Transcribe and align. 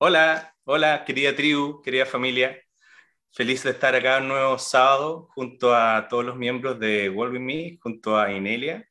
Hola, 0.00 0.54
hola, 0.62 1.04
querida 1.04 1.34
tribu, 1.34 1.82
querida 1.82 2.06
familia. 2.06 2.56
Feliz 3.32 3.64
de 3.64 3.70
estar 3.70 3.96
acá 3.96 4.18
un 4.18 4.28
nuevo 4.28 4.56
sábado 4.56 5.26
junto 5.34 5.74
a 5.74 6.06
todos 6.06 6.24
los 6.24 6.36
miembros 6.36 6.78
de 6.78 7.10
World 7.10 7.34
With 7.34 7.40
Me, 7.40 7.78
junto 7.82 8.16
a 8.16 8.30
Inelia. 8.30 8.88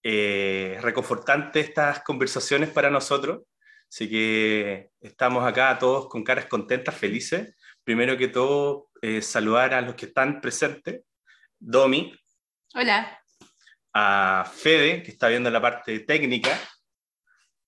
Eh, 0.00 0.78
reconfortante 0.80 1.58
estas 1.58 2.04
conversaciones 2.04 2.70
para 2.70 2.88
nosotros, 2.88 3.42
así 3.88 4.08
que 4.08 4.90
estamos 5.00 5.44
acá 5.44 5.76
todos 5.76 6.08
con 6.08 6.22
caras 6.22 6.46
contentas, 6.46 6.94
felices. 6.94 7.56
Primero 7.82 8.16
que 8.16 8.28
todo, 8.28 8.90
eh, 9.02 9.22
saludar 9.22 9.74
a 9.74 9.80
los 9.80 9.96
que 9.96 10.06
están 10.06 10.40
presentes. 10.40 11.02
Domi. 11.58 12.16
Hola. 12.74 13.20
A 13.92 14.48
Fede, 14.54 15.02
que 15.02 15.10
está 15.10 15.26
viendo 15.26 15.50
la 15.50 15.60
parte 15.60 15.98
técnica. 15.98 16.56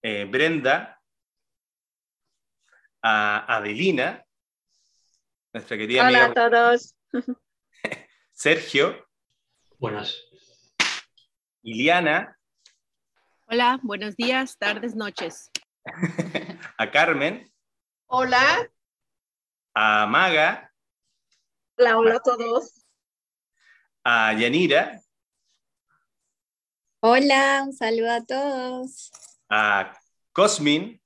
Eh, 0.01 0.25
Brenda, 0.31 0.94
a 3.07 3.57
Adelina, 3.57 4.25
nuestra 5.53 5.77
querida 5.77 6.09
Hola 6.09 6.25
a 6.25 6.33
todos. 6.33 6.97
Sergio. 8.33 9.07
Buenas. 9.79 10.17
Iliana. 11.63 12.39
Hola, 13.47 13.79
buenos 13.83 14.17
días, 14.17 14.57
tardes, 14.57 14.97
noches. 14.97 15.51
a 16.79 16.91
Carmen. 16.91 17.53
Hola. 18.07 18.71
A 19.75 20.07
Maga. 20.07 20.73
Hola, 21.77 21.99
hola 21.99 22.17
a 22.17 22.21
todos. 22.21 22.87
A 24.03 24.33
Yanira. 24.33 24.99
Hola, 27.01 27.65
un 27.67 27.75
saludo 27.75 28.11
a 28.11 28.25
todos. 28.25 29.13
A 29.51 29.93
Cosmin. 30.33 31.04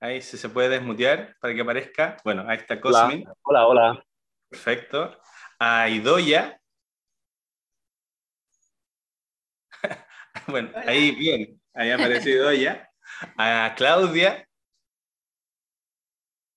Ahí 0.00 0.20
si 0.20 0.36
se 0.36 0.48
puede 0.48 0.68
desmutear 0.68 1.36
para 1.40 1.54
que 1.54 1.60
aparezca. 1.60 2.16
Bueno, 2.24 2.44
ahí 2.48 2.58
está 2.58 2.80
Cosmin. 2.80 3.26
Hola, 3.42 3.66
hola. 3.66 4.04
Perfecto. 4.48 5.18
A 5.58 5.88
Idoya. 5.88 6.60
bueno, 10.46 10.70
ahí 10.74 11.12
bien. 11.12 11.60
Ahí 11.72 11.90
apareció 11.90 12.34
Idoya. 12.34 12.90
A 13.38 13.74
Claudia. 13.76 14.46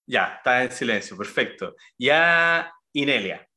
Ya, 0.06 0.36
está 0.38 0.64
en 0.64 0.72
silencio, 0.72 1.18
perfecto. 1.18 1.76
Y 1.98 2.10
a 2.10 2.74
Inelia. 2.94 3.48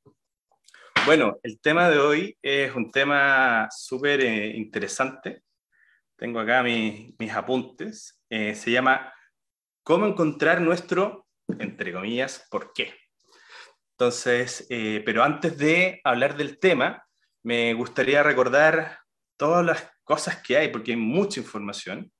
Bueno, 1.06 1.38
el 1.42 1.60
tema 1.60 1.88
de 1.88 1.98
hoy 1.98 2.38
es 2.42 2.74
un 2.74 2.90
tema 2.90 3.68
súper 3.70 4.20
eh, 4.20 4.48
interesante. 4.56 5.42
Tengo 6.16 6.40
acá 6.40 6.62
mis, 6.62 7.18
mis 7.18 7.32
apuntes. 7.32 8.20
Eh, 8.28 8.54
se 8.54 8.70
llama 8.70 9.12
cómo 9.82 10.06
encontrar 10.06 10.60
nuestro, 10.60 11.26
entre 11.58 11.92
comillas, 11.92 12.46
por 12.50 12.72
qué. 12.72 12.94
Entonces, 13.92 14.66
eh, 14.70 15.02
pero 15.04 15.22
antes 15.22 15.58
de 15.58 16.00
hablar 16.04 16.36
del 16.36 16.58
tema, 16.58 17.06
me 17.42 17.74
gustaría 17.74 18.22
recordar 18.22 19.00
todas 19.36 19.64
las 19.64 19.90
cosas 20.04 20.42
que 20.42 20.56
hay, 20.56 20.68
porque 20.68 20.92
hay 20.92 20.96
mucha 20.96 21.40
información. 21.40 22.10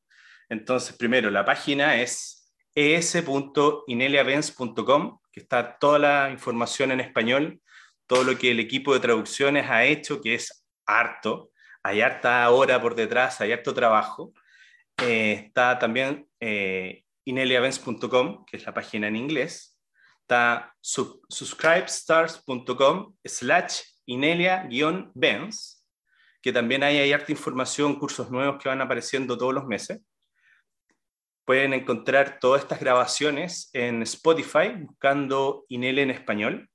Entonces, 0.49 0.97
primero, 0.97 1.31
la 1.31 1.45
página 1.45 2.01
es 2.01 2.41
es.ineliavens.com, 2.75 5.19
que 5.33 5.41
está 5.41 5.79
toda 5.79 5.99
la 5.99 6.31
información 6.31 6.93
en 6.93 7.01
español, 7.01 7.61
todo 8.07 8.25
lo 8.25 8.39
que 8.39 8.51
el 8.51 8.61
equipo 8.61 8.95
de 8.95 9.01
traducciones 9.01 9.69
ha 9.71 9.85
hecho, 9.85 10.21
que 10.21 10.35
es 10.35 10.67
harto, 10.87 11.51
hay 11.83 12.01
harta 12.01 12.49
hora 12.51 12.81
por 12.81 12.95
detrás, 12.95 13.41
hay 13.41 13.53
harto 13.53 13.75
trabajo. 13.75 14.33
Eh, 15.03 15.45
está 15.47 15.79
también 15.79 16.29
eh, 16.41 17.05
ineliavents.com, 17.25 18.45
que 18.45 18.57
es 18.57 18.65
la 18.65 18.75
página 18.75 19.09
en 19.09 19.17
inglés. 19.17 19.77
Está 20.23 20.75
subscribestars.com 20.81 23.17
slash 23.25 23.81
inelia-vents, 24.07 25.87
que 26.43 26.53
también 26.53 26.83
hay, 26.83 26.99
hay 26.99 27.13
harta 27.13 27.33
información, 27.33 27.99
cursos 27.99 28.31
nuevos 28.31 28.63
que 28.63 28.69
van 28.69 28.81
apareciendo 28.81 29.37
todos 29.37 29.53
los 29.53 29.67
meses. 29.67 30.01
Pueden 31.45 31.75
encontrar 31.75 32.39
todas 32.39 32.63
estas 32.63 32.81
grabaciones 32.81 33.71
en 33.73 34.03
Spotify 34.03 34.73
buscando 34.79 35.65
Inelia 35.69 36.05
en 36.05 36.11
español. 36.11 36.71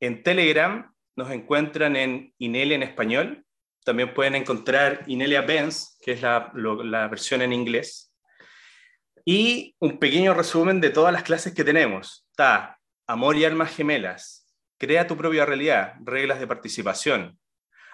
En 0.00 0.22
Telegram 0.22 0.94
nos 1.16 1.30
encuentran 1.30 1.96
en 1.96 2.34
Inelia 2.38 2.76
en 2.76 2.82
español. 2.82 3.44
También 3.84 4.14
pueden 4.14 4.34
encontrar 4.34 5.04
Inelia 5.06 5.40
Benz, 5.40 5.98
que 6.02 6.12
es 6.12 6.22
la 6.22 7.08
versión 7.10 7.42
en 7.42 7.52
inglés 7.52 8.07
y 9.30 9.76
un 9.78 9.98
pequeño 9.98 10.32
resumen 10.32 10.80
de 10.80 10.88
todas 10.88 11.12
las 11.12 11.22
clases 11.22 11.52
que 11.52 11.62
tenemos. 11.62 12.26
Está 12.30 12.80
Amor 13.06 13.36
y 13.36 13.44
Almas 13.44 13.76
Gemelas, 13.76 14.46
Crea 14.78 15.06
tu 15.06 15.18
propia 15.18 15.44
realidad, 15.44 15.96
reglas 16.00 16.40
de 16.40 16.46
participación, 16.46 17.38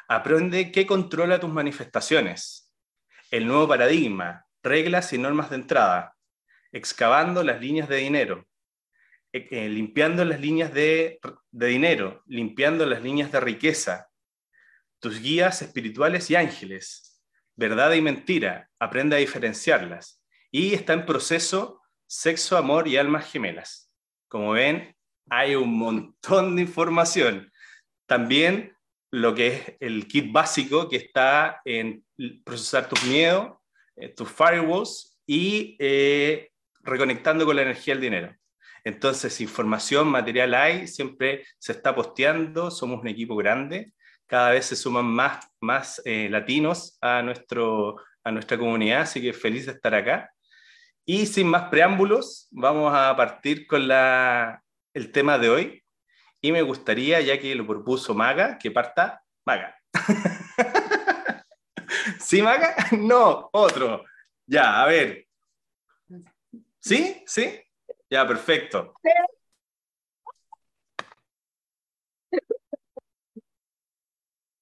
Aprende 0.06 0.70
qué 0.70 0.86
controla 0.86 1.40
tus 1.40 1.50
manifestaciones, 1.50 2.72
El 3.32 3.48
nuevo 3.48 3.66
paradigma, 3.66 4.46
reglas 4.62 5.12
y 5.12 5.18
normas 5.18 5.50
de 5.50 5.56
entrada, 5.56 6.14
Excavando 6.70 7.42
las 7.42 7.60
líneas 7.60 7.88
de 7.88 7.96
dinero, 7.96 8.46
eh, 9.32 9.48
eh, 9.50 9.68
limpiando 9.68 10.24
las 10.24 10.38
líneas 10.38 10.72
de, 10.72 11.18
de 11.50 11.66
dinero, 11.66 12.22
limpiando 12.26 12.86
las 12.86 13.02
líneas 13.02 13.32
de 13.32 13.40
riqueza, 13.40 14.08
tus 15.00 15.20
guías 15.20 15.62
espirituales 15.62 16.30
y 16.30 16.36
ángeles, 16.36 17.20
verdad 17.56 17.92
y 17.92 18.02
mentira, 18.02 18.70
aprende 18.78 19.16
a 19.16 19.18
diferenciarlas 19.18 20.23
y 20.54 20.72
está 20.72 20.92
en 20.92 21.04
proceso 21.04 21.82
Sexo, 22.06 22.56
Amor 22.56 22.86
y 22.86 22.96
Almas 22.96 23.28
Gemelas. 23.28 23.90
Como 24.28 24.52
ven, 24.52 24.94
hay 25.28 25.56
un 25.56 25.76
montón 25.76 26.54
de 26.54 26.62
información. 26.62 27.50
También 28.06 28.72
lo 29.10 29.34
que 29.34 29.48
es 29.48 29.76
el 29.80 30.06
kit 30.06 30.30
básico 30.30 30.88
que 30.88 30.94
está 30.94 31.60
en 31.64 32.04
procesar 32.44 32.88
tus 32.88 33.02
miedos, 33.02 33.56
eh, 33.96 34.10
tus 34.10 34.30
firewalls 34.30 35.18
y 35.26 35.76
eh, 35.80 36.52
reconectando 36.82 37.44
con 37.46 37.56
la 37.56 37.62
energía 37.62 37.94
del 37.94 38.02
dinero. 38.02 38.36
Entonces, 38.84 39.40
información, 39.40 40.06
material 40.06 40.54
hay, 40.54 40.86
siempre 40.86 41.44
se 41.58 41.72
está 41.72 41.96
posteando, 41.96 42.70
somos 42.70 43.00
un 43.00 43.08
equipo 43.08 43.34
grande, 43.34 43.92
cada 44.24 44.50
vez 44.50 44.66
se 44.66 44.76
suman 44.76 45.06
más, 45.06 45.48
más 45.60 46.00
eh, 46.04 46.28
latinos 46.30 46.96
a, 47.00 47.22
nuestro, 47.22 47.96
a 48.22 48.30
nuestra 48.30 48.56
comunidad, 48.56 49.00
así 49.00 49.20
que 49.20 49.32
feliz 49.32 49.66
de 49.66 49.72
estar 49.72 49.92
acá. 49.96 50.30
Y 51.06 51.26
sin 51.26 51.48
más 51.48 51.68
preámbulos, 51.68 52.48
vamos 52.50 52.90
a 52.94 53.14
partir 53.14 53.66
con 53.66 53.86
la, 53.86 54.62
el 54.94 55.12
tema 55.12 55.38
de 55.38 55.50
hoy. 55.50 55.84
Y 56.40 56.50
me 56.50 56.62
gustaría, 56.62 57.20
ya 57.20 57.38
que 57.38 57.54
lo 57.54 57.66
propuso 57.66 58.14
Maga, 58.14 58.58
que 58.58 58.70
parta 58.70 59.22
Maga. 59.44 59.78
¿Sí, 62.20 62.40
Maga? 62.40 62.74
No, 62.98 63.50
otro. 63.52 64.04
Ya, 64.46 64.82
a 64.82 64.86
ver. 64.86 65.26
¿Sí? 66.80 67.22
¿Sí? 67.26 67.60
Ya, 68.08 68.26
perfecto. 68.26 68.94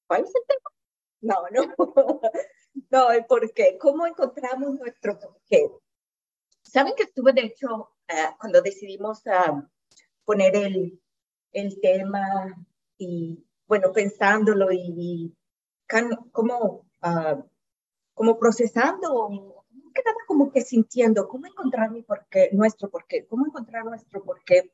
¿Cuál 0.07 0.23
es 0.23 0.33
el 0.35 0.43
tema? 0.47 0.71
No, 1.21 1.37
no. 1.51 1.75
No, 2.91 3.09
¿por 3.29 3.53
qué? 3.53 3.77
¿Cómo 3.79 4.07
encontramos 4.07 4.79
nuestro 4.79 5.19
porqué? 5.19 5.69
Saben 6.73 6.95
que 6.97 7.03
estuve, 7.03 7.35
de 7.35 7.43
hecho, 7.43 7.69
uh, 8.09 8.39
cuando 8.39 8.63
decidimos 8.63 9.23
uh, 9.27 9.63
poner 10.25 10.57
el, 10.57 10.99
el, 11.53 11.81
tema 11.83 12.57
y, 12.97 13.45
bueno, 13.67 13.93
pensándolo 13.93 14.73
y, 14.73 14.95
y 14.97 15.37
como, 16.33 16.87
uh, 17.03 17.43
como 18.15 18.39
procesando, 18.39 19.67
quedaba 19.93 20.17
como 20.27 20.51
que 20.51 20.63
sintiendo, 20.63 21.29
cómo 21.29 21.47
encontrar 21.47 21.91
mi 21.91 22.05
porqué, 22.05 22.49
nuestro 22.55 22.89
porqué, 22.89 23.27
cómo 23.27 23.45
encontrar 23.45 23.85
nuestro 23.85 24.25
porqué. 24.25 24.73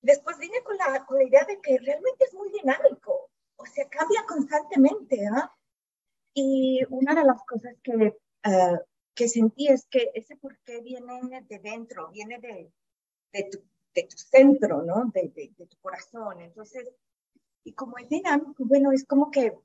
Después 0.00 0.38
vine 0.38 0.62
con 0.62 0.78
la, 0.78 1.04
con 1.04 1.18
la 1.18 1.24
idea 1.24 1.44
de 1.44 1.60
que 1.60 1.76
realmente 1.80 2.24
es 2.24 2.32
muy 2.32 2.50
dinámico, 2.50 3.30
o 3.56 3.66
sea, 3.66 3.86
cambia 3.90 4.24
constantemente, 4.26 5.20
¿ah? 5.26 5.54
Y 6.32 6.80
una 6.88 7.14
de 7.14 7.24
las 7.24 7.44
cosas 7.44 7.74
que 7.82 8.16
que 9.14 9.28
sentí 9.28 9.68
es 9.68 9.86
que 9.86 10.10
ese 10.14 10.36
por 10.36 10.58
qué 10.60 10.80
viene 10.80 11.42
de 11.48 11.58
dentro, 11.58 12.10
viene 12.10 12.38
de, 12.38 12.72
de, 13.32 13.44
tu, 13.50 13.58
de 13.94 14.02
tu, 14.04 14.16
centro, 14.16 14.82
¿no? 14.82 15.10
De, 15.12 15.28
de, 15.28 15.52
de, 15.56 15.66
tu 15.66 15.76
corazón. 15.78 16.40
Entonces, 16.40 16.88
y 17.64 17.74
como 17.74 17.98
es 17.98 18.08
dinámico, 18.08 18.64
bueno, 18.64 18.92
es 18.92 19.04
como 19.04 19.30
que, 19.30 19.58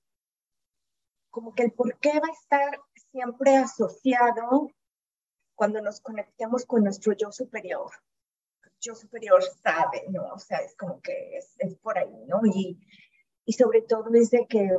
como 1.30 1.54
que 1.54 1.64
el 1.64 1.72
por 1.72 1.98
qué 2.00 2.20
va 2.20 2.28
a 2.28 2.42
estar 2.42 2.80
siempre 3.12 3.56
asociado 3.56 4.72
cuando 5.56 5.82
nos 5.82 6.02
conectemos 6.02 6.66
con 6.66 6.84
nuestro 6.84 7.14
yo 7.14 7.32
superior. 7.32 7.92
yo 8.80 8.94
superior 8.96 9.42
sabe, 9.64 10.06
¿no? 10.10 10.34
O 10.34 10.40
sea, 10.40 10.60
es 10.60 10.76
como 10.76 11.02
que 11.02 11.38
es, 11.38 11.56
es 11.60 11.76
por 11.78 11.98
ahí, 11.98 12.26
¿no? 12.28 12.42
Y, 12.46 12.80
y 13.46 13.54
sobre 13.54 13.82
todo 13.82 14.14
es 14.14 14.30
de 14.30 14.46
que 14.46 14.70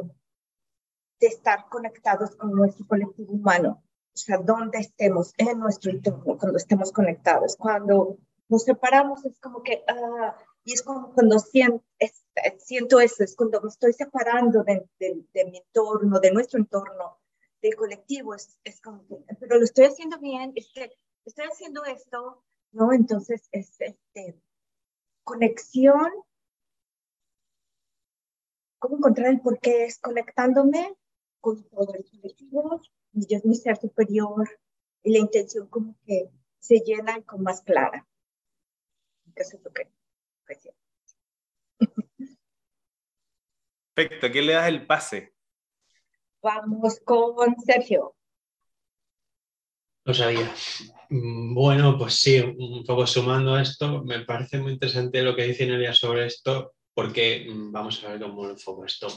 de 1.20 1.26
estar 1.26 1.68
conectados 1.68 2.36
con 2.36 2.52
nuestro 2.52 2.86
colectivo 2.86 3.32
humano 3.32 3.82
sea, 4.18 4.38
dónde 4.38 4.78
estemos 4.78 5.32
en 5.36 5.58
nuestro 5.58 5.90
entorno, 5.90 6.36
cuando 6.38 6.56
estemos 6.58 6.92
conectados. 6.92 7.56
Cuando 7.56 8.18
nos 8.48 8.64
separamos 8.64 9.24
es 9.24 9.38
como 9.40 9.62
que, 9.62 9.84
ah, 9.88 10.36
y 10.64 10.72
es 10.72 10.82
como 10.82 11.12
cuando 11.12 11.38
siento, 11.38 11.84
siento 12.58 13.00
eso, 13.00 13.24
es 13.24 13.36
cuando 13.36 13.60
me 13.60 13.68
estoy 13.68 13.92
separando 13.92 14.64
de, 14.64 14.86
de, 14.98 15.44
mi 15.46 15.58
entorno, 15.58 16.20
de 16.20 16.32
nuestro 16.32 16.58
entorno, 16.58 17.18
del 17.62 17.74
colectivo, 17.74 18.34
es, 18.34 18.58
es 18.64 18.80
como 18.80 19.06
que, 19.06 19.16
pero 19.40 19.58
lo 19.58 19.64
estoy 19.64 19.86
haciendo 19.86 20.18
bien, 20.18 20.52
es 20.54 20.70
que 20.72 20.92
estoy 21.24 21.46
haciendo 21.46 21.84
esto, 21.84 22.44
¿no? 22.72 22.92
Entonces, 22.92 23.48
es 23.52 23.80
este, 23.80 24.40
conexión. 25.24 26.10
¿Cómo 28.78 28.96
encontrar 28.96 29.28
el 29.28 29.40
por 29.40 29.58
qué 29.58 29.86
es 29.86 29.98
conectándome 29.98 30.96
con 31.40 31.62
todo 31.68 31.94
el 31.94 32.04
colectivo? 32.04 32.80
Y 33.12 33.26
yo 33.26 33.38
es 33.38 33.44
mi 33.44 33.54
ser 33.54 33.76
superior 33.76 34.48
y 35.02 35.12
la 35.12 35.18
intención 35.18 35.68
como 35.68 35.96
que 36.06 36.30
se 36.58 36.80
llena 36.80 37.22
con 37.22 37.42
más 37.42 37.62
clara. 37.62 38.06
Eso 39.34 39.56
es 39.56 39.64
lo 39.64 39.72
que 39.72 39.88
Perfecto, 43.94 44.26
¿a 44.26 44.30
quién 44.30 44.46
le 44.46 44.52
das 44.52 44.68
el 44.68 44.86
pase? 44.86 45.34
Vamos 46.40 47.00
con 47.04 47.56
Sergio. 47.58 48.14
Lo 50.04 50.14
sabía. 50.14 50.54
Bueno, 51.10 51.98
pues 51.98 52.14
sí, 52.14 52.38
un 52.38 52.84
poco 52.84 53.06
sumando 53.06 53.54
a 53.54 53.62
esto, 53.62 54.04
me 54.04 54.24
parece 54.24 54.58
muy 54.58 54.72
interesante 54.72 55.22
lo 55.22 55.34
que 55.34 55.44
dice 55.44 55.66
Nelia 55.66 55.92
sobre 55.92 56.26
esto, 56.26 56.74
porque 56.94 57.46
mm, 57.50 57.72
vamos 57.72 58.02
a 58.04 58.10
ver 58.10 58.20
cómo 58.20 58.44
lo 58.44 58.50
enfoco 58.52 58.84
esto. 58.84 59.08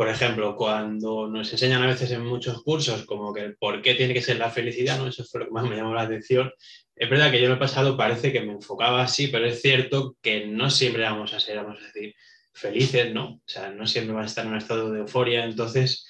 Por 0.00 0.08
ejemplo, 0.08 0.56
cuando 0.56 1.28
nos 1.28 1.52
enseñan 1.52 1.82
a 1.82 1.86
veces 1.86 2.10
en 2.12 2.24
muchos 2.24 2.62
cursos 2.62 3.04
como 3.04 3.34
que 3.34 3.50
por 3.50 3.82
qué 3.82 3.94
tiene 3.94 4.14
que 4.14 4.22
ser 4.22 4.38
la 4.38 4.48
felicidad, 4.48 4.96
¿no? 4.96 5.06
Eso 5.06 5.26
fue 5.26 5.40
lo 5.40 5.48
que 5.48 5.52
más 5.52 5.68
me 5.68 5.76
llamó 5.76 5.92
la 5.92 6.00
atención. 6.00 6.50
Es 6.96 7.10
verdad 7.10 7.30
que 7.30 7.38
yo 7.38 7.44
en 7.44 7.52
el 7.52 7.58
pasado 7.58 7.98
parece 7.98 8.32
que 8.32 8.40
me 8.40 8.52
enfocaba 8.52 9.02
así, 9.02 9.26
pero 9.26 9.44
es 9.44 9.60
cierto 9.60 10.16
que 10.22 10.46
no 10.46 10.70
siempre 10.70 11.02
vamos 11.02 11.34
a 11.34 11.38
ser, 11.38 11.58
vamos 11.58 11.78
a 11.82 11.84
decir, 11.84 12.14
felices, 12.54 13.12
¿no? 13.12 13.24
O 13.26 13.42
sea, 13.44 13.72
no 13.72 13.86
siempre 13.86 14.14
vas 14.14 14.22
a 14.22 14.28
estar 14.28 14.46
en 14.46 14.52
un 14.52 14.56
estado 14.56 14.90
de 14.90 15.00
euforia, 15.00 15.44
entonces 15.44 16.06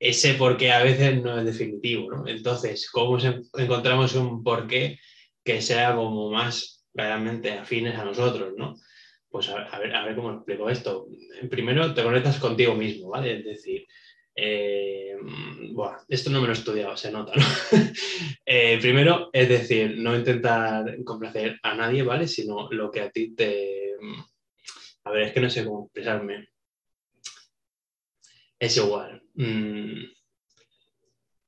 ese 0.00 0.34
por 0.34 0.56
qué 0.56 0.72
a 0.72 0.82
veces 0.82 1.22
no 1.22 1.38
es 1.38 1.44
definitivo, 1.44 2.10
¿no? 2.10 2.26
Entonces, 2.26 2.90
¿cómo 2.90 3.16
encontramos 3.56 4.16
un 4.16 4.42
porqué 4.42 4.98
que 5.44 5.62
sea 5.62 5.94
como 5.94 6.32
más 6.32 6.84
realmente 6.92 7.52
afines 7.52 7.96
a 7.96 8.04
nosotros, 8.04 8.54
¿no? 8.56 8.74
Pues 9.34 9.48
a, 9.48 9.78
ver, 9.80 9.92
a 9.92 10.04
ver 10.04 10.14
cómo 10.14 10.32
explico 10.32 10.70
esto. 10.70 11.08
Primero 11.50 11.92
te 11.92 12.04
conectas 12.04 12.38
contigo 12.38 12.76
mismo, 12.76 13.08
¿vale? 13.08 13.38
Es 13.38 13.44
decir, 13.44 13.84
eh, 14.32 15.16
esto 16.08 16.30
no 16.30 16.40
me 16.40 16.46
lo 16.46 16.52
he 16.52 16.56
estudiado, 16.56 16.96
se 16.96 17.10
nota, 17.10 17.32
¿no? 17.34 17.42
Eh, 18.46 18.78
primero, 18.80 19.30
es 19.32 19.48
decir, 19.48 19.98
no 19.98 20.14
intentar 20.14 21.02
complacer 21.02 21.58
a 21.64 21.74
nadie, 21.74 22.04
¿vale? 22.04 22.28
Sino 22.28 22.70
lo 22.70 22.92
que 22.92 23.00
a 23.00 23.10
ti 23.10 23.34
te... 23.34 23.96
A 25.02 25.10
ver, 25.10 25.22
es 25.24 25.32
que 25.32 25.40
no 25.40 25.50
sé 25.50 25.64
cómo 25.64 25.86
expresarme. 25.86 26.50
Es 28.60 28.76
igual. 28.76 29.20
Mm, 29.34 30.04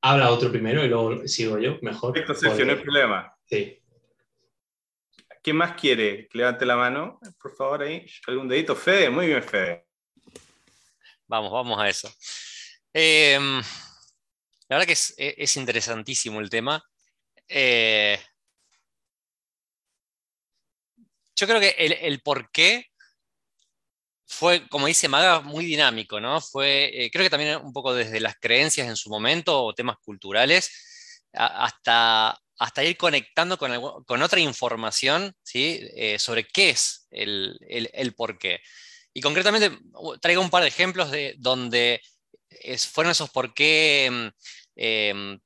habla 0.00 0.32
otro 0.32 0.50
primero 0.50 0.84
y 0.84 0.88
luego 0.88 1.28
sigo 1.28 1.60
yo, 1.60 1.78
mejor. 1.82 2.18
Esto 2.18 2.34
no 2.64 2.72
hay 2.72 2.78
problema. 2.80 3.32
Sí. 3.44 3.78
¿Quién 5.46 5.58
más 5.58 5.80
quiere? 5.80 6.28
Levante 6.32 6.66
la 6.66 6.74
mano, 6.74 7.20
por 7.40 7.54
favor, 7.54 7.82
ahí. 7.82 8.04
¿Algún 8.26 8.48
dedito? 8.48 8.74
Fede, 8.74 9.08
muy 9.08 9.28
bien, 9.28 9.44
Fede. 9.44 9.86
Vamos, 11.28 11.52
vamos 11.52 11.78
a 11.78 11.88
eso. 11.88 12.12
Em, 12.92 13.62
la 14.68 14.76
verdad 14.76 14.86
que 14.88 14.94
es, 14.94 15.56
interesantísimo 15.56 16.40
el 16.40 16.50
tema. 16.50 16.82
Eh, 17.46 18.20
yo 21.36 21.46
creo 21.46 21.60
que 21.60 21.76
el, 21.78 22.20
por 22.22 22.50
qué 22.50 22.86
fue, 24.26 24.68
como 24.68 24.88
dice 24.88 25.06
Maga, 25.06 25.42
muy 25.42 25.64
dinámico, 25.64 26.18
¿no? 26.18 26.40
Fue, 26.40 26.90
eh, 26.92 27.08
creo 27.12 27.22
que 27.22 27.30
también 27.30 27.58
un 27.58 27.72
poco 27.72 27.94
desde 27.94 28.18
las 28.18 28.34
creencias 28.40 28.88
en 28.88 28.96
su 28.96 29.10
momento 29.10 29.62
o 29.62 29.74
temas 29.74 29.98
culturales 29.98 31.22
hasta, 31.32 32.36
hasta 32.58 32.84
ir 32.84 32.96
conectando 32.96 33.58
con, 33.58 34.22
otra 34.22 34.40
información 34.40 35.34
¿sí? 35.42 35.80
Eh, 35.94 36.18
sobre 36.18 36.46
qué 36.46 36.70
es 36.70 37.06
el, 37.10 37.58
el, 37.68 38.14
por 38.14 38.38
qué. 38.38 38.60
Y 39.12 39.20
concretamente 39.20 39.78
traigo 40.20 40.42
un 40.42 40.50
par 40.50 40.62
de 40.62 40.68
ejemplos 40.68 41.10
de 41.10 41.34
donde 41.38 42.00
fueron 42.92 43.12
esos 43.12 43.30
por 43.30 43.54
qué, 43.54 44.32
em, 44.76 45.40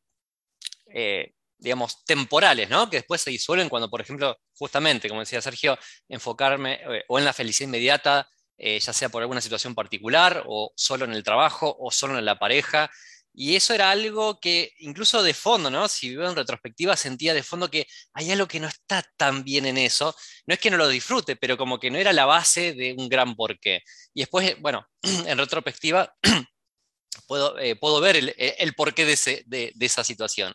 eh, 0.93 1.33
digamos, 1.59 2.05
temporales, 2.05 2.69
¿no? 2.71 2.89
Que 2.89 2.99
después 2.99 3.21
se 3.21 3.31
disuelven 3.31 3.69
cuando, 3.69 3.91
por 3.91 4.01
ejemplo, 4.01 4.39
justamente, 4.55 5.09
como 5.09 5.21
decía 5.21 5.43
Sergio, 5.43 5.79
enfocarme 6.09 6.75
eh, 6.75 7.05
o 7.09 7.19
en 7.19 7.25
la 7.25 7.33
felicidad 7.33 7.69
inmediata, 7.69 8.29
ya 8.62 8.93
sea 8.93 9.09
por 9.09 9.23
alguna 9.23 9.41
situación 9.41 9.75
particular, 9.75 10.45
o 10.47 10.71
solo 10.77 11.07
en 11.07 11.15
el 11.15 11.23
trabajo, 11.23 11.75
o 11.81 11.91
solo 11.91 12.19
en 12.19 12.27
la 12.27 12.39
pareja, 12.39 12.91
y 13.32 13.55
eso 13.56 13.75
era 13.75 13.91
algo 13.91 14.41
que 14.41 14.73
incluso 14.79 15.23
de 15.23 15.35
fondo, 15.35 15.71
¿no? 15.71 15.88
Si 15.88 16.09
vivo 16.09 16.29
en 16.29 16.37
retrospectiva, 16.37 16.97
sentía 16.97 17.32
de 17.32 17.43
fondo 17.43 17.71
que 17.71 17.87
hay 18.12 18.31
algo 18.32 18.49
que 18.49 18.61
no 18.61 18.67
está 18.67 19.05
tan 19.17 19.44
bien 19.44 19.67
en 19.67 19.79
eso. 19.79 20.15
No 20.47 20.55
es 20.55 20.61
que 20.61 20.71
no 20.71 20.77
lo 20.77 20.88
disfrute, 20.88 21.37
pero 21.37 21.56
como 21.56 21.79
que 21.79 21.91
no 21.91 21.99
era 21.99 22.12
la 22.12 22.27
base 22.27 22.75
de 22.75 22.94
un 22.99 23.09
gran 23.09 23.37
porqué. 23.37 23.82
Y 24.15 24.23
después, 24.23 24.61
bueno, 24.61 24.87
en 25.27 25.38
retrospectiva, 25.38 26.15
puedo, 27.29 27.59
eh, 27.59 27.77
puedo 27.77 28.00
ver 28.00 28.17
el, 28.17 28.35
el 28.37 28.75
porqué 28.75 29.05
de, 29.06 29.73
esa 29.81 30.05
situación. 30.05 30.55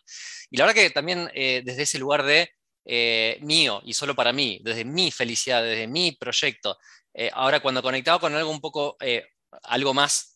Y 0.50 0.58
la 0.58 0.66
verdad 0.66 0.82
que 0.82 0.90
también 0.90 1.30
eh, 1.34 1.62
desde 1.64 1.82
ese 1.84 1.98
lugar 1.98 2.24
de 2.24 2.50
eh, 2.84 3.38
mío 3.40 3.80
y 3.84 3.94
solo 3.94 4.14
para 4.14 4.32
mí, 4.32 4.60
desde 4.62 4.84
mi 4.84 5.10
felicidad, 5.10 5.62
desde 5.62 5.86
mi 5.88 6.12
proyecto, 6.12 6.78
ahora 7.32 7.60
cuando 7.60 7.82
conectaba 7.82 8.20
con 8.20 8.34
algo 8.34 8.50
un 8.50 8.60
poco, 8.60 8.98
algo 9.62 9.94
más 9.94 10.35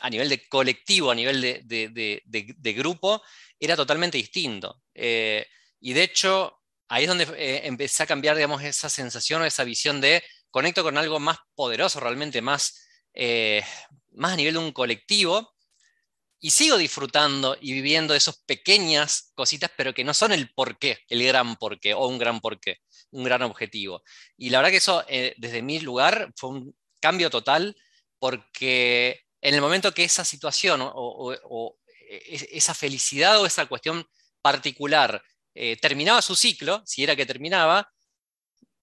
a 0.00 0.10
nivel 0.10 0.28
de 0.28 0.46
colectivo, 0.48 1.10
a 1.10 1.14
nivel 1.14 1.40
de, 1.40 2.74
grupo, 2.76 3.22
era 3.58 3.76
totalmente 3.76 4.18
distinto. 4.18 4.82
Eh, 4.94 5.46
y 5.80 5.92
de 5.92 6.02
hecho, 6.02 6.60
ahí 6.88 7.04
es 7.04 7.08
donde 7.08 7.24
eh, 7.36 7.62
empecé 7.64 8.02
a 8.02 8.06
cambiar, 8.06 8.36
digamos, 8.36 8.62
esa 8.62 8.88
sensación 8.88 9.42
o 9.42 9.44
esa 9.44 9.64
visión 9.64 10.00
de 10.00 10.22
conecto 10.50 10.82
con 10.82 10.98
algo 10.98 11.20
más 11.20 11.38
poderoso, 11.54 12.00
realmente 12.00 12.42
más, 12.42 12.86
eh, 13.14 13.62
más 14.10 14.32
a 14.32 14.36
nivel 14.36 14.54
de 14.54 14.60
un 14.60 14.72
colectivo, 14.72 15.54
y 16.40 16.50
sigo 16.50 16.76
disfrutando 16.76 17.56
y 17.60 17.72
viviendo 17.72 18.14
esas 18.14 18.42
pequeñas 18.44 19.30
cositas, 19.34 19.70
pero 19.76 19.94
que 19.94 20.02
no 20.02 20.12
son 20.12 20.32
el 20.32 20.52
porqué, 20.52 20.98
el 21.08 21.24
gran 21.24 21.54
porqué 21.56 21.94
o 21.94 22.08
un 22.08 22.18
gran 22.18 22.40
porqué, 22.40 22.78
un 23.12 23.22
gran 23.22 23.42
objetivo. 23.42 24.02
Y 24.36 24.50
la 24.50 24.58
verdad 24.58 24.72
que 24.72 24.78
eso, 24.78 25.04
desde 25.08 25.62
mi 25.62 25.78
lugar, 25.78 26.32
fue 26.36 26.50
un 26.50 26.76
cambio 27.00 27.30
total, 27.30 27.76
porque 28.18 29.24
en 29.42 29.54
el 29.54 29.60
momento 29.60 29.92
que 29.92 30.04
esa 30.04 30.24
situación 30.24 30.80
o, 30.82 31.76
e, 32.08 32.48
esa 32.52 32.74
felicidad 32.74 33.40
o 33.40 33.46
esa 33.46 33.66
cuestión 33.66 34.06
particular 34.40 35.22
eh, 35.54 35.76
terminaba 35.76 36.22
su 36.22 36.36
ciclo, 36.36 36.82
si 36.86 37.02
era 37.02 37.16
que 37.16 37.26
terminaba, 37.26 37.92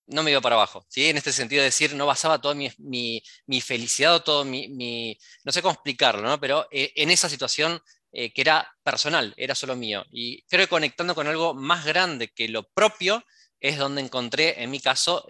no 0.07 0.21
me 0.21 0.31
iba 0.31 0.41
para 0.41 0.55
abajo. 0.55 0.85
¿sí? 0.89 1.07
En 1.07 1.17
este 1.17 1.31
sentido 1.31 1.61
de 1.61 1.67
decir, 1.67 1.95
no 1.95 2.05
basaba 2.05 2.41
toda 2.41 2.55
mi, 2.55 3.21
felicidad 3.61 4.15
o 4.15 4.23
todo 4.23 4.43
mi, 4.45 5.17
no 5.43 5.51
sé 5.51 5.61
cómo 5.61 5.73
explicarlo, 5.73 6.39
pero 6.39 6.67
eh, 6.71 6.91
en 6.95 7.09
esa 7.09 7.29
situación 7.29 7.79
eh, 8.11 8.33
que 8.33 8.41
era 8.41 8.69
personal, 8.83 9.33
era 9.37 9.55
solo 9.55 9.75
mío. 9.75 10.05
Y 10.11 10.43
creo 10.43 10.65
que 10.65 10.69
conectando 10.69 11.15
con 11.15 11.27
algo 11.27 11.53
más 11.53 11.85
grande 11.85 12.29
que 12.29 12.49
lo 12.49 12.63
propio 12.63 13.23
es 13.61 13.77
donde 13.77 14.01
encontré, 14.01 14.61
en 14.61 14.71
mi 14.71 14.79
caso, 14.79 15.25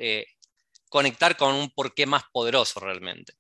conectar 0.88 1.36
con 1.36 1.56
un 1.56 1.72
porqué 1.72 2.06
más 2.06 2.24
poderoso 2.32 2.80
realmente. 2.80 3.39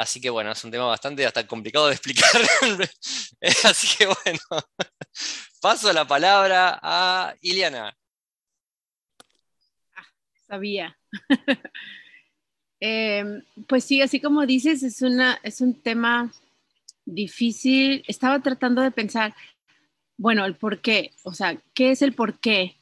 Así 0.00 0.18
que 0.18 0.30
bueno, 0.30 0.50
es 0.50 0.64
un 0.64 0.70
tema 0.70 0.86
bastante 0.86 1.26
hasta 1.26 1.46
complicado 1.46 1.88
de 1.88 1.92
explicar. 1.92 2.40
Así 3.64 3.98
que 3.98 4.06
bueno, 4.06 4.40
paso 5.60 5.92
la 5.92 6.06
palabra 6.06 6.80
a 6.82 7.34
Iliana. 7.42 7.94
Ah, 9.94 10.06
sabía. 10.46 10.98
Em, 12.82 13.44
pues 13.68 13.84
sí, 13.84 14.00
así 14.00 14.22
como 14.22 14.46
dices, 14.46 14.82
es, 14.82 15.02
una, 15.02 15.38
es 15.42 15.60
un 15.60 15.82
tema 15.82 16.32
difícil. 17.04 18.02
Estaba 18.08 18.40
tratando 18.40 18.80
de 18.80 18.90
pensar, 18.90 19.34
bueno, 20.16 20.46
el 20.46 20.56
por 20.56 20.80
qué, 20.80 21.12
o 21.22 21.34
sea, 21.34 21.60
¿qué 21.74 21.90
es 21.90 22.00
el 22.00 22.14
por 22.14 22.40
qué? 22.40 22.78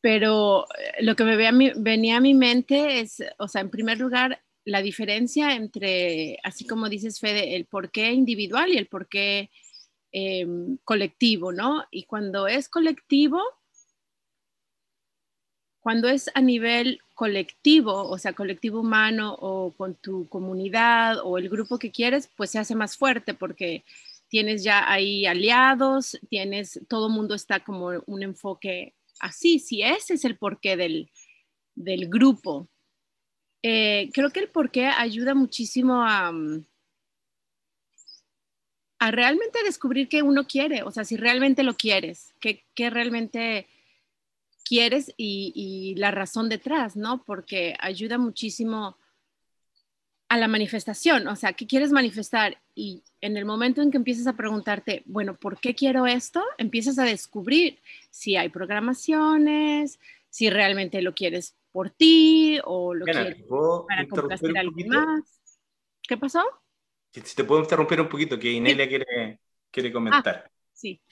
Pero 0.00 0.64
eh, 0.78 1.02
lo 1.02 1.14
que 1.14 1.24
me 1.24 1.36
venía 1.36 2.16
a 2.16 2.20
mi 2.22 2.32
mente 2.32 3.00
es, 3.00 3.22
o 3.36 3.48
sea, 3.48 3.60
en 3.60 3.68
primer 3.68 4.00
lugar, 4.00 4.40
la 4.66 4.82
diferencia 4.82 5.54
entre, 5.54 6.40
así 6.42 6.66
como 6.66 6.88
dices, 6.88 7.20
Fede, 7.20 7.54
el 7.54 7.66
porqué 7.66 8.12
individual 8.12 8.70
y 8.72 8.76
el 8.76 8.88
porqué 8.88 9.48
em, 10.10 10.76
colectivo, 10.84 11.52
¿no? 11.52 11.84
Y 11.92 12.04
cuando 12.04 12.48
es 12.48 12.68
colectivo, 12.68 13.40
cuando 15.80 16.08
es 16.08 16.30
a 16.34 16.40
nivel 16.40 17.00
colectivo, 17.14 18.08
o 18.08 18.18
sea, 18.18 18.32
colectivo 18.32 18.80
humano 18.80 19.36
o 19.40 19.72
con 19.72 19.94
tu 19.94 20.28
comunidad 20.28 21.20
o 21.22 21.38
el 21.38 21.48
grupo 21.48 21.78
que 21.78 21.92
quieres, 21.92 22.28
pues 22.36 22.50
se 22.50 22.58
hace 22.58 22.74
más 22.74 22.96
fuerte 22.96 23.34
porque 23.34 23.84
tienes 24.28 24.64
ya 24.64 24.90
ahí 24.90 25.26
aliados, 25.26 26.18
tienes, 26.28 26.80
todo 26.88 27.08
mundo 27.08 27.36
está 27.36 27.60
como 27.62 27.90
un 28.06 28.22
enfoque 28.24 28.94
así, 29.20 29.60
si 29.60 29.82
ese 29.82 30.14
es 30.14 30.24
el 30.24 30.36
porqué 30.36 30.76
del, 30.76 31.08
del 31.76 32.08
grupo. 32.08 32.68
Eh, 33.68 34.10
creo 34.12 34.30
que 34.30 34.38
el 34.38 34.48
porqué 34.48 34.86
ayuda 34.86 35.34
muchísimo 35.34 36.00
a, 36.04 36.30
mm, 36.30 36.64
a 39.00 39.10
realmente 39.10 39.58
descubrir 39.64 40.08
qué 40.08 40.22
uno 40.22 40.46
quiere, 40.46 40.84
o 40.84 40.92
sea, 40.92 41.04
si 41.04 41.16
realmente 41.16 41.64
lo 41.64 41.74
quieres, 41.74 42.32
qué, 42.38 42.62
qué 42.76 42.90
realmente 42.90 43.66
quieres 44.64 45.12
y, 45.16 45.50
y, 45.56 45.96
la 45.96 46.12
razón 46.12 46.48
detrás, 46.48 46.94
¿no? 46.94 47.24
Porque 47.24 47.74
ayuda 47.80 48.18
muchísimo 48.18 48.96
a 50.28 50.36
la 50.36 50.46
manifestación, 50.46 51.26
o 51.26 51.34
sea, 51.34 51.52
¿qué 51.54 51.66
quieres 51.66 51.90
manifestar? 51.90 52.58
Y 52.76 53.02
en 53.20 53.36
el 53.36 53.46
momento 53.46 53.82
en 53.82 53.90
que 53.90 53.96
empiezas 53.96 54.28
a 54.28 54.36
preguntarte, 54.36 55.02
bueno, 55.06 55.34
¿por 55.34 55.58
qué 55.58 55.74
quiero 55.74 56.06
esto? 56.06 56.40
Empiezas 56.56 57.00
a 57.00 57.04
descubrir 57.04 57.80
si 58.10 58.36
hay 58.36 58.48
programaciones, 58.48 59.98
si 60.30 60.50
realmente 60.50 61.02
lo 61.02 61.16
quieres 61.16 61.56
por 61.76 61.90
ti 61.90 62.58
o 62.64 62.94
lo 62.94 63.04
quieres 63.04 63.36
para 63.86 64.08
complacer 64.08 64.56
a 64.56 64.60
alguien 64.60 64.88
más. 64.88 65.42
¿Qué 66.00 66.16
pasó? 66.16 66.42
Si 67.12 67.20
te 67.20 67.44
puedo 67.44 67.60
interrumpir 67.60 68.00
un 68.00 68.08
poquito, 68.08 68.38
que 68.38 68.50
Inelia 68.50 68.88
quiere, 68.88 69.40
quiere 69.70 69.92
comentar. 69.92 70.44
Ah, 70.46 70.50
sí. 70.72 71.02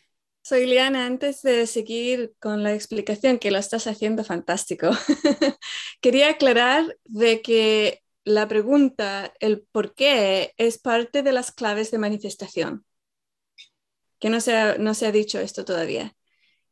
Soy 0.41 0.65
Liana, 0.65 1.05
antes 1.05 1.43
de 1.43 1.67
seguir 1.67 2.33
con 2.41 2.63
la 2.63 2.73
explicación, 2.73 3.39
que 3.39 3.51
lo 3.51 3.59
estás 3.59 3.87
haciendo 3.87 4.25
fantástico, 4.25 4.89
quería 6.01 6.31
aclarar 6.31 6.97
de 7.05 7.43
que 7.43 8.03
la 8.25 8.49
pregunta, 8.49 9.35
el 9.41 9.67
por 9.71 9.95
qué, 9.95 10.55
es 10.57 10.79
parte 10.79 11.23
de 11.23 11.33
las 11.33 11.53
claves 11.53 11.91
de 11.91 11.99
manifestación, 11.99 12.87
que 14.19 14.31
no 14.31 14.41
se 14.41 14.57
ha, 14.57 14.79
no 14.79 14.95
se 14.95 15.05
ha 15.05 15.13
dicho 15.13 15.41
esto 15.41 15.67
todavía. 15.67 16.17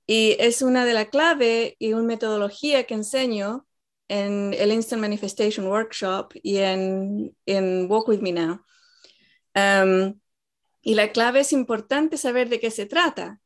Y 0.06 0.34
es 0.38 0.62
una 0.62 0.86
de 0.86 0.94
las 0.94 1.08
claves 1.08 1.74
y 1.78 1.92
una 1.92 2.04
metodología 2.04 2.84
que 2.84 2.94
enseño 2.94 3.66
en 4.12 4.52
el 4.52 4.72
Instant 4.72 5.00
Manifestation 5.00 5.66
Workshop 5.66 6.34
y 6.42 6.58
en, 6.58 7.34
en 7.46 7.90
Walk 7.90 8.08
With 8.08 8.20
Me 8.20 8.32
Now. 8.32 8.60
Um, 9.54 10.20
y 10.82 10.94
la 10.94 11.12
clave 11.12 11.40
es 11.40 11.54
importante 11.54 12.18
saber 12.18 12.50
de 12.50 12.60
qué 12.60 12.70
se 12.70 12.84
trata. 12.84 13.40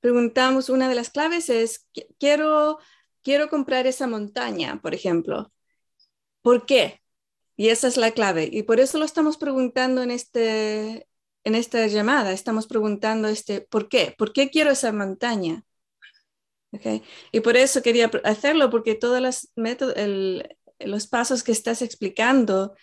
Preguntamos, 0.00 0.70
una 0.70 0.88
de 0.88 0.94
las 0.94 1.10
claves 1.10 1.50
es, 1.50 1.86
quiero, 2.18 2.78
quiero 3.22 3.50
comprar 3.50 3.86
esa 3.86 4.06
montaña, 4.06 4.80
por 4.80 4.94
ejemplo. 4.94 5.52
¿Por 6.40 6.64
qué? 6.64 7.02
Y 7.56 7.68
esa 7.68 7.86
es 7.86 7.98
la 7.98 8.12
clave. 8.12 8.48
Y 8.50 8.62
por 8.62 8.80
eso 8.80 8.96
lo 8.96 9.04
estamos 9.04 9.36
preguntando 9.36 10.02
en, 10.02 10.10
este, 10.10 11.08
en 11.44 11.54
esta 11.54 11.86
llamada. 11.88 12.32
Estamos 12.32 12.66
preguntando, 12.66 13.28
este, 13.28 13.60
¿por 13.60 13.90
qué? 13.90 14.14
¿Por 14.16 14.32
qué 14.32 14.48
quiero 14.48 14.70
esa 14.70 14.92
montaña? 14.92 15.62
Okay. 16.72 17.02
Y 17.32 17.40
por 17.40 17.56
eso 17.56 17.82
quería 17.82 18.10
hacerlo, 18.22 18.70
porque 18.70 18.94
todos 18.94 19.20
los, 19.20 19.50
métodos, 19.56 19.94
los 20.78 21.06
pasos 21.08 21.42
que 21.42 21.52
estás 21.52 21.82
explicando 21.82 22.74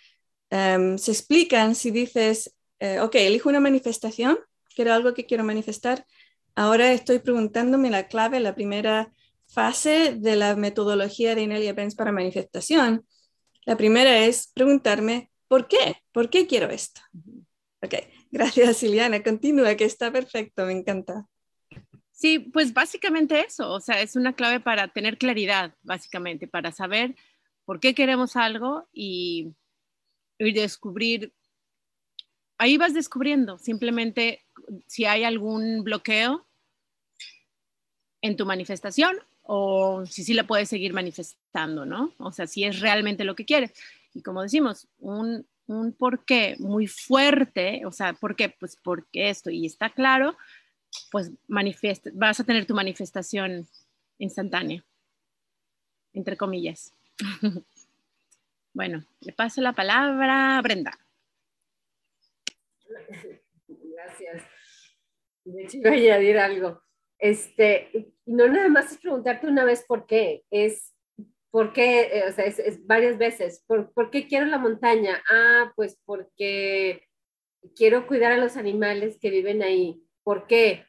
Em, 0.50 0.96
se 0.98 1.12
explican 1.12 1.74
si 1.74 1.90
dices, 1.90 2.54
eh, 2.80 3.00
ok, 3.00 3.14
elijo 3.16 3.48
una 3.48 3.60
manifestación, 3.60 4.38
que 4.74 4.82
era 4.82 4.94
algo 4.94 5.14
que 5.14 5.26
quiero 5.26 5.44
manifestar, 5.44 6.06
ahora 6.54 6.92
estoy 6.92 7.18
preguntándome 7.18 7.90
la 7.90 8.08
clave, 8.08 8.40
la 8.40 8.54
primera 8.54 9.12
fase 9.46 10.14
de 10.14 10.36
la 10.36 10.56
metodología 10.56 11.34
de 11.34 11.42
Inelia 11.42 11.72
Benz 11.72 11.94
para 11.94 12.12
manifestación. 12.12 13.06
La 13.66 13.76
primera 13.76 14.24
es 14.24 14.50
preguntarme, 14.54 15.30
¿por 15.48 15.68
qué? 15.68 15.96
¿Por 16.12 16.30
qué 16.30 16.46
quiero 16.46 16.70
esto? 16.70 17.00
Ok, 17.82 17.94
gracias 18.30 18.82
Ileana, 18.82 19.22
continúa, 19.22 19.74
que 19.76 19.84
está 19.84 20.10
perfecto, 20.10 20.64
me 20.64 20.72
encanta. 20.72 21.26
Sí, 22.18 22.40
pues 22.40 22.74
básicamente 22.74 23.38
eso, 23.46 23.70
o 23.70 23.78
sea, 23.78 24.02
es 24.02 24.16
una 24.16 24.32
clave 24.32 24.58
para 24.58 24.88
tener 24.88 25.18
claridad, 25.18 25.76
básicamente, 25.84 26.48
para 26.48 26.72
saber 26.72 27.14
por 27.64 27.78
qué 27.78 27.94
queremos 27.94 28.34
algo 28.34 28.88
y 28.92 29.54
descubrir, 30.36 31.32
ahí 32.58 32.76
vas 32.76 32.92
descubriendo 32.92 33.56
simplemente 33.58 34.44
si 34.88 35.04
hay 35.04 35.22
algún 35.22 35.84
bloqueo 35.84 36.44
en 38.20 38.36
tu 38.36 38.46
manifestación 38.46 39.16
o 39.42 40.04
si 40.04 40.24
sí 40.24 40.34
la 40.34 40.44
puedes 40.44 40.68
seguir 40.68 40.92
manifestando, 40.92 41.86
¿no? 41.86 42.14
O 42.18 42.32
sea, 42.32 42.48
si 42.48 42.64
es 42.64 42.80
realmente 42.80 43.22
lo 43.22 43.36
que 43.36 43.44
quieres. 43.44 43.74
Y 44.12 44.22
como 44.22 44.42
decimos, 44.42 44.88
un, 44.98 45.46
un 45.68 45.92
porqué 45.92 46.56
muy 46.58 46.88
fuerte, 46.88 47.86
o 47.86 47.92
sea, 47.92 48.14
¿por 48.14 48.34
qué? 48.34 48.48
Pues 48.48 48.76
porque 48.82 49.30
esto, 49.30 49.50
y 49.50 49.66
está 49.66 49.90
claro, 49.90 50.36
pues 51.10 51.32
vas 52.12 52.40
a 52.40 52.44
tener 52.44 52.66
tu 52.66 52.74
manifestación 52.74 53.66
instantánea, 54.18 54.84
entre 56.12 56.36
comillas. 56.36 56.92
Bueno, 58.74 59.04
le 59.20 59.32
paso 59.32 59.60
la 59.60 59.72
palabra 59.72 60.56
a 60.56 60.62
Brenda. 60.62 60.96
Gracias. 63.66 64.44
De 65.44 65.64
hecho, 65.64 65.78
a 65.84 65.90
añadir 65.90 66.38
algo. 66.38 66.80
Este, 67.18 68.12
no 68.24 68.46
nada 68.46 68.68
más 68.68 68.92
es 68.92 68.98
preguntarte 68.98 69.48
una 69.48 69.64
vez 69.64 69.84
por 69.84 70.06
qué, 70.06 70.44
es 70.50 70.94
por 71.50 71.72
qué, 71.72 72.02
eh, 72.02 72.28
o 72.28 72.32
sea, 72.32 72.44
es, 72.44 72.86
varias 72.86 73.18
veces. 73.18 73.64
¿Por, 73.66 73.92
¿Por, 73.92 74.10
qué 74.10 74.28
quiero 74.28 74.46
la 74.46 74.58
montaña? 74.58 75.20
Ah, 75.28 75.72
pues 75.74 75.98
porque 76.04 77.02
quiero 77.74 78.06
cuidar 78.06 78.30
a 78.30 78.36
los 78.36 78.56
animales 78.56 79.18
que 79.20 79.30
viven 79.30 79.62
ahí. 79.62 80.00
¿Por 80.28 80.46
qué? 80.46 80.84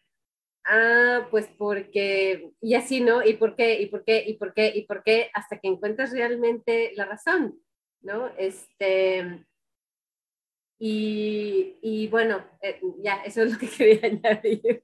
Ah, 0.65 1.29
pues 1.31 1.47
porque, 1.57 2.51
y 2.59 2.75
así, 2.75 2.99
¿no? 2.99 3.23
¿Y 3.23 3.35
por 3.37 3.55
qué? 3.55 3.79
¿Y 3.81 3.85
por 3.85 4.03
qué? 4.03 4.21
¿Y 4.27 4.33
por 4.33 4.53
qué? 4.53 4.73
¿Y 4.75 4.85
por 4.85 5.01
qué? 5.01 5.31
Hasta 5.33 5.57
que 5.59 5.69
encuentras 5.69 6.11
realmente 6.11 6.91
la 6.97 7.05
razón. 7.05 7.57
¿no? 8.01 8.27
Este, 8.37 9.45
y, 10.77 11.77
y 11.81 12.07
bueno, 12.09 12.45
eh, 12.61 12.81
ya, 13.01 13.23
eso 13.23 13.43
es 13.43 13.53
lo 13.53 13.57
que 13.57 13.69
quería 13.77 14.09
añadir. 14.09 14.83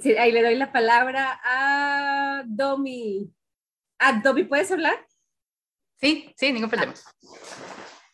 Sí, 0.00 0.16
ahí 0.16 0.32
le 0.32 0.42
doy 0.42 0.56
la 0.56 0.72
palabra 0.72 1.42
a 1.44 2.42
Domi. 2.46 3.30
Ah, 3.98 4.18
Domi, 4.24 4.44
¿puedes 4.44 4.72
hablar? 4.72 5.06
Sí, 5.96 6.32
sí, 6.38 6.54
ningún 6.54 6.70
problema. 6.70 6.94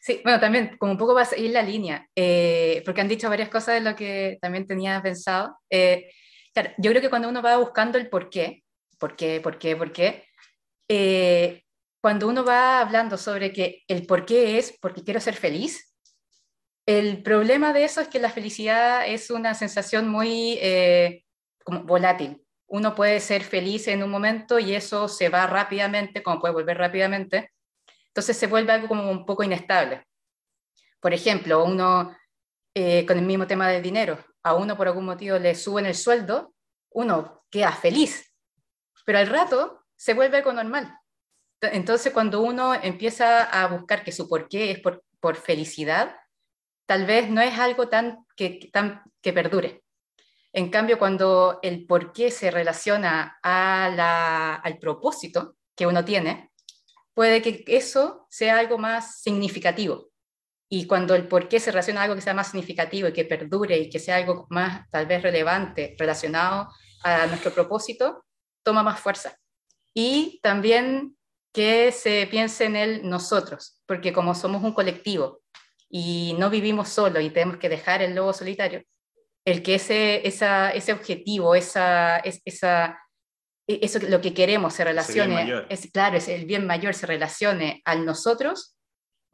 Sí, 0.06 0.20
bueno, 0.22 0.38
también 0.38 0.76
como 0.78 0.92
un 0.92 0.98
poco 0.98 1.14
va 1.14 1.22
a 1.22 1.25
seguir 1.25 1.50
la 1.50 1.62
línea, 1.62 2.08
eh, 2.14 2.80
porque 2.84 3.00
han 3.00 3.08
dicho 3.08 3.28
varias 3.28 3.48
cosas 3.48 3.75
de 3.75 3.90
lo 3.90 3.96
que 3.96 4.38
también 4.40 4.64
tenía 4.64 5.02
pensado. 5.02 5.58
Eh, 5.68 6.12
claro, 6.54 6.70
yo 6.78 6.92
creo 6.92 7.02
que 7.02 7.10
cuando 7.10 7.28
uno 7.28 7.42
va 7.42 7.56
buscando 7.56 7.98
el 7.98 8.08
por 8.08 8.30
qué, 8.30 8.62
por 9.00 9.16
qué, 9.16 9.40
por 9.40 9.58
qué, 9.58 9.75
por 9.75 9.90
qué, 9.90 10.25
eh, 10.88 11.64
cuando 12.00 12.28
uno 12.28 12.44
va 12.44 12.78
hablando 12.78 13.18
sobre 13.18 13.52
que 13.52 13.82
el 13.88 14.06
por 14.06 14.25
qué 14.26 14.58
es 14.58 14.78
porque 14.80 15.02
quiero 15.02 15.18
ser 15.18 15.34
feliz, 15.34 15.92
el 16.86 17.25
problema 17.25 17.72
de 17.72 17.82
eso 17.82 18.00
es 18.00 18.06
que 18.06 18.20
la 18.20 18.30
felicidad 18.30 19.08
es 19.08 19.30
una 19.32 19.54
sensación 19.54 20.06
muy 20.08 20.56
eh, 20.62 21.25
volátil. 21.66 22.44
Uno 22.68 22.94
puede 22.94 23.18
ser 23.18 23.42
feliz 23.42 23.88
en 23.88 24.04
un 24.04 24.10
momento 24.10 24.60
y 24.60 24.72
eso 24.72 25.08
se 25.08 25.30
va 25.30 25.48
rápidamente, 25.48 26.22
como 26.22 26.38
puede 26.38 26.54
volver 26.54 26.78
rápidamente. 26.78 27.50
Entonces 28.16 28.38
se 28.38 28.46
vuelve 28.46 28.73
algo 28.73 28.88
como 28.88 29.11
un 29.11 29.26
poco 29.26 29.44
inestable. 29.44 30.06
Por 31.00 31.12
ejemplo, 31.12 31.62
uno 31.62 32.16
eh, 32.75 33.04
con 33.04 33.18
el 33.18 33.26
mismo 33.26 33.46
tema 33.46 33.68
del 33.68 33.82
dinero, 33.82 34.18
a 34.42 34.54
uno 34.54 34.75
por 34.75 34.88
algún 34.88 35.04
motivo 35.04 35.38
le 35.38 35.54
suben 35.54 35.85
el 35.85 35.94
sueldo, 35.94 36.54
uno 36.92 37.44
queda 37.50 37.73
feliz, 37.73 38.35
pero 39.04 39.18
al 39.18 39.26
rato 39.26 39.85
se 39.94 40.14
vuelve 40.14 40.38
algo 40.38 40.50
normal. 40.54 40.99
Entonces, 41.61 42.11
cuando 42.11 42.40
uno 42.40 42.73
empieza 42.73 43.42
a 43.42 43.66
buscar 43.66 44.02
que 44.02 44.12
su 44.12 44.26
porqué 44.30 44.70
es 44.70 44.80
por, 44.80 45.04
por 45.20 45.37
felicidad, 45.37 46.16
tal 46.87 47.04
vez 47.04 47.28
no 47.28 47.42
es 47.42 47.58
algo 47.58 47.90
tan 47.90 48.25
que, 48.35 48.70
tan 48.73 49.02
que 49.20 49.35
perdure. 49.35 49.85
En 50.54 50.70
cambio, 50.70 50.99
cuando 50.99 51.58
el 51.61 51.85
porqué 51.85 52.30
se 52.30 52.50
relaciona 52.50 53.38
a 53.42 54.56
al 54.64 54.78
propósito 54.78 55.58
que 55.75 55.87
uno 55.87 56.02
tiene, 56.02 56.50
puede 57.16 57.40
que 57.40 57.64
eso 57.66 58.26
sea 58.28 58.58
algo 58.58 58.76
más 58.76 59.23
significativo. 59.23 60.11
Y 60.68 60.87
cuando 60.87 61.14
el 61.14 61.26
porqué 61.26 61.58
se 61.58 61.70
relaciona 61.70 62.00
a 62.00 62.04
algo 62.04 62.14
que 62.14 62.20
sea 62.20 62.35
más 62.35 62.50
significativo 62.50 63.08
y 63.08 63.12
que 63.14 63.25
perdure 63.25 63.78
y 63.78 63.88
que 63.88 63.99
sea 63.99 64.16
algo 64.16 64.46
más 64.50 64.87
tal 64.90 65.06
vez 65.06 65.23
relevante 65.23 65.96
relacionado 65.99 66.68
a 67.02 67.26
nuestro 67.26 67.52
propósito, 67.52 68.26
toma 68.62 68.82
más 68.82 69.00
fuerza 69.00 69.38
y 69.94 70.40
también 70.42 71.16
que 71.54 71.90
se 71.90 72.28
piense 72.30 72.66
en 72.66 72.76
él 72.76 73.00
nosotros, 73.08 73.80
porque 73.87 74.12
como 74.12 74.35
somos 74.35 74.62
un 74.62 74.75
colectivo 74.75 75.40
y 75.88 76.37
no 76.38 76.50
vivimos 76.50 76.90
solo 76.90 77.18
y 77.18 77.30
tenemos 77.30 77.56
que 77.56 77.70
dejar 77.70 78.02
el 78.02 78.14
lobo 78.14 78.35
solitario, 78.35 78.82
el 79.46 79.62
que 79.62 79.76
ese, 79.76 80.28
esa, 80.28 80.70
ese 80.70 80.92
objetivo, 80.92 81.54
esa, 81.54 82.18
esa, 82.18 83.00
eso 83.66 83.99
lo 84.08 84.20
que 84.20 84.32
queremos 84.32 84.75
se 84.75 84.85
relacione, 84.85 85.64
es, 85.68 85.90
claro, 85.92 86.16
es 86.16 86.28
el 86.28 86.44
bien 86.44 86.66
mayor 86.66 86.94
se 86.94 87.06
relacione 87.06 87.82
al 87.85 88.04
nosotros, 88.04 88.76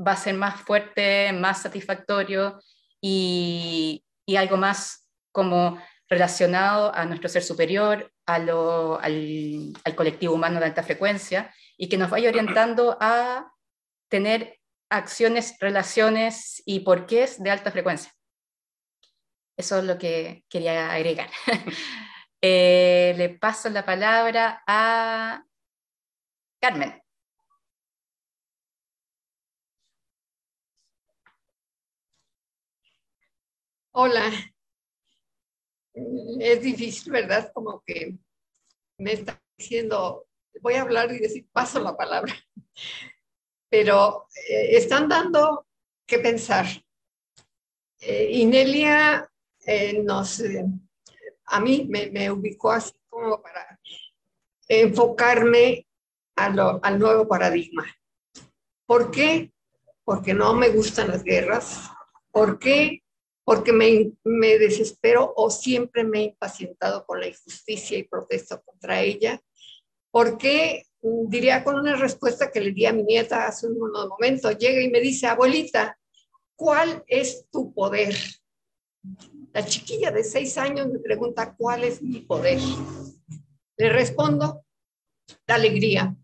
va 0.00 0.12
a 0.12 0.16
ser 0.16 0.34
más 0.34 0.60
fuerte, 0.62 1.32
más 1.32 1.62
satisfactorio 1.62 2.58
y, 3.00 4.04
y 4.26 4.36
algo 4.36 4.56
más 4.56 5.06
como 5.32 5.78
relacionado 6.08 6.94
a 6.94 7.04
nuestro 7.04 7.28
ser 7.28 7.42
superior, 7.42 8.12
a 8.26 8.38
lo, 8.38 9.00
al, 9.00 9.72
al, 9.84 9.94
colectivo 9.94 10.34
humano 10.34 10.60
de 10.60 10.66
alta 10.66 10.82
frecuencia 10.82 11.54
y 11.76 11.88
que 11.88 11.98
nos 11.98 12.10
vaya 12.10 12.28
orientando 12.28 12.96
a 13.00 13.52
tener 14.08 14.58
acciones, 14.90 15.56
relaciones 15.58 16.62
y 16.64 16.80
porqués 16.80 17.42
de 17.42 17.50
alta 17.50 17.70
frecuencia. 17.70 18.12
Eso 19.56 19.78
es 19.78 19.84
lo 19.84 19.98
que 19.98 20.44
quería 20.48 20.92
agregar. 20.92 21.30
eh, 22.42 23.14
le 23.16 23.30
paso 23.38 23.70
la 23.70 23.84
palabra 23.86 24.62
a 24.66 25.44
Carmen. 26.60 27.00
Hola. 33.92 34.32
Es 36.40 36.62
difícil, 36.62 37.12
¿verdad? 37.12 37.52
Como 37.52 37.82
que 37.86 38.16
me 38.98 39.12
está 39.12 39.40
diciendo, 39.56 40.26
voy 40.60 40.74
a 40.74 40.82
hablar 40.82 41.12
y 41.12 41.18
decir, 41.18 41.46
paso 41.52 41.78
la 41.80 41.96
palabra. 41.96 42.34
Pero 43.68 44.26
eh, 44.48 44.76
están 44.76 45.08
dando 45.08 45.66
que 46.06 46.18
pensar. 46.18 46.66
Eh, 48.00 48.30
Inelia 48.32 49.30
eh, 49.64 50.02
nos, 50.02 50.42
a 51.46 51.60
mí 51.60 51.88
me, 51.88 52.30
ubicó 52.30 52.72
así 52.72 52.92
como 53.08 53.40
para 53.42 53.78
enfocarme 54.68 55.86
al 56.36 56.98
nuevo 56.98 57.28
paradigma. 57.28 57.86
¿Por 58.86 59.10
qué? 59.10 59.52
Porque 60.04 60.34
no 60.34 60.54
me 60.54 60.70
gustan 60.70 61.08
las 61.08 61.22
guerras. 61.22 61.90
¿Por 62.30 62.58
qué? 62.58 63.02
porque 63.44 63.72
me, 63.72 64.58
desespero 64.58 65.32
o 65.36 65.50
siempre 65.50 66.04
me 66.04 66.20
he 66.20 66.24
impacientado 66.24 67.04
con 67.04 67.20
la 67.20 67.28
injusticia 67.28 67.98
y 67.98 68.04
protesto 68.04 68.62
contra 68.62 69.02
ella, 69.02 69.40
porque 70.10 70.84
diría 71.00 71.64
con 71.64 71.74
una 71.76 71.96
respuesta 71.96 72.50
que 72.50 72.60
le 72.60 72.72
di 72.72 72.86
a 72.86 72.92
mi 72.92 73.02
nieta 73.02 73.46
hace 73.46 73.66
un 73.66 73.78
momento, 73.78 74.50
llega 74.52 74.80
y 74.80 74.90
me 74.90 75.00
dice, 75.00 75.26
abuelita, 75.26 75.98
¿cuál 76.54 77.02
es 77.06 77.46
tu 77.50 77.72
poder? 77.74 78.14
La 79.52 79.64
chiquilla 79.64 80.10
de 80.10 80.24
seis 80.24 80.56
años 80.58 80.88
me 80.88 80.98
pregunta, 80.98 81.54
¿cuál 81.56 81.84
es 81.84 82.02
mi 82.02 82.20
poder? 82.20 82.58
Le 83.76 83.88
respondo, 83.90 84.64
la 85.46 85.54
alegría. 85.54 86.16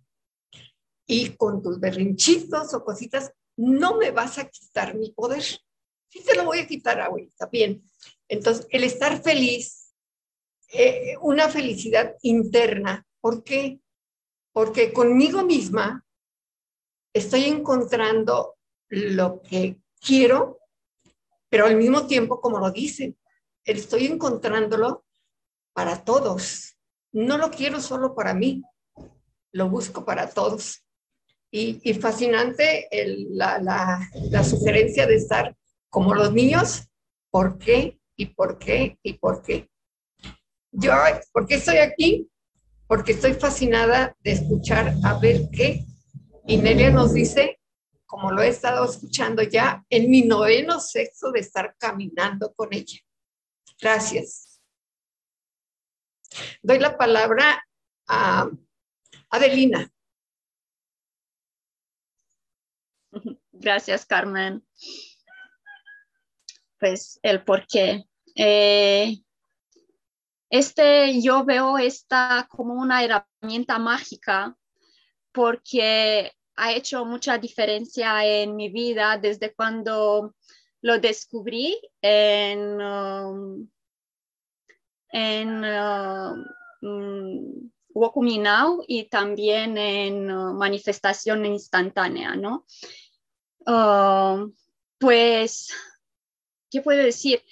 Y 1.07 1.31
con 1.37 1.63
tus 1.63 1.81
berrinchitos 1.81 2.75
o 2.75 2.85
cositas, 2.85 3.33
no 3.57 3.97
me 3.97 4.11
vas 4.11 4.39
a 4.39 4.49
quitar 4.49 4.95
mi 4.97 5.11
poder 5.13 5.43
sí 6.09 6.23
te 6.25 6.35
lo 6.35 6.45
voy 6.45 6.61
a 6.61 6.67
quitar, 6.67 7.01
abuelita. 7.01 7.47
Bien. 7.47 7.83
Entonces, 8.29 8.67
el 8.71 8.85
estar 8.85 9.23
feliz, 9.23 9.95
eh, 10.73 11.17
una 11.21 11.49
felicidad 11.49 12.17
interna. 12.23 13.07
¿Por 13.21 13.45
qué? 13.45 13.81
Porque 14.53 14.93
conmigo 14.93 15.45
misma 15.45 16.05
estoy 17.13 17.45
encontrando 17.45 18.57
lo 18.89 19.43
que 19.43 19.81
quiero, 20.01 20.61
pero 21.49 21.67
al 21.67 21.77
mismo 21.77 22.07
tiempo, 22.07 22.41
como 22.41 22.59
lo 22.59 22.71
dicen, 22.71 23.17
estoy 23.65 24.07
encontrándolo 24.07 25.05
para 25.73 26.05
todos. 26.05 26.77
No 27.13 27.39
lo 27.39 27.51
quiero 27.51 27.81
solo 27.81 28.15
para 28.15 28.35
mí, 28.35 28.63
lo 29.53 29.69
busco 29.69 30.05
para 30.05 30.29
todos. 30.29 30.85
Y, 31.51 31.95
fascinante 31.95 32.89
la, 33.31 33.59
la, 33.59 34.45
sugerencia 34.45 35.07
de 35.07 35.17
estar 35.17 35.57
como 35.89 36.15
los 36.15 36.33
niños, 36.35 36.89
¿por 37.31 37.59
qué? 37.59 37.99
¿Y 38.17 38.27
por 38.27 38.59
qué? 38.59 38.99
¿Y 39.03 39.15
por 39.15 39.43
qué? 39.43 39.71
Yo, 40.73 40.93
¿por 41.33 41.47
qué 41.47 41.55
estoy 41.55 41.79
aquí? 41.79 42.29
Porque 42.87 43.13
estoy 43.13 43.33
fascinada 43.33 44.15
de 44.21 44.33
escuchar 44.33 44.95
a 45.05 45.19
ver 45.19 45.49
qué. 45.51 45.87
Y 46.47 46.59
Nelia 46.59 46.91
nos 46.91 47.15
dice, 47.15 47.58
como 48.09 48.33
lo 48.33 48.43
he 48.43 48.49
estado 48.49 48.85
escuchando 48.85 49.43
ya, 49.43 49.85
en 49.89 50.11
mi 50.11 50.23
noveno 50.23 50.81
sexo 50.81 51.31
de 51.31 51.41
estar 51.41 51.77
caminando 51.79 52.53
con 52.55 52.73
ella. 52.73 52.99
Gracias. 53.81 54.61
Doy 56.63 56.79
la 56.79 56.97
palabra 56.97 57.63
a 58.09 58.51
Adelina. 59.31 59.93
Gracias, 63.53 64.05
Carmen 64.07 64.65
pues 66.79 67.19
el 67.23 67.45
por 67.45 67.67
qué. 67.67 68.05
Eh, 68.35 69.19
este, 70.51 71.21
yo 71.21 71.45
veo 71.45 71.79
esta 71.79 72.47
como 72.51 72.75
una 72.75 73.05
herramienta 73.05 73.79
mágica 73.79 74.57
porque 75.33 76.33
ha 76.59 76.73
hecho 76.73 77.05
mucha 77.05 77.39
diferencia 77.39 78.25
en 78.27 78.57
mi 78.57 78.69
vida 78.69 79.17
desde 79.17 79.55
cuando 79.55 80.35
lo 80.83 80.99
descubrí 80.99 81.81
en, 82.03 82.81
um, 82.81 83.69
en 85.11 85.65
um, 86.83 87.71
Now 88.43 88.85
y 88.87 89.05
también 89.05 89.79
en 89.79 90.31
uh, 90.31 90.53
manifestación 90.55 91.47
instantánea, 91.47 92.35
¿no? 92.35 92.67
Uh, 93.67 94.53
pues 94.99 95.73
¿qué 96.71 96.83
puede 96.83 97.05
decir? 97.05 97.43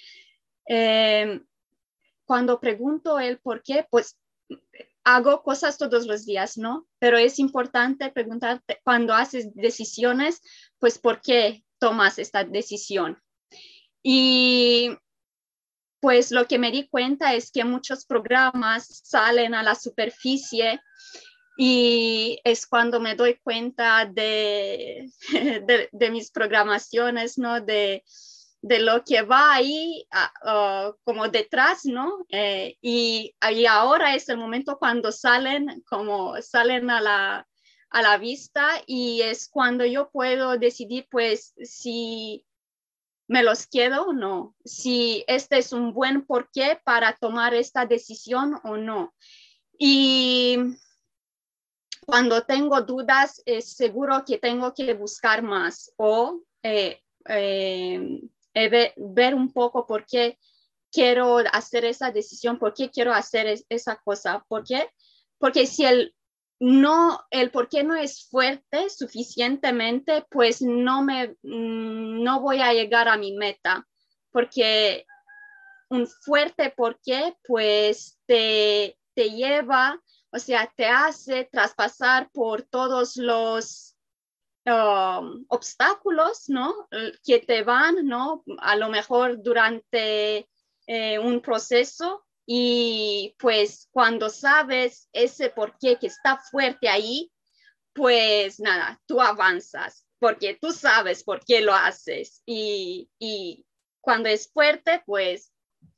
Eh, 0.67 1.41
cuando 2.25 2.59
pregunto 2.59 3.19
el 3.19 3.39
por 3.39 3.63
qué, 3.63 3.87
pues 3.89 4.17
hago 5.07 5.41
cosas 5.41 5.77
todos 5.77 6.05
los 6.05 6.25
días, 6.25 6.57
¿no? 6.57 6.85
Pero 6.99 7.17
es 7.17 7.39
importante 7.39 8.11
preguntarte 8.11 8.81
cuando 8.83 9.13
haces 9.13 9.55
decisiones, 9.55 10.41
pues 10.79 10.99
por 10.99 11.21
qué 11.21 11.63
tomas 11.79 12.19
esta 12.19 12.43
decisión. 12.43 13.17
Y 14.03 14.97
pues 16.01 16.31
lo 16.31 16.45
que 16.45 16.59
me 16.59 16.71
di 16.71 16.89
cuenta 16.89 17.33
es 17.35 17.51
que 17.51 17.63
muchos 17.63 18.05
programas 18.05 19.01
salen 19.05 19.55
a 19.55 19.63
la 19.63 19.75
superficie 19.75 20.81
y 21.57 22.41
es 22.43 22.67
cuando 22.67 22.99
me 22.99 23.15
doy 23.15 23.35
cuenta 23.41 24.05
de, 24.05 25.09
de, 25.93 26.11
mis 26.11 26.31
programaciones, 26.31 27.37
¿no? 27.37 27.61
De, 27.61 28.03
de 28.61 28.79
lo 28.79 29.03
que 29.03 29.21
va 29.21 29.53
ahí 29.53 30.07
como 31.03 31.27
detrás, 31.29 31.85
¿no? 31.85 32.25
Eh, 32.29 32.77
y, 32.81 33.35
y, 33.51 33.65
ahora 33.65 34.15
es 34.15 34.29
el 34.29 34.37
momento 34.37 34.77
cuando 34.77 35.11
salen, 35.11 35.83
como 35.87 36.41
salen 36.41 36.89
a 36.89 37.01
la, 37.01 37.47
a 37.89 38.01
la 38.01 38.17
vista 38.17 38.81
y 38.85 39.21
es 39.21 39.49
cuando 39.49 39.85
yo 39.85 40.09
puedo 40.09 40.57
decidir, 40.57 41.07
pues, 41.09 41.53
si 41.63 42.45
me 43.27 43.43
los 43.43 43.67
quedo 43.67 44.07
o 44.07 44.13
no, 44.13 44.55
si 44.63 45.23
este 45.27 45.57
es 45.57 45.73
un 45.73 45.93
buen 45.93 46.25
porqué 46.25 46.79
para 46.83 47.15
tomar 47.15 47.53
esta 47.53 47.85
decisión 47.85 48.59
o 48.63 48.77
no. 48.77 49.13
Y 49.77 50.57
cuando 52.05 52.43
tengo 52.43 52.81
dudas, 52.81 53.41
es 53.45 53.73
seguro 53.73 54.23
que 54.25 54.37
tengo 54.37 54.73
que 54.73 54.93
buscar 54.93 55.41
más 55.43 55.91
o 55.97 56.41
eh, 56.63 57.01
eh, 57.27 58.21
eh, 58.57 58.93
ver, 58.97 59.35
un 59.35 59.51
poco 59.51 59.85
por 59.85 60.05
qué 60.05 60.39
quiero 60.91 61.37
hacer 61.51 61.85
esa 61.85 62.11
decisión, 62.11 62.57
por 62.57 62.73
qué 62.73 62.89
quiero 62.89 63.13
hacer 63.13 63.61
esa 63.69 63.97
cosa, 63.97 64.43
por 64.47 64.63
qué, 64.63 64.89
porque 65.37 65.67
si 65.67 65.85
el 65.85 66.15
no, 66.59 67.19
el 67.29 67.51
por 67.51 67.69
qué 67.69 67.83
no 67.83 67.95
es 67.95 68.27
fuerte 68.29 68.89
suficientemente, 68.89 70.25
pues 70.31 70.61
no 70.61 71.03
me, 71.03 71.35
mm, 71.43 72.23
no 72.23 72.41
voy 72.41 72.61
a 72.61 72.73
llegar 72.73 73.07
a 73.07 73.17
mi 73.17 73.33
meta, 73.33 73.85
porque 74.31 75.05
un 75.89 76.07
fuerte 76.07 76.73
por 76.75 76.99
qué, 77.01 77.35
pues 77.47 78.17
te, 78.25 78.97
te 79.13 79.29
lleva, 79.29 80.01
o 80.31 80.39
sea, 80.39 80.71
te 80.75 80.87
hace 80.87 81.45
traspasar 81.45 82.31
por 82.31 82.63
todos 82.63 83.17
los 83.17 83.96
Um, 84.69 85.45
obstáculos, 85.47 86.49
¿no? 86.49 86.89
Que 87.25 87.39
te 87.39 87.63
van, 87.63 88.05
¿no? 88.05 88.43
A 88.57 88.75
lo 88.75 88.89
mejor 88.89 89.41
durante 89.41 90.49
eh, 90.87 91.19
un 91.19 91.39
proceso 91.39 92.25
y 92.45 93.33
pues 93.39 93.87
cuando 93.91 94.29
sabes 94.29 95.07
ese 95.13 95.51
por 95.51 95.77
qué 95.77 95.95
que 95.95 96.07
está 96.07 96.37
fuerte 96.51 96.89
ahí, 96.89 97.31
pues 97.93 98.59
nada, 98.59 98.99
tú 99.05 99.21
avanzas 99.21 100.05
porque 100.19 100.57
tú 100.59 100.73
sabes 100.73 101.23
por 101.23 101.45
qué 101.45 101.61
lo 101.61 101.73
haces 101.73 102.41
y, 102.45 103.09
y 103.19 103.65
cuando 104.01 104.27
es 104.27 104.51
fuerte, 104.51 105.01
pues 105.05 105.53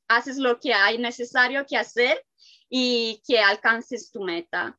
haces 0.07 0.37
lo 0.37 0.59
que 0.59 0.75
hay 0.75 0.99
necesario 0.99 1.65
que 1.65 1.77
hacer 1.77 2.23
y 2.69 3.21
que 3.27 3.39
alcances 3.39 4.11
tu 4.11 4.21
meta. 4.21 4.77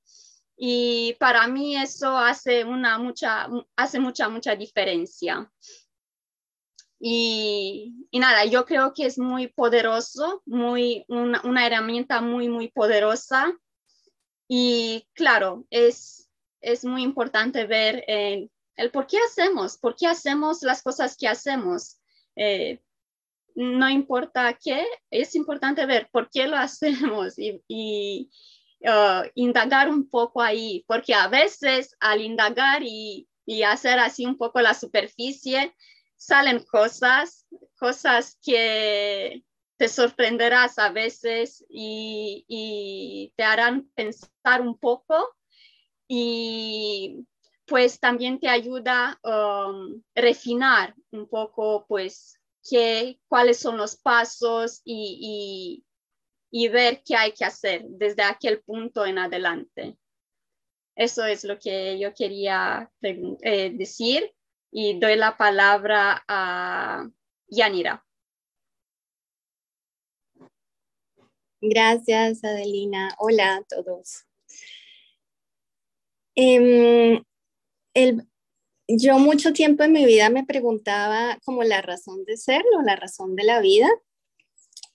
Y 0.63 1.17
para 1.19 1.47
mí 1.47 1.75
eso 1.75 2.19
hace, 2.19 2.65
una 2.67 2.99
mucha, 2.99 3.49
hace 3.77 3.99
mucha, 3.99 4.29
mucha 4.29 4.55
diferencia. 4.55 5.51
Y, 6.99 7.95
y, 8.11 8.19
nada, 8.19 8.45
yo 8.45 8.67
creo 8.67 8.93
que 8.93 9.07
es 9.07 9.19
muy 9.19 9.47
poderoso, 9.49 10.43
muy, 10.45 11.07
una, 11.09 11.41
una 11.45 11.67
herramienta 11.67 12.21
muy, 12.21 12.51
muy 12.51 12.69
poderosa. 12.69 13.59
Y 14.49 15.09
claro, 15.15 15.65
es, 15.71 16.29
es 16.61 16.85
muy 16.85 17.05
importante 17.05 17.65
ver 17.65 18.05
el, 18.07 18.51
el, 18.77 18.91
por 18.91 19.07
qué 19.07 19.17
hacemos, 19.17 19.79
por 19.79 19.97
qué 19.97 20.09
hacemos 20.09 20.63
las 20.63 20.83
cosas 20.83 21.17
que 21.17 21.27
hacemos. 21.27 22.03
Eh, 22.37 22.83
no 23.55 23.89
importa 23.89 24.59
qué, 24.63 24.85
es 25.11 25.35
importante 25.37 25.87
ver 25.87 26.11
por 26.13 26.29
qué 26.29 26.47
lo 26.49 26.57
hacemos 26.59 27.39
y, 27.39 27.63
y 27.67 28.31
uh, 28.85 29.29
indagar 29.35 29.89
un 29.89 30.09
poco 30.09 30.43
ahí, 30.43 30.85
porque 30.87 31.15
a 31.15 31.29
veces 31.29 31.97
al 32.01 32.21
indagar 32.21 32.83
y, 32.83 33.29
y 33.47 33.63
hacer 33.63 33.99
así 33.99 34.27
un 34.27 34.37
poco 34.37 34.61
la 34.61 34.75
superficie, 34.75 35.75
salen 36.17 36.63
cosas, 36.65 37.47
cosas 37.79 38.39
que 38.43 39.43
te 39.81 39.89
sorprenderás 39.89 40.79
a 40.79 40.91
veces 40.91 41.65
y, 41.71 42.45
y, 42.47 43.33
te 43.35 43.43
harán 43.43 43.91
pensar 43.95 44.61
un 44.61 44.77
poco 44.77 45.35
y 46.07 47.27
pues 47.65 47.99
también 47.99 48.39
te 48.39 48.51
ayuda 48.51 49.19
a 49.25 49.69
um, 49.69 50.03
refinar 50.15 50.95
un 51.13 51.27
poco 51.27 51.87
pues 51.89 52.39
qué, 52.69 53.19
cuáles 53.27 53.59
son 53.59 53.79
los 53.79 53.97
pasos 53.97 54.83
y, 54.85 55.83
y, 56.51 56.69
ver 56.69 57.03
qué 57.05 57.17
hay 57.17 57.33
que 57.33 57.45
hacer 57.45 57.85
desde 57.89 58.23
aquel 58.23 58.61
punto 58.63 59.07
en 59.07 59.19
adelante. 59.19 59.97
Eso 60.97 61.25
es 61.25 61.45
lo 61.45 61.59
que 61.59 61.99
yo 61.99 62.13
quería 62.15 62.91
eh, 63.03 63.71
decir 63.75 64.33
y 64.71 64.99
doy 64.99 65.17
la 65.17 65.37
palabra 65.37 66.23
a 66.29 67.09
Yanira. 67.49 68.05
Gracias, 71.63 72.43
Adelina. 72.43 73.15
Hola 73.19 73.57
a 73.57 73.63
todos. 73.65 74.25
Eh, 76.35 77.23
el, 77.95 78.27
yo 78.89 79.19
mucho 79.19 79.53
tiempo 79.53 79.85
en 79.85 79.93
mi 79.93 80.07
vida 80.07 80.31
me 80.31 80.45
preguntaba 80.45 81.39
como 81.45 81.63
la 81.63 81.83
razón 81.83 82.25
de 82.25 82.37
serlo, 82.37 82.83
la 82.83 82.97
razón 82.97 83.37
de 83.37 83.45
la 83.45 83.61
vida. 83.61 83.89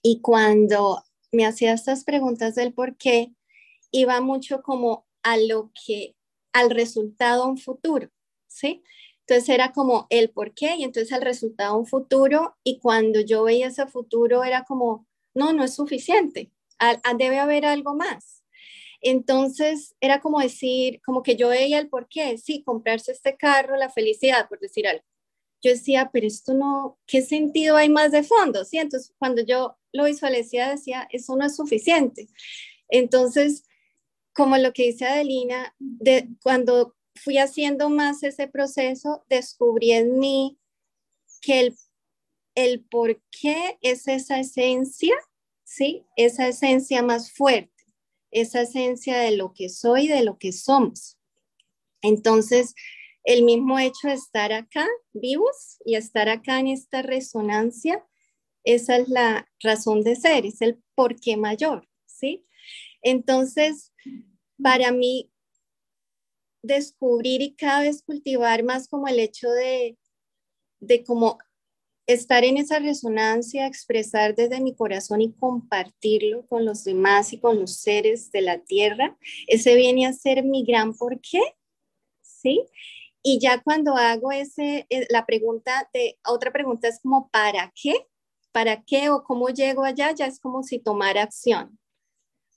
Y 0.02 0.22
cuando 0.22 1.04
me 1.36 1.45
hacía 1.45 1.74
estas 1.74 2.04
preguntas 2.04 2.56
del 2.56 2.74
por 2.74 2.95
qué, 2.98 3.34
iba 3.91 4.19
mucho 4.21 4.62
como 4.62 5.06
a 5.24 5.38
lo 5.38 5.71
que, 5.86 6.15
al 6.54 6.69
resultado 6.69 7.48
un 7.48 7.58
futuro, 7.58 8.10
¿sí? 8.48 8.84
Entonces 9.28 9.50
era 9.50 9.71
como 9.71 10.08
el 10.10 10.30
por 10.30 10.54
qué 10.54 10.76
y 10.78 10.84
entonces 10.84 11.12
el 11.12 11.21
resultado 11.21 11.78
un 11.78 11.88
futuro 11.88 12.56
y 12.63 12.80
cuando 12.80 13.19
yo 13.21 13.43
veía 13.43 13.67
ese 13.67 13.88
futuro 13.88 14.43
era 14.43 14.63
como, 14.63 15.08
no, 15.34 15.52
no 15.52 15.63
es 15.63 15.74
suficiente, 15.74 16.52
debe 17.17 17.39
haber 17.39 17.65
algo 17.65 17.95
más. 17.95 18.43
Entonces 19.02 19.95
era 20.00 20.21
como 20.21 20.39
decir, 20.39 21.02
como 21.06 21.21
que 21.24 21.36
yo 21.36 21.50
veía 21.50 21.80
el 21.80 21.89
por 21.89 22.08
qué, 22.08 22.38
sí, 22.38 22.63
comprarse 22.63 23.12
este 23.12 23.36
carro, 23.36 23.76
la 23.76 23.89
felicidad, 23.89 24.48
por 24.48 24.60
decir 24.60 24.88
algo. 24.88 25.04
Yo 25.62 25.72
decía, 25.72 26.10
pero 26.13 26.28
esto 26.28 26.54
no, 26.54 27.00
¿qué 27.08 27.22
sentido 27.22 27.76
hay 27.76 27.89
más 27.89 28.12
de 28.12 28.24
fondo? 28.24 28.65
Sí, 28.65 28.78
entonces 28.78 29.13
cuando 29.18 29.41
yo 29.41 29.78
lo 29.91 30.06
visualizaba 30.06 30.72
decía, 30.72 31.08
eso 31.12 31.36
no 31.36 31.46
es 31.46 31.56
suficiente. 31.56 32.28
Entonces, 32.89 33.63
como 34.34 34.58
lo 34.58 34.74
que 34.74 34.88
dice 34.88 35.06
Adelina, 35.06 35.74
de, 35.80 36.30
cuando 36.44 36.96
fui 37.15 37.38
haciendo 37.38 37.89
más 37.89 38.22
ese 38.24 38.48
proceso, 38.48 39.26
descubrí 39.30 39.94
en 39.94 40.20
mí 40.20 40.60
que 41.41 41.62
el, 41.62 41.76
el 42.56 42.84
por 42.84 43.22
qué 43.32 43.78
es 43.82 44.08
esa 44.08 44.39
esencia, 44.39 45.15
¿sí? 45.63 46.06
Esa 46.18 46.48
esencia 46.48 47.02
más 47.02 47.32
fuerte, 47.32 47.86
esa 48.32 48.62
esencia 48.62 49.18
de 49.18 49.38
lo 49.38 49.54
que 49.54 49.70
soy, 49.70 50.08
de 50.08 50.24
lo 50.24 50.38
que 50.38 50.52
somos. 50.52 51.18
Entonces, 52.02 52.76
el 53.26 53.44
mismo 53.44 53.80
hecho 53.80 54.08
de 54.08 54.14
estar 54.14 54.54
acá 54.54 54.88
vivos 55.14 55.80
y 55.84 55.96
estar 55.96 56.30
acá 56.30 56.60
en 56.60 56.68
esta 56.68 57.02
resonancia, 57.02 58.06
esa 58.64 58.98
es 58.98 59.10
la 59.10 59.48
razón 59.62 60.04
de 60.04 60.16
ser, 60.16 60.46
es 60.46 60.62
el 60.62 60.82
por 60.96 61.20
qué 61.20 61.36
mayor, 61.36 61.88
¿sí? 62.06 62.46
Entonces, 63.02 63.94
para 64.62 64.92
mí, 64.92 65.32
descubrir 66.64 67.42
y 67.42 67.56
cada 67.56 67.82
vez 67.82 68.02
cultivar 68.04 68.64
más 68.64 68.88
como 68.88 69.08
el 69.08 69.20
hecho 69.20 69.50
de, 69.50 69.98
de 70.80 71.04
como 71.04 71.38
estar 72.08 72.44
en 72.44 72.58
esa 72.58 72.80
resonancia, 72.80 73.66
expresar 73.66 74.36
desde 74.36 74.62
mi 74.62 74.76
corazón 74.76 75.22
y 75.22 75.34
compartirlo 75.34 76.46
con 76.48 76.66
los 76.66 76.84
demás 76.84 77.34
y 77.34 77.40
con 77.40 77.60
los 77.60 77.78
seres 77.78 78.32
de 78.32 78.42
la 78.42 78.60
tierra, 78.60 79.18
ese 79.48 79.76
viene 79.76 80.06
a 80.06 80.14
ser 80.14 80.44
mi 80.44 80.64
gran 80.64 80.96
por 80.96 81.20
qué, 81.22 81.42
¿sí? 82.22 82.64
Y 83.28 83.40
ya 83.40 83.64
cuando 83.64 83.96
hago 83.98 84.32
ese, 84.32 84.86
eh, 84.90 85.08
la 85.10 85.26
pregunta 85.26 85.90
de, 85.94 86.20
otra 86.28 86.54
pregunta 86.54 86.88
es 86.88 87.00
como, 87.02 87.28
¿para 87.30 87.74
qué? 87.76 88.06
¿Para 88.52 88.84
qué 88.84 89.10
o 89.10 89.24
cómo 89.24 89.50
llego 89.50 89.84
allá? 89.84 90.12
Ya 90.12 90.28
es 90.28 90.40
como 90.40 90.62
si 90.62 90.78
tomara 90.80 91.24
acción 91.24 91.80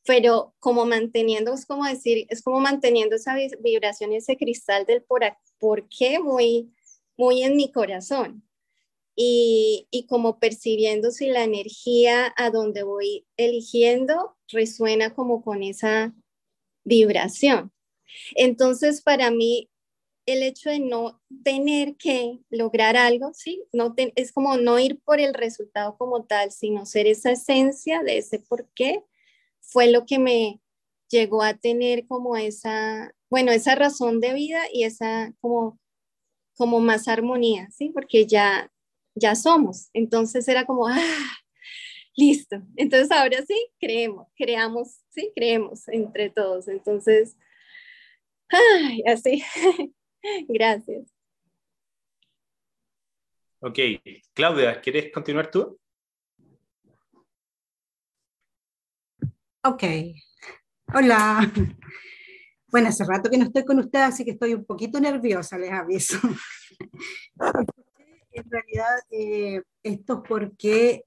pero 0.08 0.54
como 0.58 0.86
manteniendo, 0.86 1.52
es 1.52 1.66
como 1.66 1.84
decir, 1.84 2.24
es 2.30 2.42
como 2.42 2.60
manteniendo 2.60 3.16
esa 3.16 3.36
vibración, 3.60 4.14
ese 4.14 4.38
cristal 4.38 4.86
del 4.86 5.02
por, 5.02 5.20
por 5.58 5.86
qué 5.90 6.18
muy, 6.18 6.72
muy 7.18 7.42
en 7.42 7.56
mi 7.56 7.70
corazón. 7.70 8.42
Y, 9.14 9.86
y, 9.90 10.06
como 10.06 10.38
percibiendo 10.38 11.10
si 11.10 11.26
la 11.26 11.44
energía 11.44 12.32
a 12.38 12.48
donde 12.48 12.84
voy 12.84 13.26
eligiendo 13.36 14.34
resuena 14.50 15.12
como 15.14 15.42
con 15.42 15.62
esa 15.62 16.14
vibración. 16.84 17.70
Entonces, 18.34 19.02
para 19.02 19.30
mí, 19.30 19.68
el 20.32 20.42
hecho 20.42 20.68
de 20.68 20.78
no 20.78 21.20
tener 21.42 21.96
que 21.96 22.40
lograr 22.50 22.96
algo, 22.96 23.32
¿sí? 23.32 23.64
No 23.72 23.94
es 23.96 24.32
como 24.32 24.58
no 24.58 24.78
ir 24.78 25.00
por 25.00 25.20
el 25.20 25.32
resultado 25.32 25.96
como 25.96 26.24
tal, 26.24 26.52
sino 26.52 26.84
ser 26.84 27.06
esa 27.06 27.30
esencia 27.32 28.02
de 28.02 28.18
ese 28.18 28.38
por 28.38 28.68
qué 28.74 29.02
fue 29.60 29.90
lo 29.90 30.04
que 30.04 30.18
me 30.18 30.60
llegó 31.08 31.42
a 31.42 31.54
tener 31.54 32.06
como 32.06 32.36
esa, 32.36 33.14
bueno, 33.30 33.52
esa 33.52 33.74
razón 33.74 34.20
de 34.20 34.34
vida 34.34 34.60
y 34.72 34.84
esa 34.84 35.32
como, 35.40 35.80
como 36.56 36.80
más 36.80 37.08
armonía, 37.08 37.70
¿sí? 37.70 37.88
Porque 37.88 38.26
ya, 38.26 38.70
ya 39.14 39.34
somos. 39.34 39.88
Entonces 39.94 40.46
era 40.46 40.66
como, 40.66 40.88
ah, 40.88 40.98
listo. 42.16 42.62
Entonces 42.76 43.10
ahora 43.10 43.38
sí, 43.46 43.56
creemos, 43.80 44.28
creamos, 44.36 44.98
sí, 45.08 45.32
creemos 45.34 45.88
entre 45.88 46.28
todos. 46.28 46.68
Entonces, 46.68 47.36
ay, 48.50 49.02
así. 49.06 49.42
Gracias. 50.48 51.12
Ok, 53.60 53.78
Claudia, 54.34 54.80
¿quieres 54.80 55.12
continuar 55.12 55.50
tú? 55.50 55.78
Ok. 59.64 59.82
Hola. 60.94 61.52
Bueno, 62.70 62.88
hace 62.88 63.04
rato 63.04 63.30
que 63.30 63.38
no 63.38 63.44
estoy 63.44 63.64
con 63.64 63.78
ustedes, 63.78 64.04
así 64.04 64.24
que 64.26 64.32
estoy 64.32 64.52
un 64.52 64.64
poquito 64.64 65.00
nerviosa, 65.00 65.56
les 65.56 65.72
aviso. 65.72 66.18
en 68.30 68.50
realidad, 68.50 68.98
eh, 69.10 69.62
esto 69.82 70.22
es 70.22 70.28
porque 70.28 71.04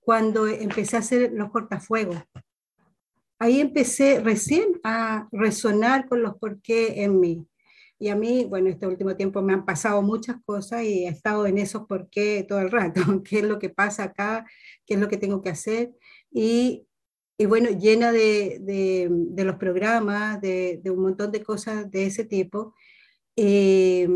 cuando 0.00 0.46
empecé 0.46 0.96
a 0.96 1.00
hacer 1.00 1.32
los 1.32 1.50
cortafuegos, 1.50 2.16
ahí 3.38 3.60
empecé 3.60 4.20
recién 4.20 4.80
a 4.82 5.28
resonar 5.32 6.08
con 6.08 6.22
los 6.22 6.36
por 6.38 6.60
qué 6.62 7.04
en 7.04 7.20
mí. 7.20 7.46
Y 8.00 8.08
a 8.08 8.16
mí, 8.16 8.46
bueno, 8.46 8.68
este 8.70 8.86
último 8.88 9.14
tiempo 9.16 9.42
me 9.42 9.52
han 9.52 9.64
pasado 9.64 10.02
muchas 10.02 10.36
cosas 10.44 10.82
y 10.84 11.04
he 11.06 11.08
estado 11.08 11.46
en 11.46 11.58
esos 11.58 11.86
por 11.86 12.10
qué 12.10 12.44
todo 12.48 12.60
el 12.60 12.70
rato, 12.72 13.00
qué 13.24 13.40
es 13.40 13.44
lo 13.44 13.58
que 13.60 13.70
pasa 13.70 14.04
acá, 14.04 14.46
qué 14.86 14.94
es 14.94 15.00
lo 15.00 15.08
que 15.08 15.18
tengo 15.18 15.42
que 15.42 15.50
hacer. 15.50 15.92
Y 16.32 16.86
y 17.40 17.46
bueno, 17.46 17.70
llena 17.70 18.12
de, 18.12 18.58
de, 18.60 19.44
los 19.44 19.56
programas, 19.56 20.42
de, 20.42 20.78
de, 20.84 20.90
un 20.90 21.00
montón 21.00 21.32
de 21.32 21.42
cosas 21.42 21.90
de 21.90 22.04
ese 22.04 22.26
tipo. 22.26 22.74
Eh, 23.34 24.06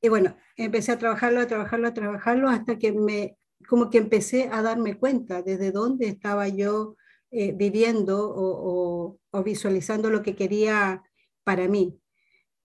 y 0.00 0.08
bueno, 0.08 0.36
empecé 0.56 0.90
a 0.90 0.98
trabajarlo, 0.98 1.40
a 1.40 1.46
trabajarlo, 1.46 1.86
a 1.86 1.94
trabajarlo, 1.94 2.48
hasta 2.48 2.76
que 2.76 2.90
me, 2.92 3.38
como 3.68 3.88
que 3.88 3.98
empecé 3.98 4.48
a 4.50 4.62
darme 4.62 4.98
cuenta 4.98 5.42
desde 5.42 5.70
dónde 5.70 6.08
estaba 6.08 6.48
yo 6.48 6.96
eh, 7.30 7.52
viviendo 7.52 8.28
o, 8.28 9.16
o, 9.30 9.42
visualizando 9.44 10.10
lo 10.10 10.22
que 10.22 10.34
quería 10.34 11.04
para 11.44 11.68
mí. 11.68 12.00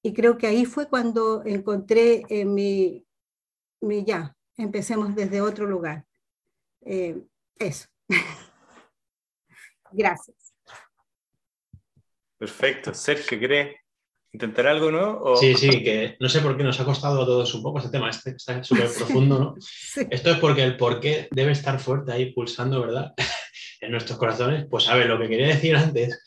Y 0.04 0.14
creo 0.14 0.38
que 0.38 0.48
ahí 0.48 0.66
fue 0.66 0.88
cuando 0.88 1.44
encontré 1.46 2.24
en 2.30 2.54
mi, 2.54 3.06
mi 3.82 4.04
ya, 4.04 4.36
empecemos 4.58 5.16
desde 5.16 5.42
otro 5.42 5.66
lugar. 5.66 6.06
Eh, 6.82 7.22
eso. 7.58 7.88
Gracias. 9.92 10.54
Perfecto. 12.38 12.94
Sergio, 12.94 13.38
¿quieres 13.38 13.76
intentar 14.32 14.66
algo 14.66 14.90
nuevo? 14.90 15.36
Sí, 15.36 15.54
sí, 15.54 15.84
que 15.84 16.16
no 16.20 16.28
sé 16.28 16.40
por 16.40 16.58
qué 16.58 16.64
nos 16.64 16.80
ha 16.80 16.86
costado 16.86 17.22
a 17.22 17.26
todos 17.26 17.54
un 17.54 17.62
poco 17.62 17.78
este 17.78 17.92
tema, 17.92 18.10
este 18.10 18.32
está 18.32 18.64
súper 18.64 18.90
profundo, 18.98 19.38
¿no? 19.38 19.56
Esto 20.10 20.32
es 20.32 20.38
porque 20.40 20.64
el 20.64 20.78
por 20.78 21.00
qué 21.00 21.28
debe 21.30 21.52
estar 21.52 21.80
fuerte 21.80 22.12
ahí 22.12 22.34
pulsando, 22.34 22.82
¿verdad? 22.82 23.14
en 23.82 23.92
nuestros 23.92 24.18
corazones. 24.18 24.66
Pues 24.70 24.90
a 24.90 24.96
ver, 24.96 25.08
lo 25.08 25.20
que 25.20 25.28
quería 25.28 25.48
decir 25.48 25.76
antes, 25.76 26.24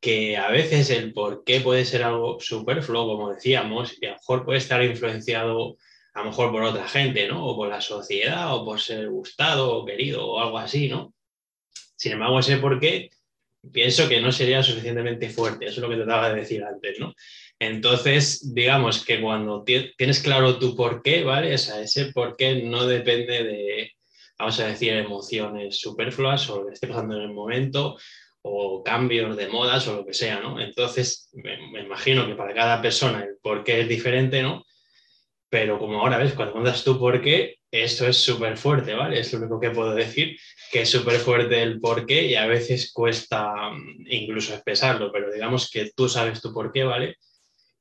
que 0.00 0.36
a 0.36 0.50
veces 0.50 0.90
el 0.90 1.12
por 1.12 1.44
qué 1.44 1.60
puede 1.60 1.84
ser 1.84 2.02
algo 2.02 2.38
superfluo, 2.40 3.06
como 3.06 3.32
decíamos, 3.32 3.96
y 4.00 4.06
a 4.06 4.10
lo 4.10 4.16
mejor 4.16 4.44
puede 4.44 4.58
estar 4.58 4.82
influenciado 4.84 5.76
a 6.14 6.20
lo 6.20 6.26
mejor 6.26 6.50
por 6.50 6.62
otra 6.62 6.88
gente, 6.88 7.28
¿no? 7.28 7.46
O 7.46 7.56
por 7.56 7.68
la 7.68 7.80
sociedad, 7.80 8.54
o 8.54 8.64
por 8.64 8.80
ser 8.80 9.08
gustado 9.10 9.74
o 9.74 9.84
querido, 9.84 10.26
o 10.26 10.40
algo 10.40 10.58
así, 10.58 10.88
¿no? 10.88 11.12
Sin 11.94 12.12
embargo, 12.12 12.38
ese 12.38 12.56
por 12.56 12.80
qué 12.80 13.10
pienso 13.72 14.08
que 14.08 14.20
no 14.20 14.32
sería 14.32 14.62
suficientemente 14.62 15.28
fuerte, 15.28 15.66
eso 15.66 15.74
es 15.76 15.82
lo 15.82 15.90
que 15.90 15.96
trataba 15.96 16.30
de 16.30 16.40
decir 16.40 16.64
antes, 16.64 16.98
¿no? 16.98 17.14
Entonces, 17.58 18.54
digamos 18.54 19.04
que 19.04 19.20
cuando 19.20 19.64
tienes 19.64 20.22
claro 20.22 20.58
tu 20.58 20.76
por 20.76 21.02
qué, 21.02 21.22
¿vale? 21.22 21.52
Ese 21.54 22.12
por 22.12 22.36
qué 22.36 22.62
no 22.62 22.86
depende 22.86 23.44
de, 23.44 23.92
vamos 24.38 24.58
a 24.60 24.68
decir, 24.68 24.92
emociones 24.92 25.80
superfluas 25.80 26.48
o 26.48 26.60
lo 26.60 26.66
que 26.66 26.74
esté 26.74 26.86
pasando 26.86 27.16
en 27.16 27.22
el 27.22 27.32
momento 27.32 27.98
o 28.48 28.82
cambios 28.82 29.36
de 29.36 29.48
modas 29.48 29.88
o 29.88 29.96
lo 29.96 30.06
que 30.06 30.14
sea, 30.14 30.40
¿no? 30.40 30.60
Entonces, 30.60 31.28
me, 31.32 31.80
imagino 31.80 32.26
que 32.26 32.36
para 32.36 32.54
cada 32.54 32.80
persona 32.80 33.24
el 33.24 33.38
por 33.42 33.64
qué 33.64 33.80
es 33.80 33.88
diferente, 33.88 34.42
¿no? 34.42 34.64
Pero 35.48 35.78
como 35.78 36.00
ahora 36.00 36.18
ves, 36.18 36.34
cuando 36.34 36.54
mandas 36.54 36.84
tu 36.84 36.98
por 36.98 37.20
qué, 37.20 37.58
esto 37.70 38.06
es 38.06 38.16
súper 38.16 38.56
fuerte, 38.56 38.94
¿vale? 38.94 39.18
Es 39.18 39.32
lo 39.32 39.40
único 39.40 39.58
que 39.58 39.70
puedo 39.70 39.94
decir, 39.94 40.38
que 40.70 40.82
es 40.82 40.90
súper 40.90 41.18
fuerte 41.18 41.60
el 41.60 41.80
por 41.80 42.06
qué 42.06 42.26
y 42.26 42.36
a 42.36 42.46
veces 42.46 42.92
cuesta 42.92 43.70
mm, 43.70 44.06
incluso 44.08 44.54
expresarlo, 44.54 45.10
pero 45.10 45.32
digamos 45.32 45.70
que 45.70 45.90
tú 45.94 46.08
sabes 46.08 46.40
tu 46.40 46.52
por 46.52 46.72
qué, 46.72 46.84
¿vale? 46.84 47.16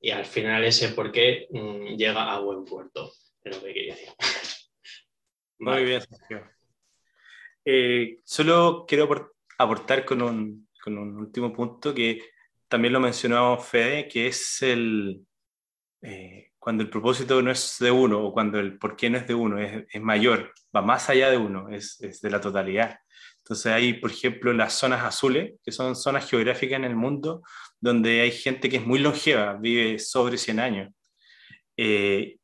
Y 0.02 0.10
al 0.12 0.26
final 0.26 0.64
ese 0.64 0.90
por 0.90 1.12
qué 1.12 1.48
mm, 1.52 1.96
llega 1.96 2.34
a 2.34 2.40
buen 2.40 2.66
puerto, 2.66 3.14
es 3.44 3.56
lo 3.56 3.64
que 3.64 3.74
quería 3.74 3.96
decir. 3.96 4.10
Muy 5.60 5.86
bien, 5.86 6.02
Sergio. 6.02 6.50
Eh, 7.64 8.18
solo 8.24 8.86
quiero 8.88 9.08
aportar 9.58 10.06
con 10.06 10.22
un, 10.22 10.68
con 10.84 10.98
un, 10.98 11.18
último 11.18 11.54
punto 11.54 11.94
que 11.94 12.22
también 12.68 12.94
lo 12.94 13.00
mencionó 13.00 13.58
Fede, 13.60 14.08
que 14.08 14.28
es 14.28 14.62
el 14.62 15.22
eh, 16.02 16.52
cuando 16.60 16.84
el 16.84 16.90
propósito 16.90 17.42
no 17.42 17.52
es 17.52 17.78
de 17.80 17.92
uno 17.92 18.24
o 18.24 18.34
cuando 18.34 18.60
el 18.60 18.78
por 18.78 18.96
qué 18.96 19.10
no 19.10 19.18
es 19.18 19.28
de 19.28 19.36
uno, 19.36 19.60
es, 19.60 19.86
es 19.88 20.02
mayor, 20.02 20.52
va 20.76 20.82
más 20.82 21.10
allá 21.10 21.30
de 21.30 21.38
uno, 21.38 21.70
es, 21.70 22.02
es, 22.02 22.22
de 22.22 22.30
la 22.32 22.42
totalidad. 22.42 23.00
Entonces 23.38 23.68
hay, 23.68 23.94
por 23.94 24.10
ejemplo, 24.10 24.52
las 24.54 24.74
zonas 24.74 25.04
azules, 25.04 25.54
que 25.64 25.72
son 25.72 25.96
zonas 25.96 26.28
geográficas 26.28 26.78
en 26.78 26.86
el 26.86 26.96
mundo 26.96 27.44
donde 27.80 28.22
hay 28.22 28.32
gente 28.32 28.68
que 28.70 28.78
es 28.78 28.86
muy 28.86 28.98
longeva, 28.98 29.54
vive 29.54 30.00
sobre 30.00 30.40
100 30.40 30.60
años. 30.60 30.94
Eh, 31.78 32.38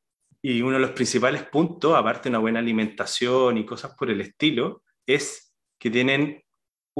y 0.43 0.61
uno 0.61 0.73
de 0.73 0.81
los 0.81 0.91
principales 0.91 1.43
puntos, 1.43 1.95
aparte 1.95 2.23
de 2.23 2.29
una 2.29 2.39
buena 2.39 2.59
alimentación 2.59 3.57
y 3.57 3.65
cosas 3.65 3.95
por 3.95 4.11
el 4.11 4.21
estilo, 4.21 4.83
es 5.05 5.51
que 5.79 5.89
tienen 5.89 6.43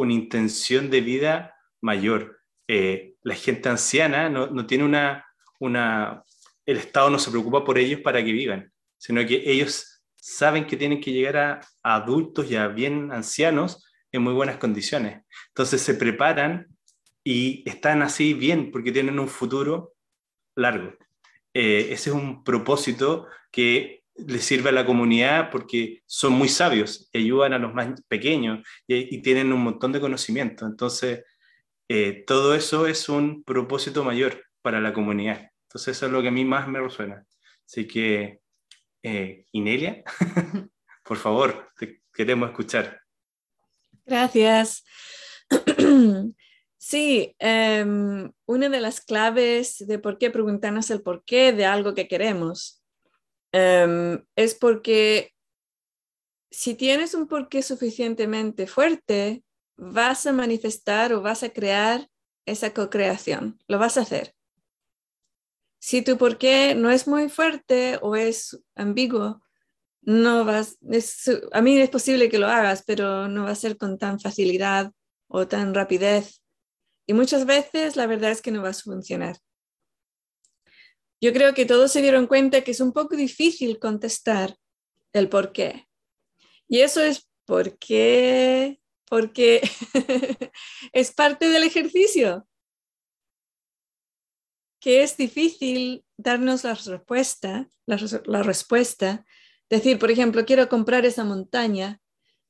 una 0.02 0.14
intención 0.14 0.90
de 0.90 1.02
vida 1.02 1.56
mayor. 1.82 2.40
Eh, 2.68 3.16
la 3.24 3.36
gente 3.36 3.70
anciana 3.70 4.30
no, 4.30 4.48
no 4.48 4.66
tiene 4.66 4.84
una, 4.84 5.26
una, 5.60 6.24
el 6.66 6.78
Estado 6.78 7.10
no 7.10 7.20
se 7.20 7.32
preocupa 7.32 7.64
por 7.64 7.78
ellos 7.78 8.02
para 8.02 8.24
que 8.24 8.32
vivan, 8.32 8.72
sino 8.98 9.26
que 9.26 9.44
ellos 9.46 10.02
saben 10.16 10.66
que 10.66 10.78
tienen 10.78 11.02
que 11.02 11.12
llegar 11.12 11.38
a, 11.38 11.62
adultos 11.84 12.50
ya 12.50 12.68
bien 12.68 13.12
ancianos 13.12 13.86
en 14.12 14.22
muy 14.22 14.34
buenas 14.34 14.58
condiciones. 14.58 15.22
Entonces 15.50 15.82
se 15.82 15.96
preparan 15.96 16.68
y 17.24 17.68
están 17.70 18.02
así 18.02 18.34
bien 18.34 18.72
porque 18.72 18.92
tienen 18.92 19.20
un 19.20 19.28
futuro 19.28 19.94
largo. 20.56 20.94
Eh, 21.54 21.90
ese 21.92 22.10
es 22.10 22.16
un 22.16 22.44
propósito 22.44 23.28
que 23.52 24.01
les 24.16 24.44
sirve 24.44 24.70
a 24.70 24.74
la 24.74 24.86
comunidad 24.86 25.50
porque 25.52 26.02
son 26.06 26.34
muy 26.34 26.50
sabios 26.50 27.10
y 27.14 27.20
ayudan 27.20 27.54
a 27.54 27.60
los 27.60 27.74
más 27.74 28.02
pequeños 28.08 28.68
y, 28.88 29.22
tienen 29.22 29.54
un 29.54 29.64
montón 29.64 29.92
de 29.92 30.02
conocimiento. 30.02 30.66
Entonces, 30.66 31.24
eh, 31.88 32.24
todo 32.26 32.56
eso 32.56 32.88
es 32.88 33.10
un 33.10 33.44
propósito 33.44 34.04
mayor 34.04 34.44
para 34.62 34.80
la 34.82 34.94
comunidad. 34.94 35.50
Entonces, 35.68 35.98
eso 35.98 36.08
es 36.08 36.12
lo 36.12 36.22
que 36.22 36.28
a 36.30 36.32
mí 36.32 36.46
más 36.46 36.68
me 36.68 36.80
resuena. 36.80 37.26
Así 37.66 37.88
que, 37.88 38.42
eh, 39.04 39.46
Inelia, 39.52 40.04
por 41.04 41.18
favor, 41.18 41.70
te 41.78 42.02
queremos 42.14 42.50
escuchar. 42.50 43.02
Gracias. 44.06 44.84
Sí, 46.84 47.36
em, 47.38 48.32
una 48.48 48.68
de 48.68 48.82
las 48.82 49.02
claves 49.02 49.86
de 49.88 50.00
por 50.00 50.18
qué 50.18 50.32
preguntarnos 50.32 50.90
el 50.90 51.04
por 51.04 51.24
qué 51.24 51.54
de 51.54 51.68
algo 51.68 51.94
que 51.94 52.08
queremos 52.08 52.81
em, 53.52 54.24
es 54.36 54.56
porque 54.56 55.34
si 56.50 56.76
tienes 56.76 57.14
un 57.14 57.28
porqué 57.28 57.62
suficientemente 57.62 58.68
fuerte, 58.68 59.44
vas 59.78 60.26
a 60.26 60.34
manifestar 60.34 61.14
o 61.14 61.22
vas 61.22 61.44
a 61.44 61.50
crear 61.50 62.10
esa 62.46 62.74
co-creación, 62.74 63.60
lo 63.68 63.80
vas 63.80 63.98
a 63.98 64.02
hacer. 64.02 64.36
Si 65.80 66.02
tu 66.04 66.18
porqué 66.18 66.76
no 66.76 66.92
es 66.92 67.08
muy 67.08 67.30
fuerte 67.30 67.98
o 68.02 68.16
es 68.16 68.62
ambiguo, 68.76 69.42
no 70.02 70.46
vas, 70.46 70.78
a 71.52 71.62
mí 71.62 71.80
es 71.80 71.90
posible 71.90 72.30
que 72.30 72.40
lo 72.40 72.48
hagas, 72.48 72.84
pero 72.86 73.28
no 73.28 73.46
va 73.46 73.52
a 73.52 73.56
ser 73.56 73.78
con 73.78 73.98
tan 73.98 74.20
facilidad 74.20 74.92
o 75.28 75.48
tan 75.48 75.74
rapidez 75.74 76.42
y 77.12 77.14
muchas 77.14 77.46
veces 77.46 77.96
la 77.98 78.08
verdad 78.08 78.32
es 78.32 78.42
que 78.42 78.52
no 78.52 78.62
va 78.62 78.70
a 78.70 78.74
funcionar. 78.74 79.36
Yo 81.22 81.34
creo 81.34 81.54
que 81.54 81.66
todos 81.66 81.92
se 81.92 82.02
dieron 82.02 82.26
cuenta 82.26 82.62
que 82.62 82.72
es 82.72 82.82
un 82.82 82.94
poco 82.94 83.16
difícil 83.16 83.78
contestar 83.78 84.58
el 85.14 85.30
por 85.30 85.52
qué. 85.52 85.88
Y 86.68 86.80
eso 86.80 87.02
es 87.02 87.30
porque, 87.46 88.82
porque 89.08 89.62
es 90.94 91.14
parte 91.14 91.48
del 91.50 91.64
ejercicio, 91.64 92.48
que 94.80 95.04
es 95.04 95.16
difícil 95.16 96.04
darnos 96.18 96.64
la 96.64 96.74
respuesta, 96.74 97.70
la, 97.86 98.00
la 98.26 98.42
respuesta, 98.42 99.26
decir, 99.70 100.00
por 100.00 100.10
ejemplo, 100.10 100.44
quiero 100.46 100.70
comprar 100.70 101.06
esa 101.06 101.24
montaña. 101.24 102.02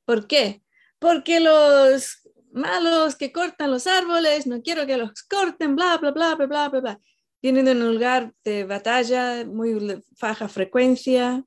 ¿Por 0.06 0.26
qué? 0.26 0.62
Porque 0.98 1.40
los 1.40 2.22
malos 2.52 3.16
que 3.16 3.32
cortan 3.32 3.70
los 3.70 3.86
árboles, 3.86 4.46
no 4.46 4.62
quiero 4.62 4.86
que 4.86 4.96
los 4.96 5.22
corten, 5.24 5.76
bla, 5.76 5.98
bla, 5.98 6.10
bla, 6.10 6.34
bla, 6.36 6.46
bla, 6.46 6.68
bla, 6.68 6.80
bla. 6.80 7.00
Vienen 7.42 7.68
en 7.68 7.82
un 7.82 7.94
lugar 7.94 8.32
de 8.44 8.64
batalla, 8.64 9.44
muy 9.44 10.02
baja 10.20 10.48
frecuencia, 10.48 11.44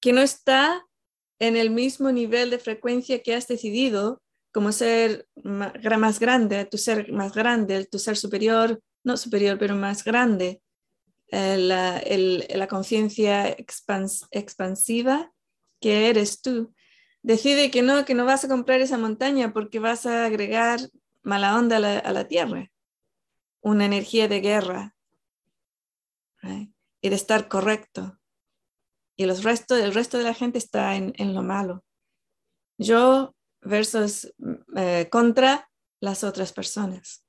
que 0.00 0.12
no 0.12 0.20
está 0.20 0.86
en 1.38 1.56
el 1.56 1.70
mismo 1.70 2.12
nivel 2.12 2.50
de 2.50 2.58
frecuencia 2.58 3.22
que 3.22 3.34
has 3.34 3.48
decidido 3.48 4.22
como 4.52 4.70
ser 4.70 5.26
más 5.42 6.20
grande, 6.20 6.64
tu 6.64 6.78
ser 6.78 7.12
más 7.12 7.34
grande, 7.34 7.86
tu 7.86 7.98
ser 7.98 8.16
superior, 8.16 8.80
no 9.02 9.16
superior, 9.16 9.58
pero 9.58 9.74
más 9.74 10.04
grande, 10.04 10.62
eh, 11.32 11.58
la 11.58 12.68
conciencia 12.68 13.48
expansiva 14.30 15.32
que 15.80 16.08
eres 16.08 16.40
tú. 16.40 16.72
Decide 17.22 17.70
que 17.70 17.82
no, 17.82 18.04
que 18.04 18.14
no 18.14 18.24
vas 18.26 18.44
a 18.44 18.48
comprar 18.48 18.80
esa 18.80 18.98
montaña 18.98 19.52
porque 19.52 19.78
vas 19.78 20.06
a 20.06 20.26
agregar 20.26 20.78
mala 21.22 21.58
onda 21.58 21.76
a 21.76 22.12
la, 22.12 22.28
tierra, 22.28 22.70
una 23.64 23.86
energía 23.86 24.28
de 24.28 24.40
guerra 24.40 24.94
y 27.00 27.08
de 27.08 27.16
estar 27.16 27.48
correcto. 27.48 28.20
Y 29.16 29.24
los 29.24 29.42
resto, 29.42 29.74
el 29.76 29.94
resto 29.94 30.18
de 30.18 30.24
la 30.24 30.34
gente 30.34 30.58
está 30.58 30.96
en, 30.96 31.34
lo 31.34 31.42
malo. 31.42 31.82
Yo 32.76 33.34
versus 33.62 34.32
eh, 34.76 35.08
contra 35.10 35.70
las 36.00 36.24
otras 36.24 36.52
personas. 36.52 37.26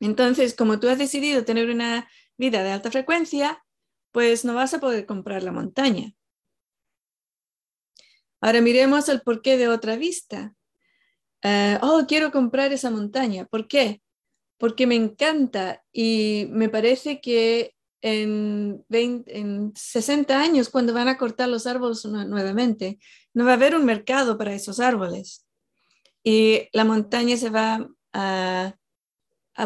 Entonces, 0.00 0.54
como 0.54 0.78
tú 0.78 0.88
has 0.90 0.98
decidido 0.98 1.44
tener 1.44 1.70
una 1.70 2.08
vida 2.36 2.62
de 2.62 2.72
alta 2.72 2.90
frecuencia, 2.90 3.64
pues 4.10 4.44
no 4.44 4.54
vas 4.54 4.74
a 4.74 4.80
poder 4.80 5.06
comprar 5.06 5.42
la 5.42 5.52
montaña. 5.52 6.14
Ahora 8.42 8.60
miremos 8.60 9.08
el 9.08 9.22
porqué 9.22 9.56
de 9.56 9.68
otra 9.68 9.96
vista. 9.96 10.52
Eh, 11.42 11.78
oh, 11.80 12.04
quiero 12.06 12.30
comprar 12.30 12.72
esa 12.72 12.90
montaña. 12.90 13.46
¿Por 13.46 13.66
qué? 13.66 14.01
Porque 14.62 14.86
me 14.86 14.94
encanta 14.94 15.82
y 15.92 16.46
me 16.50 16.68
parece 16.68 17.20
que 17.20 17.74
en, 18.00 18.84
60 19.74 20.40
años, 20.40 20.68
cuando 20.68 20.94
van 20.94 21.08
a 21.08 21.18
cortar 21.18 21.48
los 21.48 21.66
árboles 21.66 22.04
nuevamente, 22.04 23.00
no 23.34 23.44
va 23.44 23.50
a 23.50 23.54
haber 23.54 23.74
un 23.74 23.84
mercado 23.84 24.38
para 24.38 24.54
esos 24.54 24.78
árboles. 24.78 25.44
Y 26.22 26.68
la 26.72 26.84
montaña 26.84 27.36
se 27.36 27.50
va 27.50 27.88
a, 28.12 28.76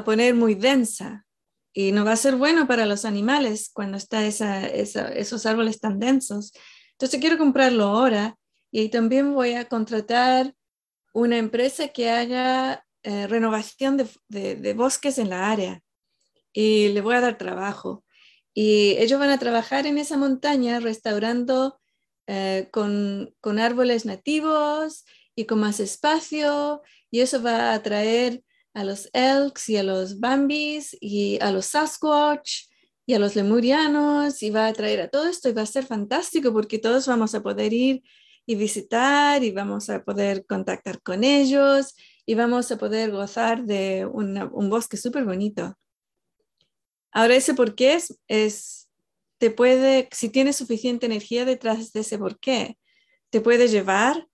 poner 0.02 0.34
muy 0.34 0.54
densa 0.54 1.26
y 1.74 1.92
no 1.92 2.06
va 2.06 2.12
a 2.12 2.16
ser 2.16 2.36
bueno 2.36 2.66
para 2.66 2.86
los 2.86 3.04
animales 3.04 3.68
cuando 3.74 3.98
están 3.98 4.24
esos 4.24 5.44
árboles 5.44 5.78
tan 5.78 5.98
densos. 5.98 6.54
Entonces 6.92 7.20
quiero 7.20 7.36
comprarlo 7.36 7.84
ahora 7.84 8.38
y 8.70 8.88
también 8.88 9.34
voy 9.34 9.52
a 9.52 9.68
contratar 9.68 10.54
una 11.12 11.36
empresa 11.36 11.88
que 11.88 12.08
haga 12.08 12.85
eh, 13.08 13.28
renovación 13.28 13.96
de, 13.96 14.74
bosques 14.74 15.18
en 15.18 15.30
la 15.30 15.48
área 15.48 15.80
y 16.52 16.88
le 16.88 17.00
voy 17.02 17.14
a 17.14 17.20
dar 17.20 17.38
trabajo. 17.38 18.04
Y 18.52 18.96
ellos 18.98 19.20
van 19.20 19.30
a 19.30 19.38
trabajar 19.38 19.86
en 19.86 19.96
esa 19.96 20.16
montaña 20.16 20.80
restaurando 20.80 21.78
eh, 22.26 22.68
con, 22.72 23.32
con, 23.40 23.60
árboles 23.60 24.06
nativos 24.06 25.04
y 25.36 25.44
con 25.44 25.60
más 25.60 25.78
espacio 25.78 26.82
y 27.08 27.20
eso 27.20 27.40
va 27.40 27.70
a 27.70 27.74
atraer 27.74 28.42
a 28.74 28.82
los 28.82 29.08
elks 29.12 29.68
y 29.68 29.76
a 29.76 29.84
los 29.84 30.18
bambis 30.18 30.96
y 31.00 31.38
a 31.40 31.52
los 31.52 31.66
sasquatch 31.66 32.62
y 33.06 33.14
a 33.14 33.20
los 33.20 33.36
lemurianos 33.36 34.42
y 34.42 34.50
va 34.50 34.66
a 34.66 34.70
atraer 34.70 35.02
a 35.02 35.10
todo 35.10 35.28
esto 35.28 35.48
y 35.48 35.52
va 35.52 35.62
a 35.62 35.66
ser 35.66 35.86
fantástico 35.86 36.52
porque 36.52 36.80
todos 36.80 37.06
vamos 37.06 37.36
a 37.36 37.42
poder 37.44 37.72
ir 37.72 38.02
y 38.46 38.56
visitar 38.56 39.44
y 39.44 39.52
vamos 39.52 39.90
a 39.90 40.02
poder 40.02 40.44
contactar 40.44 41.00
con 41.02 41.22
ellos 41.22 41.94
y 42.26 42.34
vamos 42.34 42.70
a 42.72 42.76
poder 42.76 43.12
gozar 43.12 43.64
de 43.64 44.04
un 44.04 44.68
bosque 44.68 44.96
súper 44.96 45.24
bonito. 45.24 45.78
Ahora 47.12 47.36
ese 47.36 47.54
por 47.54 47.74
qué 47.76 47.94
es, 47.94 48.20
es 48.26 48.90
te 49.38 49.50
puede, 49.50 50.08
si 50.12 50.28
tienes 50.28 50.56
suficiente 50.56 51.06
energía 51.06 51.44
detrás 51.44 51.92
de 51.92 52.00
ese 52.00 52.18
porqué, 52.18 52.78
te 53.30 53.40
puede 53.40 53.68
llevar 53.68 54.26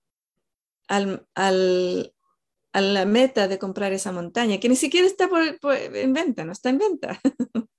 al, 0.87 1.25
al, 1.35 2.13
a 2.73 2.81
la 2.81 3.05
meta 3.05 3.47
de 3.47 3.59
comprar 3.59 3.93
esa 3.93 4.11
montaña, 4.11 4.59
que 4.59 4.69
ni 4.69 4.75
siquiera 4.75 5.05
está 5.05 5.29
en 5.93 6.13
venta, 6.13 6.43
no 6.45 6.51
está 6.51 6.69
en 6.69 6.79
venta. 6.79 7.21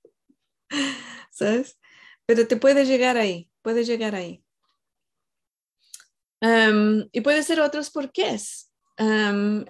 ¿Sabes? 1.31 1.77
Pero 2.25 2.47
te 2.47 2.55
puede 2.55 2.85
llegar 2.85 3.17
ahí, 3.17 3.49
puede 3.61 3.83
llegar 3.83 4.15
ahí. 4.15 4.43
Um, 6.41 7.07
y 7.11 7.21
puede 7.21 7.43
ser 7.43 7.59
otros 7.59 7.91
porqués. 7.91 8.71
Um, 8.97 9.65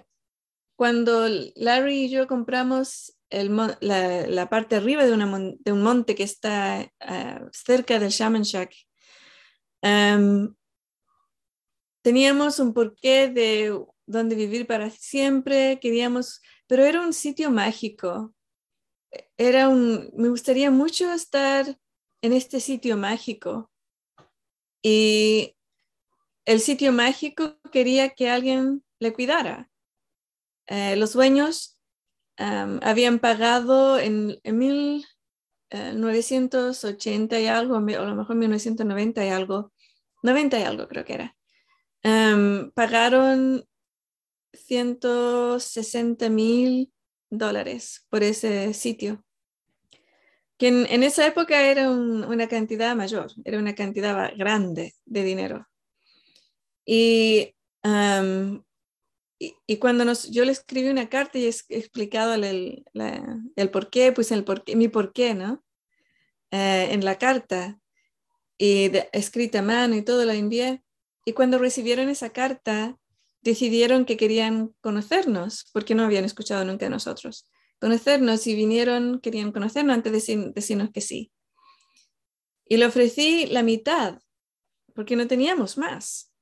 cuando 0.76 1.26
Larry 1.56 2.04
y 2.04 2.10
yo 2.10 2.26
compramos 2.26 3.16
la, 3.30 4.48
parte 4.48 4.76
arriba 4.76 5.04
de, 5.04 5.12
un 5.12 5.82
monte 5.82 6.14
que 6.14 6.22
está 6.22 6.92
uh, 7.00 7.48
cerca 7.52 7.98
del 7.98 8.10
Shaman 8.10 8.42
Shack, 8.42 8.72
um, 9.82 10.54
teníamos 12.02 12.58
un 12.60 12.72
porqué 12.72 13.28
de 13.28 13.76
dónde 14.06 14.36
vivir 14.36 14.66
para 14.66 14.90
siempre, 14.90 15.80
queríamos, 15.80 16.40
pero 16.66 16.84
era 16.84 17.00
un 17.00 17.12
sitio 17.12 17.50
mágico. 17.50 18.32
Era 19.36 19.68
un, 19.68 20.10
me 20.16 20.28
gustaría 20.28 20.70
mucho 20.70 21.12
estar 21.12 21.78
en 22.22 22.32
este 22.32 22.60
sitio 22.60 22.96
mágico. 22.96 23.70
Y 24.82 25.56
el 26.44 26.60
sitio 26.60 26.92
mágico 26.92 27.58
quería 27.72 28.10
que 28.10 28.30
alguien 28.30 28.84
le 29.00 29.12
cuidara. 29.12 29.68
Eh, 30.66 30.96
los 30.96 31.12
dueños 31.12 31.78
habían 32.38 33.18
pagado 33.18 33.98
en, 33.98 34.38
1980 34.44 37.38
eh, 37.38 37.42
y 37.42 37.46
algo, 37.46 37.76
o 37.76 37.78
a 37.78 37.80
lo 37.80 38.14
mejor 38.14 38.36
1990 38.36 39.24
y 39.24 39.30
algo, 39.30 39.72
90 40.22 40.60
y 40.60 40.62
algo 40.62 40.86
creo 40.86 41.04
que 41.04 41.14
era. 41.14 41.34
pagaron 42.74 43.64
160 44.52 46.30
mil 46.30 46.92
dólares 47.30 48.06
por 48.10 48.22
ese 48.22 48.74
sitio, 48.74 49.24
que 50.58 50.68
en, 50.68 51.02
esa 51.02 51.26
época 51.26 51.68
era 51.68 51.90
una 51.90 52.48
cantidad 52.48 52.96
mayor, 52.96 53.30
era 53.44 53.58
una 53.58 53.74
cantidad 53.74 54.32
grande 54.36 54.94
de 55.04 55.24
dinero. 55.24 55.66
Y 56.84 57.54
y, 59.38 59.76
cuando 59.76 60.04
nos, 60.04 60.30
yo 60.30 60.44
le 60.44 60.52
escribí 60.52 60.88
una 60.88 61.08
carta 61.08 61.38
y 61.38 61.44
he 61.44 61.48
explicado 61.48 62.34
el, 62.34 62.84
el 63.56 63.70
por 63.70 63.90
pues 64.14 64.32
el 64.32 64.44
por 64.44 64.64
mi 64.74 64.88
por 64.88 65.12
qué, 65.12 65.34
¿no? 65.34 65.62
Eh, 66.50 66.88
en 66.92 67.04
la 67.04 67.18
carta 67.18 67.78
y 68.56 68.90
escrita 69.12 69.58
a 69.58 69.62
mano 69.62 69.94
y 69.96 70.02
todo 70.02 70.24
lo 70.24 70.32
envié. 70.32 70.82
Y 71.24 71.32
cuando 71.32 71.58
recibieron 71.58 72.08
esa 72.08 72.30
carta, 72.30 72.96
decidieron 73.42 74.04
que 74.04 74.16
querían 74.16 74.74
conocernos, 74.80 75.68
porque 75.72 75.94
no 75.94 76.04
habían 76.04 76.24
escuchado 76.24 76.64
nunca 76.64 76.86
a 76.86 76.90
nosotros. 76.90 77.48
Conocernos 77.80 78.46
y 78.46 78.54
vinieron, 78.54 79.20
querían 79.20 79.52
conocernos 79.52 79.94
antes 79.94 80.26
de 80.26 80.52
decirnos 80.54 80.90
que 80.92 81.00
sí. 81.00 81.32
Y 82.66 82.78
le 82.78 82.86
ofrecí 82.86 83.46
la 83.46 83.62
mitad, 83.62 84.18
porque 84.94 85.14
no 85.14 85.26
teníamos 85.26 85.76
más. 85.76 86.32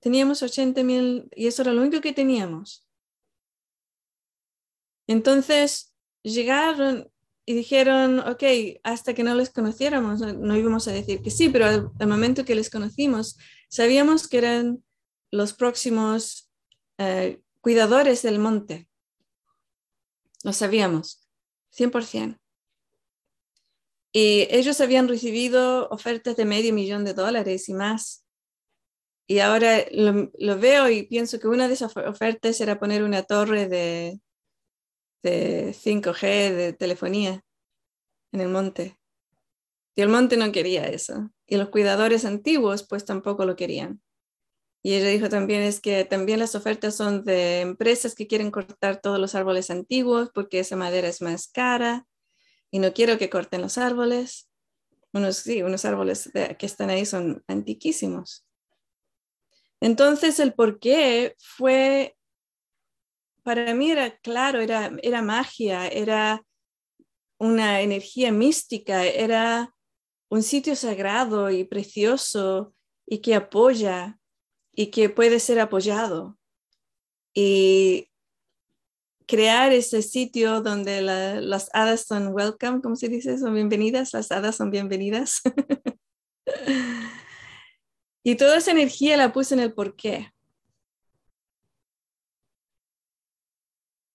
Teníamos 0.00 0.42
80 0.42 0.82
mil 0.82 1.28
y 1.34 1.46
eso 1.46 1.62
era 1.62 1.72
lo 1.72 1.82
único 1.82 2.00
que 2.00 2.12
teníamos. 2.12 2.86
Entonces 5.06 5.94
llegaron 6.22 7.10
y 7.44 7.54
dijeron, 7.54 8.18
ok, 8.20 8.42
hasta 8.82 9.14
que 9.14 9.22
no 9.22 9.34
les 9.34 9.50
conociéramos, 9.50 10.20
no, 10.20 10.56
íbamos 10.56 10.88
a 10.88 10.92
decir 10.92 11.22
que 11.22 11.30
sí, 11.30 11.48
pero 11.48 11.66
al, 11.66 12.08
momento 12.08 12.44
que 12.44 12.56
les 12.56 12.70
conocimos, 12.70 13.38
sabíamos 13.68 14.26
que 14.26 14.38
eran 14.38 14.84
los 15.30 15.52
próximos 15.52 16.50
eh, 16.98 17.40
cuidadores 17.60 18.22
del 18.22 18.40
monte. 18.40 18.88
Lo 20.42 20.52
sabíamos, 20.52 21.28
100%. 21.76 22.38
Y 24.12 24.48
ellos 24.50 24.80
habían 24.80 25.08
recibido 25.08 25.88
ofertas 25.90 26.36
de 26.36 26.46
medio 26.46 26.72
millón 26.72 27.04
de 27.04 27.14
dólares 27.14 27.68
y 27.68 27.74
más 27.74 28.25
y 29.26 29.40
ahora 29.40 29.84
lo, 29.90 30.58
veo 30.58 30.88
y 30.88 31.02
pienso 31.04 31.40
que 31.40 31.48
una 31.48 31.66
de 31.66 31.74
esas 31.74 31.96
ofertas 31.96 32.60
era 32.60 32.78
poner 32.78 33.02
una 33.02 33.24
torre 33.24 33.68
de, 33.68 34.20
de 35.22 35.74
5G, 35.74 36.54
de 36.54 36.72
telefonía, 36.72 37.42
en 38.32 38.40
el 38.40 38.48
monte. 38.48 38.98
Y 39.96 40.02
el 40.02 40.08
monte 40.10 40.36
no 40.36 40.52
quería 40.52 40.86
eso. 40.86 41.30
Y 41.46 41.56
los 41.56 41.70
cuidadores 41.70 42.24
antiguos 42.24 42.86
pues 42.86 43.04
tampoco 43.04 43.44
lo 43.46 43.56
querían. 43.56 44.00
Y 44.82 44.94
ella 44.94 45.08
dijo 45.08 45.28
también 45.28 45.62
es 45.62 45.80
que 45.80 46.04
también 46.04 46.38
las 46.38 46.54
ofertas 46.54 46.94
son 46.94 47.24
de 47.24 47.62
empresas 47.62 48.14
que 48.14 48.28
quieren 48.28 48.52
cortar 48.52 49.00
todos 49.00 49.18
los 49.18 49.34
árboles 49.34 49.70
antiguos 49.70 50.30
porque 50.32 50.60
esa 50.60 50.76
madera 50.76 51.08
es 51.08 51.20
más 51.22 51.48
cara 51.48 52.06
y 52.70 52.78
no 52.78 52.92
quiero 52.92 53.18
que 53.18 53.28
corten 53.28 53.62
los 53.62 53.78
árboles. 53.78 54.48
Unos, 55.12 55.38
sí, 55.38 55.62
unos 55.62 55.84
árboles 55.84 56.30
que 56.32 56.66
están 56.66 56.90
ahí 56.90 57.04
son 57.04 57.42
antiquísimos. 57.48 58.45
Entonces 59.80 60.40
el 60.40 60.54
por 60.54 60.78
qué 60.78 61.34
fue, 61.38 62.16
para 63.42 63.74
mí 63.74 63.90
era 63.90 64.16
claro, 64.18 64.60
era, 64.60 64.90
era 65.02 65.22
magia, 65.22 65.86
era 65.88 66.42
una 67.38 67.80
energía 67.82 68.32
mística, 68.32 69.04
era 69.04 69.74
un 70.30 70.42
sitio 70.42 70.74
sagrado 70.74 71.50
y 71.50 71.64
precioso 71.64 72.74
y 73.06 73.18
que 73.18 73.34
apoya 73.34 74.18
y 74.72 74.88
que 74.90 75.10
puede 75.10 75.40
ser 75.40 75.60
apoyado. 75.60 76.38
Y 77.34 78.10
crear 79.26 79.72
ese 79.72 80.02
sitio 80.02 80.62
donde 80.62 81.02
las 81.02 81.68
hadas 81.74 82.02
son 82.06 82.28
welcome, 82.28 82.80
¿cómo 82.80 82.96
se 82.96 83.08
dice? 83.08 83.38
Son 83.38 83.54
bienvenidas, 83.54 84.12
las 84.14 84.30
hadas 84.32 84.56
son 84.56 84.70
bienvenidas. 84.70 85.42
Y 88.28 88.34
toda 88.34 88.56
esa 88.56 88.72
energía 88.72 89.16
la 89.16 89.32
puse 89.32 89.54
en 89.54 89.60
el 89.60 89.72
porqué. 89.72 90.32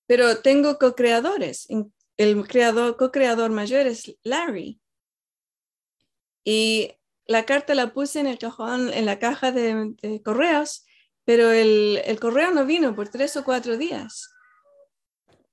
Pero 0.06 0.42
tengo 0.42 0.78
co-creadores. 0.78 1.70
El 2.18 2.46
creador, 2.46 2.98
co-creador 2.98 3.52
mayor 3.52 3.88
es 3.88 4.14
Larry. 4.24 4.82
Y 6.44 6.92
la 7.26 7.46
carta 7.46 7.74
la 7.74 7.94
puse 7.94 8.20
en 8.20 8.28
el 8.28 8.38
cajón, 8.38 8.92
en 8.94 9.06
la 9.06 9.18
caja 9.18 9.54
de, 9.54 10.22
correos, 10.26 10.86
pero 11.24 11.52
el, 11.52 12.02
el, 12.04 12.20
correo 12.20 12.52
no 12.52 12.66
vino 12.66 12.94
por 12.94 13.08
tres 13.08 13.38
o 13.38 13.46
cuatro 13.46 13.78
días. 13.78 14.30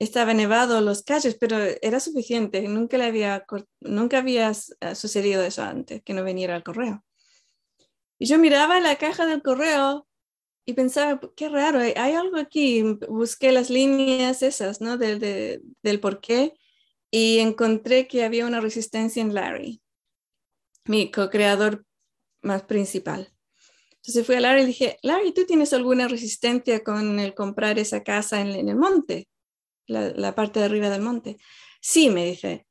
Estaba 0.01 0.35
nevado 0.35 0.81
los 0.81 1.05
calles, 1.05 1.37
pero 1.39 1.59
era 1.81 2.01
suficiente. 2.01 2.63
Nunca, 2.63 2.99
le 2.99 3.05
había, 3.05 3.47
nunca 3.79 4.19
había 4.19 4.53
sucedido 4.53 5.45
eso 5.45 5.63
antes, 5.63 6.03
que 6.03 6.13
no 6.13 6.25
viniera 6.25 6.57
el 6.57 6.65
correo. 6.65 7.05
Y 8.19 8.27
yo 8.27 8.39
miraba 8.39 8.81
la 8.81 8.97
caja 8.97 9.27
del 9.27 9.43
correo 9.43 10.07
y 10.65 10.75
pensaba, 10.75 11.21
qué 11.37 11.49
raro, 11.49 11.79
hay, 11.79 11.95
algo 11.95 12.37
aquí. 12.37 12.83
Busqué 13.09 13.53
las 13.53 13.71
líneas 13.71 14.43
esas, 14.43 14.81
¿no? 14.81 14.99
Del, 14.99 15.63
del 15.83 16.01
por 16.01 16.21
qué 16.21 16.55
y 17.11 17.39
encontré 17.39 18.07
que 18.07 18.25
había 18.25 18.47
una 18.47 18.61
resistencia 18.61 19.23
en 19.23 19.35
Larry, 19.35 19.81
mi 20.85 21.11
co-creador 21.11 21.85
más 22.43 22.63
principal. 22.65 23.33
Entonces 23.97 24.27
fui 24.27 24.37
a 24.37 24.41
Larry 24.41 24.63
y 24.63 24.67
dije, 24.67 24.99
Larry, 25.03 25.33
¿tú 25.33 25.45
tienes 25.45 25.73
alguna 25.73 26.09
resistencia 26.09 26.83
con 26.85 27.19
el 27.19 27.35
comprar 27.35 27.79
esa 27.79 28.03
casa 28.03 28.41
en, 28.41 28.69
el 28.69 28.77
monte, 28.77 29.29
la, 29.87 30.35
parte 30.35 30.61
de 30.61 30.67
arriba 30.67 30.89
del 30.89 31.03
monte? 31.03 31.37
Sí, 31.81 32.11
me 32.11 32.27
dice, 32.27 32.67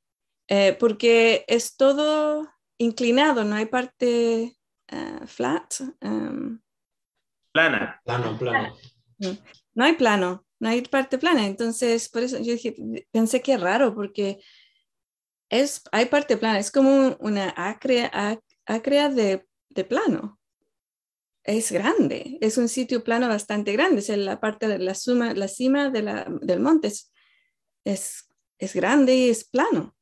eh, 0.47 0.75
porque 0.79 1.45
es 1.47 1.75
todo 1.75 2.47
inclinado, 2.77 3.43
no 3.43 3.55
hay 3.55 3.65
parte 3.65 4.56
uh, 4.91 5.25
flat. 5.25 5.81
Um, 6.01 6.59
plana. 7.51 8.01
Plano, 8.05 8.37
plano. 8.37 8.75
No 9.73 9.83
hay 9.83 9.93
plano. 9.93 10.45
no 10.59 10.69
hay 10.69 10.81
parte 10.81 11.17
plana. 11.17 11.45
Entonces, 11.45 12.09
por 12.09 12.23
eso 12.23 12.37
yo 12.37 12.53
dije, 12.53 12.75
pensé 13.11 13.41
que 13.41 13.53
es 13.53 13.61
raro, 13.61 13.93
porque 13.93 14.39
es, 15.49 15.83
hay 15.91 16.05
parte 16.05 16.37
plana, 16.37 16.59
es 16.59 16.71
como 16.71 17.15
una 17.19 17.53
acrea, 17.55 18.39
acrea 18.65 19.09
de, 19.09 19.45
de 19.69 19.83
plano. 19.83 20.39
Es 21.43 21.71
grande, 21.71 22.37
es 22.41 22.57
un 22.57 22.67
sitio 22.67 23.05
plano 23.05 23.29
bastante 23.29 23.71
grande, 23.71 23.99
es 23.99 24.09
la 24.09 24.41
parte 24.41 24.67
de 24.67 24.79
la, 24.79 24.93
suma, 24.93 25.33
la 25.33 25.47
cima 25.47 25.89
de 25.89 26.01
la, 26.01 26.27
del 26.41 26.59
monte, 26.59 26.87
es, 26.87 27.13
es, 27.85 28.29
es, 28.59 28.73
grande 28.73 29.15
y 29.15 29.29
es 29.29 29.47
plano. 29.47 29.95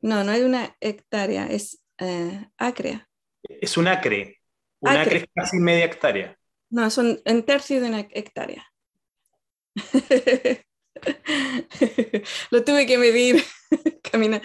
No, 0.00 0.24
no 0.24 0.32
hay 0.32 0.42
una 0.42 0.76
hectárea, 0.80 1.46
es 1.46 1.84
uh, 2.00 2.46
acrea. 2.58 3.08
Es 3.48 3.76
un 3.76 3.88
acre, 3.88 4.40
un 4.80 4.90
acre. 4.90 5.02
acre 5.02 5.16
es 5.18 5.26
casi 5.34 5.58
media 5.58 5.84
hectárea. 5.84 6.38
No, 6.70 6.90
son 6.90 7.20
un 7.24 7.42
tercio 7.44 7.80
de 7.80 7.88
una 7.88 8.00
hectárea. 8.00 8.66
Lo 12.50 12.64
tuve 12.64 12.86
que 12.86 12.98
medir, 12.98 13.42
camina, 14.10 14.40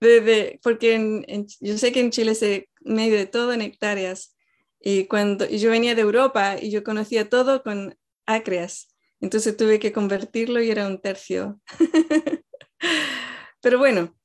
desde, 0.00 0.60
porque 0.62 0.94
en, 0.94 1.24
en, 1.28 1.46
yo 1.60 1.78
sé 1.78 1.92
que 1.92 2.00
en 2.00 2.10
Chile 2.10 2.34
se 2.34 2.68
mide 2.80 3.26
todo 3.26 3.52
en 3.52 3.62
hectáreas 3.62 4.36
y 4.80 5.06
cuando 5.06 5.46
y 5.48 5.58
yo 5.58 5.70
venía 5.70 5.94
de 5.94 6.02
Europa 6.02 6.56
y 6.60 6.70
yo 6.70 6.82
conocía 6.82 7.28
todo 7.28 7.62
con 7.62 7.96
acres, 8.26 8.88
entonces 9.20 9.56
tuve 9.56 9.78
que 9.78 9.92
convertirlo 9.92 10.60
y 10.60 10.70
era 10.70 10.86
un 10.86 11.00
tercio. 11.00 11.60
Pero 13.60 13.78
bueno, 13.78 14.16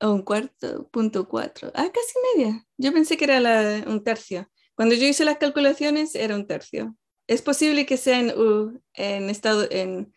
un 0.00 0.22
cuarto, 0.22 0.88
punto 0.88 1.28
cuatro, 1.28 1.70
ah, 1.74 1.90
casi 1.92 2.14
media. 2.36 2.66
Yo 2.76 2.92
pensé 2.92 3.16
que 3.16 3.24
era 3.24 3.84
un 3.86 4.02
tercio. 4.04 4.50
Cuando 4.74 4.94
yo 4.94 5.06
hice 5.06 5.24
las 5.24 5.38
calculaciones 5.38 6.14
era 6.14 6.34
un 6.34 6.46
tercio. 6.46 6.96
Es 7.26 7.42
posible 7.42 7.86
que 7.86 7.96
sea 7.96 8.20
en, 8.20 8.32
en, 8.94 9.30
estado, 9.30 9.66
en 9.70 10.12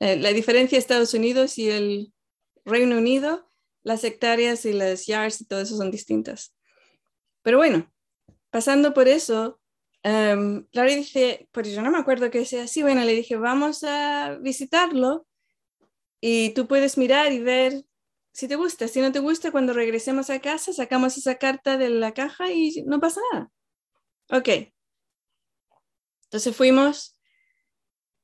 eh, 0.00 0.16
la 0.16 0.32
diferencia 0.32 0.78
Estados 0.78 1.14
Unidos 1.14 1.56
y 1.58 1.70
el 1.70 2.12
Reino 2.64 2.98
Unido, 2.98 3.50
las 3.82 4.04
hectáreas 4.04 4.64
y 4.66 4.72
las 4.72 5.06
yards 5.06 5.40
y 5.40 5.46
todo 5.46 5.60
eso 5.60 5.76
son 5.76 5.90
distintas. 5.90 6.54
Pero 7.42 7.56
bueno, 7.58 7.90
pasando 8.50 8.92
por 8.92 9.08
eso, 9.08 9.60
um, 10.04 10.66
dice, 10.72 11.48
pues 11.52 11.72
yo 11.72 11.80
no 11.82 11.90
me 11.90 11.98
acuerdo 11.98 12.30
que 12.30 12.44
sea 12.44 12.64
así, 12.64 12.82
bueno, 12.82 13.04
le 13.04 13.14
dije, 13.14 13.36
vamos 13.36 13.84
a 13.84 14.38
visitarlo 14.40 15.26
y 16.20 16.50
tú 16.50 16.66
puedes 16.66 16.98
mirar 16.98 17.32
y 17.32 17.40
ver 17.40 17.84
si 18.32 18.48
te 18.48 18.56
gusta. 18.56 18.88
Si 18.88 19.00
no 19.00 19.12
te 19.12 19.18
gusta, 19.18 19.50
cuando 19.52 19.72
regresemos 19.72 20.30
a 20.30 20.40
casa, 20.40 20.72
sacamos 20.72 21.16
esa 21.16 21.36
carta 21.36 21.76
de 21.76 21.90
la 21.90 22.12
caja 22.12 22.50
y 22.50 22.82
no 22.86 23.00
pasa 23.00 23.20
nada. 23.32 23.50
Ok. 24.30 24.72
Entonces 26.24 26.56
fuimos 26.56 27.16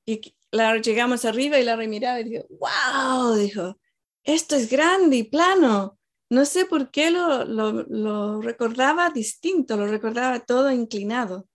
y 0.06 0.36
la, 0.52 0.76
llegamos 0.78 1.24
arriba 1.24 1.58
y 1.58 1.64
la 1.64 1.76
miraba 1.76 2.20
y 2.20 2.24
dijo, 2.24 2.46
wow, 2.50 3.34
dijo, 3.34 3.78
esto 4.22 4.56
es 4.56 4.70
grande 4.70 5.16
y 5.16 5.24
plano. 5.24 5.98
No 6.30 6.44
sé 6.44 6.66
por 6.66 6.90
qué 6.90 7.10
lo, 7.10 7.44
lo, 7.44 8.40
recordaba 8.40 9.10
distinto, 9.10 9.76
lo 9.76 9.86
recordaba 9.86 10.40
todo 10.40 10.70
inclinado. 10.70 11.48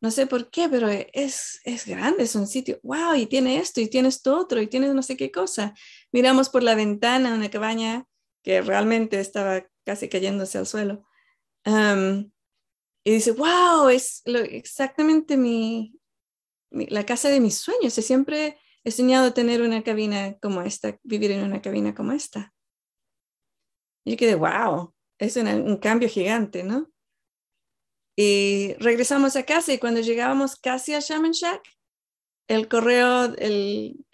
No 0.00 0.10
sé 0.10 0.26
por 0.26 0.50
qué, 0.50 0.68
pero 0.68 0.88
es, 0.88 1.60
es 1.64 1.86
grande, 1.86 2.22
es 2.22 2.34
un 2.34 2.46
sitio, 2.46 2.80
wow, 2.82 3.14
y 3.14 3.26
tiene 3.26 3.58
esto, 3.58 3.80
y 3.80 3.88
tiene 3.88 4.08
esto 4.08 4.36
otro, 4.36 4.60
y 4.62 4.66
tiene 4.66 4.94
no 4.94 5.02
sé 5.02 5.16
qué 5.16 5.30
cosa. 5.30 5.74
Miramos 6.12 6.48
por 6.48 6.62
la 6.62 6.74
ventana 6.74 7.34
una 7.34 7.50
cabaña 7.50 8.06
que 8.42 8.62
realmente 8.62 9.20
estaba 9.20 9.66
casi 9.84 10.08
cayéndose 10.08 10.58
al 10.58 10.66
suelo. 10.66 11.04
Y 13.04 13.12
dice, 13.12 13.32
wow, 13.32 13.88
es 13.88 14.22
exactamente 14.24 15.36
mi, 15.36 15.98
la 16.70 17.04
casa 17.06 17.28
de 17.28 17.40
mis 17.40 17.56
sueños. 17.56 17.96
Y 17.96 18.02
siempre 18.02 18.58
he 18.84 18.90
soñado 18.90 19.32
tener 19.32 19.62
una 19.62 19.82
cabina 19.82 20.36
como 20.38 20.62
esta, 20.62 20.98
vivir 21.02 21.30
en 21.32 21.44
una 21.44 21.62
cabina 21.62 21.94
como 21.94 22.12
esta. 22.12 22.52
Y 24.04 24.12
yo 24.12 24.16
quedé, 24.16 24.34
wow, 24.34 24.94
es 25.18 25.36
un 25.36 25.76
cambio 25.76 26.08
gigante, 26.08 26.62
¿no? 26.62 26.90
Y 28.16 28.74
regresamos 28.74 29.36
a 29.36 29.44
casa 29.44 29.72
y 29.72 29.78
cuando 29.78 30.00
llegábamos 30.00 30.56
casi 30.56 30.94
a 30.94 31.00
Shaman 31.00 31.32
Shack, 31.32 31.62
el 32.50 32.68
correo, 32.68 33.34
el, 33.38 34.04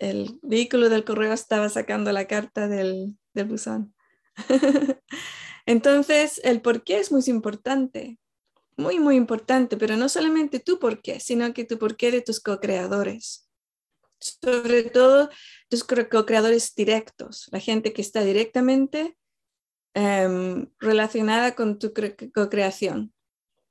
vehículo 0.43 0.89
del 0.89 1.05
correo 1.05 1.33
estaba 1.33 1.69
sacando 1.69 2.13
la 2.13 2.27
carta 2.27 2.69
del, 2.69 3.17
del 3.35 3.47
buzón. 3.47 3.95
Entonces, 5.67 6.41
el 6.45 6.61
por 6.61 6.85
qué 6.85 6.99
es 6.99 7.11
muy 7.11 7.23
importante 7.27 8.19
muy, 8.77 8.99
muy 8.99 9.17
importante, 9.17 9.77
pero 9.77 9.97
no 9.97 10.09
solamente 10.09 10.61
tu 10.61 10.79
por 10.79 11.01
qué, 11.01 11.19
sino 11.21 11.53
que 11.55 11.65
tu 11.65 11.79
por 11.79 11.97
qué 11.97 12.11
de 12.11 12.21
tus 12.21 12.41
co-creadores. 12.41 13.49
Sobre 14.21 14.85
todo 14.85 15.31
tus 15.69 15.85
co-creadores 15.85 16.75
directos, 16.75 17.49
la 17.53 17.61
gente 17.61 17.93
que 17.93 18.03
está 18.03 18.23
directamente 18.23 19.17
um, 19.95 20.67
relacionada 20.79 21.55
con 21.55 21.79
tu 21.79 21.93
co-creación. 22.35 23.15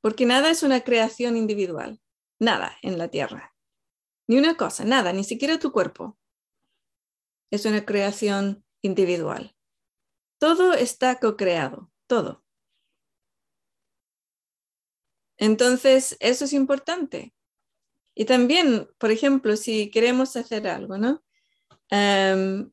Porque 0.02 0.26
nada 0.26 0.50
es 0.52 0.64
una 0.64 0.82
creación 0.82 1.38
individual, 1.38 2.00
nada 2.40 2.78
en 2.82 2.98
la 2.98 3.08
Tierra. 3.10 3.55
Ni 4.28 4.38
una 4.38 4.56
cosa, 4.58 4.86
nada, 4.86 5.14
ni 5.14 5.24
siquiera 5.24 5.60
tu 5.60 5.72
cuerpo. 5.72 6.18
Es 7.52 7.66
una 7.66 7.86
creación 7.86 8.64
individual. 8.82 9.56
Todo 10.40 10.74
está 10.74 11.20
co-creado, 11.20 11.92
todo. 12.08 12.44
Entonces, 15.38 16.18
eso 16.20 16.46
es 16.46 16.54
importante. 16.54 17.34
Y 18.16 18.26
también, 18.26 18.88
por 18.98 19.12
ejemplo, 19.12 19.58
si 19.58 19.90
queremos 19.92 20.36
hacer 20.36 20.68
algo, 20.68 20.98
¿no? 20.98 21.24
Um, 21.92 22.72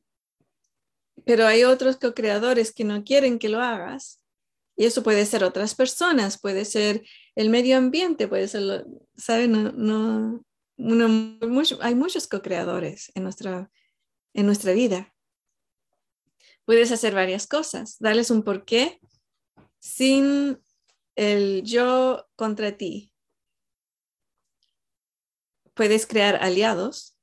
pero 1.25 1.45
hay 1.45 1.63
otros 1.63 1.97
co-creadores 1.97 2.73
que 2.73 2.83
no 2.83 3.03
quieren 3.03 3.39
que 3.39 3.49
lo 3.49 3.59
hagas. 3.59 4.21
Y 4.75 4.85
eso 4.85 5.03
puede 5.03 5.25
ser 5.25 5.43
otras 5.43 5.75
personas, 5.75 6.39
puede 6.39 6.65
ser 6.65 7.03
el 7.35 7.49
medio 7.49 7.77
ambiente, 7.77 8.27
puede 8.27 8.47
ser, 8.47 8.85
¿sabes? 9.15 9.49
No, 9.49 9.71
no, 9.71 10.43
hay 10.77 11.95
muchos 11.95 12.27
co-creadores 12.27 13.11
en 13.15 13.23
nuestra, 13.23 13.71
en 14.33 14.45
nuestra 14.45 14.73
vida. 14.73 15.13
Puedes 16.65 16.91
hacer 16.91 17.13
varias 17.13 17.47
cosas, 17.47 17.97
darles 17.99 18.31
un 18.31 18.43
porqué 18.43 18.99
sin 19.79 20.59
el 21.15 21.63
yo 21.63 22.27
contra 22.35 22.77
ti. 22.77 23.13
Puedes 25.73 26.05
crear 26.05 26.37
aliados, 26.41 27.17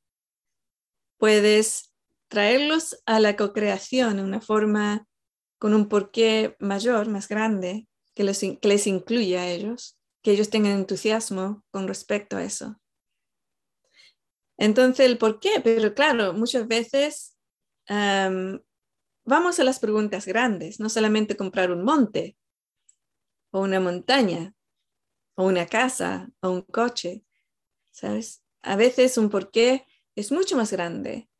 puedes 1.19 1.95
traerlos 2.29 3.03
a 3.07 3.21
la 3.21 3.37
co-creación 3.37 4.19
en 4.19 4.25
una 4.25 4.41
forma 4.41 5.07
con 5.59 5.75
un 5.75 5.89
porqué 5.89 6.57
mayor, 6.59 7.09
más 7.09 7.29
grande, 7.29 7.87
que, 8.15 8.25
que 8.61 8.69
les 8.69 8.87
incluya 8.87 9.43
a 9.43 9.49
ellos, 9.49 9.99
que 10.23 10.33
ellos 10.33 10.51
tengan 10.51 10.73
entusiasmo 10.73 11.65
con 11.71 11.87
respecto 11.87 12.37
a 12.37 12.45
eso. 12.45 12.80
Entonces, 14.61 15.07
el 15.07 15.17
por 15.17 15.41
qué, 15.41 15.61
pero 15.65 15.95
claro, 15.95 16.35
muchas 16.35 16.69
veces 16.69 17.35
vamos 17.89 19.59
a 19.59 19.65
las 19.65 19.81
preguntas 19.81 20.27
grandes, 20.27 20.79
no 20.79 20.91
solamente 20.91 21.35
comprar 21.35 21.73
un 21.73 21.83
monte, 21.83 22.37
o 23.53 23.63
una 23.63 23.81
montaña, 23.81 24.55
o 25.35 25.47
una 25.47 25.67
casa, 25.67 26.29
o 26.43 26.51
un 26.51 26.63
coche, 26.63 27.25
¿sabes? 27.91 28.45
A 28.61 28.77
veces 28.77 29.17
un 29.17 29.31
porqué 29.31 29.87
es 30.15 30.31
mucho 30.31 30.59
más 30.59 30.71
grande, 30.71 31.31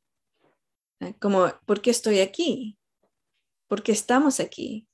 como 1.21 1.53
¿por 1.67 1.83
qué 1.83 1.91
estoy 1.91 2.21
aquí? 2.21 2.79
¿Por 3.69 3.83
qué 3.83 3.93
estamos 3.93 4.41
aquí? 4.41 4.89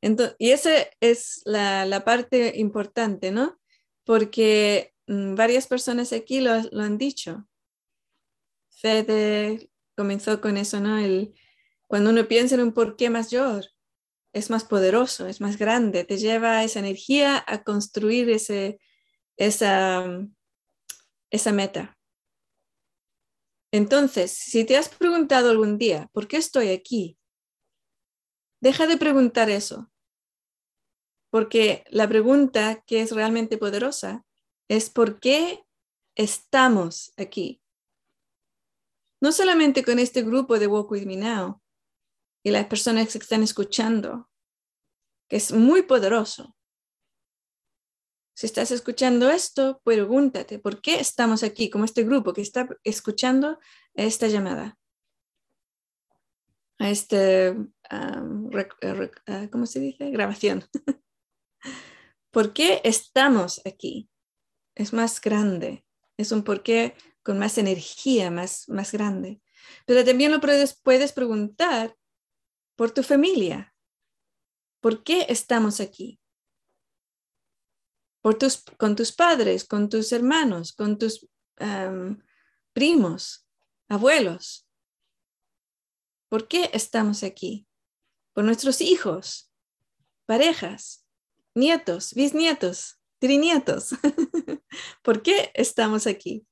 Entonces, 0.00 0.36
y 0.38 0.52
esa 0.52 0.70
es 1.00 1.42
la, 1.44 2.02
parte 2.02 2.58
importante, 2.58 3.30
¿no? 3.30 3.60
Porque 4.04 4.94
varias 5.08 5.66
personas 5.66 6.12
aquí 6.12 6.40
lo, 6.40 6.60
lo, 6.70 6.82
han 6.82 6.98
dicho. 6.98 7.48
Fede 8.70 9.70
comenzó 9.96 10.40
con 10.40 10.56
eso, 10.56 10.80
¿no? 10.80 10.98
El, 10.98 11.34
cuando 11.86 12.10
uno 12.10 12.28
piensa 12.28 12.54
en 12.54 12.60
un 12.60 12.72
porqué 12.72 13.10
mayor, 13.10 13.64
es 14.32 14.50
más 14.50 14.64
poderoso, 14.64 15.26
es 15.26 15.40
más 15.40 15.56
grande, 15.56 16.04
te 16.04 16.18
lleva 16.18 16.62
esa 16.62 16.78
energía 16.78 17.42
a 17.46 17.64
construir 17.64 18.28
ese, 18.30 18.78
esa, 19.36 20.04
esa 21.30 21.52
meta. 21.52 21.98
Entonces, 23.72 24.32
si 24.32 24.64
te 24.64 24.76
has 24.76 24.88
preguntado 24.88 25.50
algún 25.50 25.78
día, 25.78 26.08
¿por 26.12 26.28
qué 26.28 26.36
estoy 26.36 26.68
aquí? 26.68 27.18
Deja 28.60 28.86
de 28.86 28.96
preguntar 28.96 29.50
eso, 29.50 29.90
porque 31.30 31.84
la 31.90 32.08
pregunta 32.08 32.82
que 32.86 33.00
es 33.00 33.12
realmente 33.12 33.56
poderosa 33.56 34.26
es 34.68 34.90
¿por 34.90 35.18
qué 35.18 35.64
estamos 36.14 37.12
aquí? 37.16 37.62
No 39.20 39.32
solamente 39.32 39.82
con 39.82 39.98
este 39.98 40.22
grupo 40.22 40.58
de 40.58 40.66
Walk 40.66 40.90
With 40.90 41.06
Me 41.06 41.16
Now, 41.16 41.60
y 42.42 42.50
las 42.50 42.66
personas 42.66 43.12
que 43.12 43.18
están 43.18 43.42
escuchando, 43.42 44.30
que 45.28 45.36
es 45.36 45.52
muy 45.52 45.82
poderoso, 45.82 46.54
Si 48.34 48.46
estás 48.46 48.70
escuchando 48.70 49.28
esto, 49.30 49.80
pregúntate, 49.82 50.60
¿por 50.60 50.80
qué 50.80 51.00
estamos 51.00 51.42
aquí 51.42 51.68
como 51.70 51.84
este 51.84 52.04
grupo 52.04 52.32
que 52.32 52.40
está 52.40 52.68
escuchando 52.84 53.58
esta 53.94 54.28
llamada? 54.28 54.78
Este, 56.78 57.50
um, 57.50 58.48
¿cómo 59.50 59.66
se 59.66 59.80
dice? 59.80 60.12
Grabación. 60.12 60.64
¿Por 62.30 62.52
qué 62.52 62.80
estamos 62.84 63.60
aquí? 63.66 64.08
Es 64.78 64.92
más 64.92 65.20
grande, 65.20 65.84
es 66.16 66.30
un 66.30 66.44
porqué 66.44 66.94
con 67.24 67.36
más 67.36 67.58
energía, 67.58 68.30
más, 68.30 68.68
más 68.68 68.92
grande. 68.92 69.42
Pero 69.86 70.04
también 70.04 70.30
lo 70.30 70.40
puedes, 70.40 70.80
puedes 70.80 71.12
preguntar 71.12 71.96
por 72.76 72.92
tu 72.92 73.02
familia. 73.02 73.74
¿Por 74.80 75.02
qué 75.02 75.26
estamos 75.28 75.80
aquí? 75.80 76.20
Por 78.22 78.38
tus, 78.38 78.62
con 78.78 78.94
tus 78.94 79.10
padres, 79.10 79.64
con 79.64 79.88
tus 79.88 80.12
hermanos, 80.12 80.72
con 80.72 80.96
tus 80.96 81.28
primos, 82.72 83.48
abuelos. 83.88 84.68
¿Por 86.28 86.46
qué 86.46 86.70
estamos 86.72 87.24
aquí? 87.24 87.66
Por 88.32 88.44
nuestros 88.44 88.80
hijos, 88.80 89.50
parejas, 90.24 91.04
nietos, 91.52 92.14
bisnietos, 92.14 93.00
trinietos. 93.18 93.90
¿Por 95.02 95.22
qué 95.22 95.50
estamos 95.54 96.06
aquí? 96.06 96.46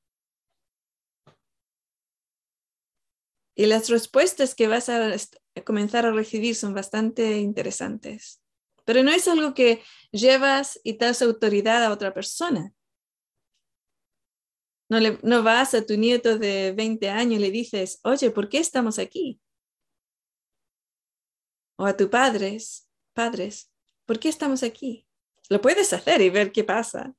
Y 3.54 3.66
las 3.66 3.88
respuestas 3.88 4.54
que 4.54 4.68
vas 4.68 4.88
a 4.90 5.16
comenzar 5.64 6.04
a 6.04 6.12
recibir 6.12 6.54
son 6.54 6.74
bastante 6.74 7.38
interesantes. 7.38 8.42
Pero 8.84 9.02
no 9.02 9.10
es 9.10 9.26
algo 9.28 9.54
que 9.54 9.82
llevas 10.12 10.78
y 10.84 10.96
das 10.98 11.22
autoridad 11.22 11.82
a 11.84 11.90
otra 11.90 12.12
persona. 12.12 12.72
No, 14.88 15.00
le, 15.00 15.18
no 15.22 15.42
vas 15.42 15.74
a 15.74 15.84
tu 15.84 15.96
nieto 15.96 16.38
de 16.38 16.72
20 16.72 17.08
años 17.08 17.40
y 17.40 17.42
le 17.42 17.50
dices, 17.50 17.98
oye, 18.04 18.30
¿por 18.30 18.48
qué 18.48 18.58
estamos 18.58 18.98
aquí? 18.98 19.40
O 21.76 21.86
a 21.86 21.96
tus 21.96 22.08
padres, 22.08 22.88
padres, 23.12 23.72
¿por 24.04 24.20
qué 24.20 24.28
estamos 24.28 24.62
aquí? 24.62 25.06
Lo 25.48 25.60
puedes 25.60 25.92
hacer 25.92 26.20
y 26.20 26.30
ver 26.30 26.52
qué 26.52 26.62
pasa. 26.62 27.14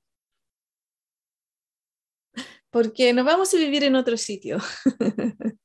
Porque 2.72 3.14
no 3.14 3.24
vamos 3.24 3.54
a 3.54 3.58
vivir 3.58 3.84
en 3.84 3.96
otro 3.96 4.18
sitio. 4.18 4.58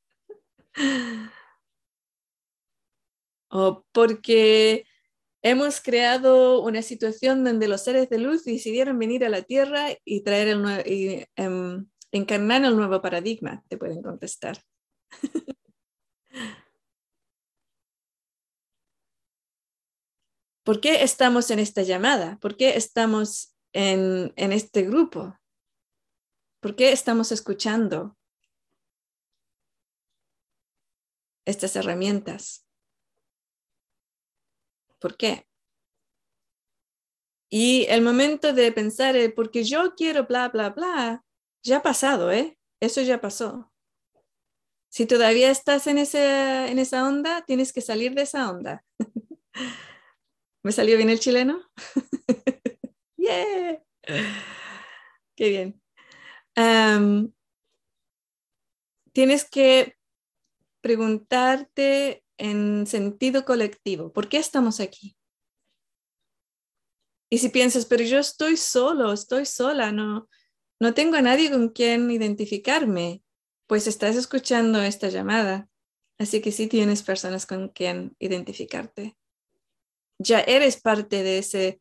o 3.48 3.84
porque 3.92 4.86
hemos 5.42 5.80
creado 5.80 6.62
una 6.62 6.82
situación 6.82 7.44
donde 7.44 7.68
los 7.68 7.82
seres 7.82 8.08
de 8.08 8.18
luz 8.18 8.44
decidieron 8.44 8.98
venir 8.98 9.24
a 9.24 9.28
la 9.28 9.42
Tierra 9.42 9.88
y 10.04 10.22
traer 10.22 10.48
el 10.48 10.62
nuevo, 10.62 10.82
em, 10.86 11.86
encarnar 12.12 12.64
el 12.64 12.76
nuevo 12.76 13.00
paradigma, 13.02 13.64
te 13.68 13.76
pueden 13.76 14.02
contestar. 14.02 14.58
¿Por 20.64 20.80
qué 20.80 21.02
estamos 21.02 21.50
en 21.50 21.58
esta 21.58 21.82
llamada? 21.82 22.38
¿Por 22.40 22.56
qué 22.56 22.76
estamos 22.76 23.54
en, 23.72 24.32
en 24.36 24.52
este 24.52 24.82
grupo? 24.82 25.36
¿Por 26.62 26.76
qué 26.76 26.92
estamos 26.92 27.32
escuchando 27.32 28.16
estas 31.44 31.74
herramientas? 31.74 32.64
¿Por 35.00 35.16
qué? 35.16 35.44
Y 37.50 37.86
el 37.88 38.02
momento 38.02 38.52
de 38.52 38.70
pensar, 38.70 39.16
el 39.16 39.34
porque 39.34 39.64
yo 39.64 39.96
quiero 39.96 40.28
bla, 40.28 40.50
bla, 40.50 40.70
bla, 40.70 41.24
ya 41.64 41.78
ha 41.78 41.82
pasado, 41.82 42.30
¿eh? 42.30 42.56
Eso 42.78 43.00
ya 43.00 43.20
pasó. 43.20 43.72
Si 44.88 45.06
todavía 45.06 45.50
estás 45.50 45.88
en, 45.88 45.98
ese, 45.98 46.70
en 46.70 46.78
esa 46.78 47.08
onda, 47.08 47.42
tienes 47.44 47.72
que 47.72 47.80
salir 47.80 48.14
de 48.14 48.22
esa 48.22 48.48
onda. 48.48 48.84
¿Me 50.62 50.70
salió 50.70 50.96
bien 50.96 51.10
el 51.10 51.18
chileno? 51.18 51.60
¡Yeah! 53.16 53.82
Qué 55.34 55.48
bien. 55.48 55.81
Tienes 59.12 59.48
que 59.50 59.96
preguntarte 60.80 62.24
en 62.38 62.86
sentido 62.86 63.44
colectivo, 63.44 64.12
¿por 64.12 64.28
qué 64.28 64.38
estamos 64.38 64.80
aquí? 64.80 65.16
Y 67.30 67.38
si 67.38 67.48
piensas, 67.48 67.86
pero 67.86 68.04
yo 68.04 68.18
estoy 68.18 68.56
solo, 68.56 69.12
estoy 69.12 69.46
sola, 69.46 69.92
no, 69.92 70.28
no 70.80 70.94
tengo 70.94 71.16
a 71.16 71.22
nadie 71.22 71.50
con 71.50 71.70
quien 71.70 72.10
identificarme, 72.10 73.22
pues 73.66 73.86
estás 73.86 74.16
escuchando 74.16 74.82
esta 74.82 75.08
llamada, 75.08 75.68
así 76.18 76.42
que 76.42 76.52
sí 76.52 76.66
tienes 76.66 77.02
personas 77.02 77.46
con 77.46 77.68
quien 77.68 78.16
identificarte 78.18 79.16
ya 80.22 80.40
eres 80.40 80.80
parte 80.80 81.22
de 81.22 81.38
ese, 81.38 81.80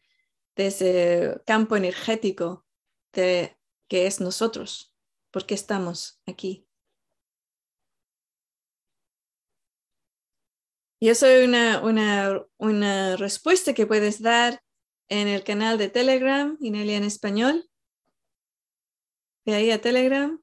de 0.56 0.68
ese 0.68 1.42
campo 1.46 1.76
energético 1.76 2.66
de, 3.14 3.56
que 3.92 4.08
es 4.08 4.22
nosotros, 4.22 4.96
porque 5.32 5.54
estamos 5.54 6.22
aquí. 6.26 6.66
Y 11.02 11.10
eso 11.10 11.26
es 11.28 11.46
una, 11.46 11.82
una, 11.82 12.42
una 12.58 13.18
respuesta 13.18 13.74
que 13.74 13.86
puedes 13.86 14.22
dar 14.22 14.64
en 15.10 15.28
el 15.28 15.44
canal 15.44 15.78
de 15.78 15.90
Telegram, 15.90 16.58
Inelia 16.62 16.96
en 16.96 17.04
español. 17.04 17.70
De 19.44 19.56
ahí 19.56 19.72
a 19.72 19.82
Telegram, 19.82 20.42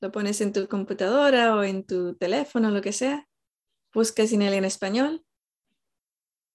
lo 0.00 0.10
pones 0.10 0.40
en 0.40 0.52
tu 0.52 0.66
computadora 0.66 1.54
o 1.54 1.62
en 1.62 1.86
tu 1.86 2.16
teléfono, 2.16 2.72
lo 2.72 2.82
que 2.82 2.92
sea. 2.92 3.28
Buscas 3.92 4.32
Inelia 4.32 4.58
en 4.58 4.64
español 4.64 5.24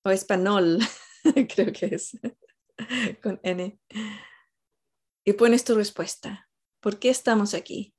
o 0.04 0.10
español, 0.10 0.80
creo 1.56 1.72
que 1.72 1.96
es, 1.96 2.20
con 3.24 3.40
N. 3.42 3.80
Y 5.26 5.34
pones 5.34 5.64
tu 5.64 5.76
respuesta. 5.76 6.50
¿Por 6.80 7.00
qué 7.00 7.10
estamos 7.10 7.54
aquí? 7.54 7.94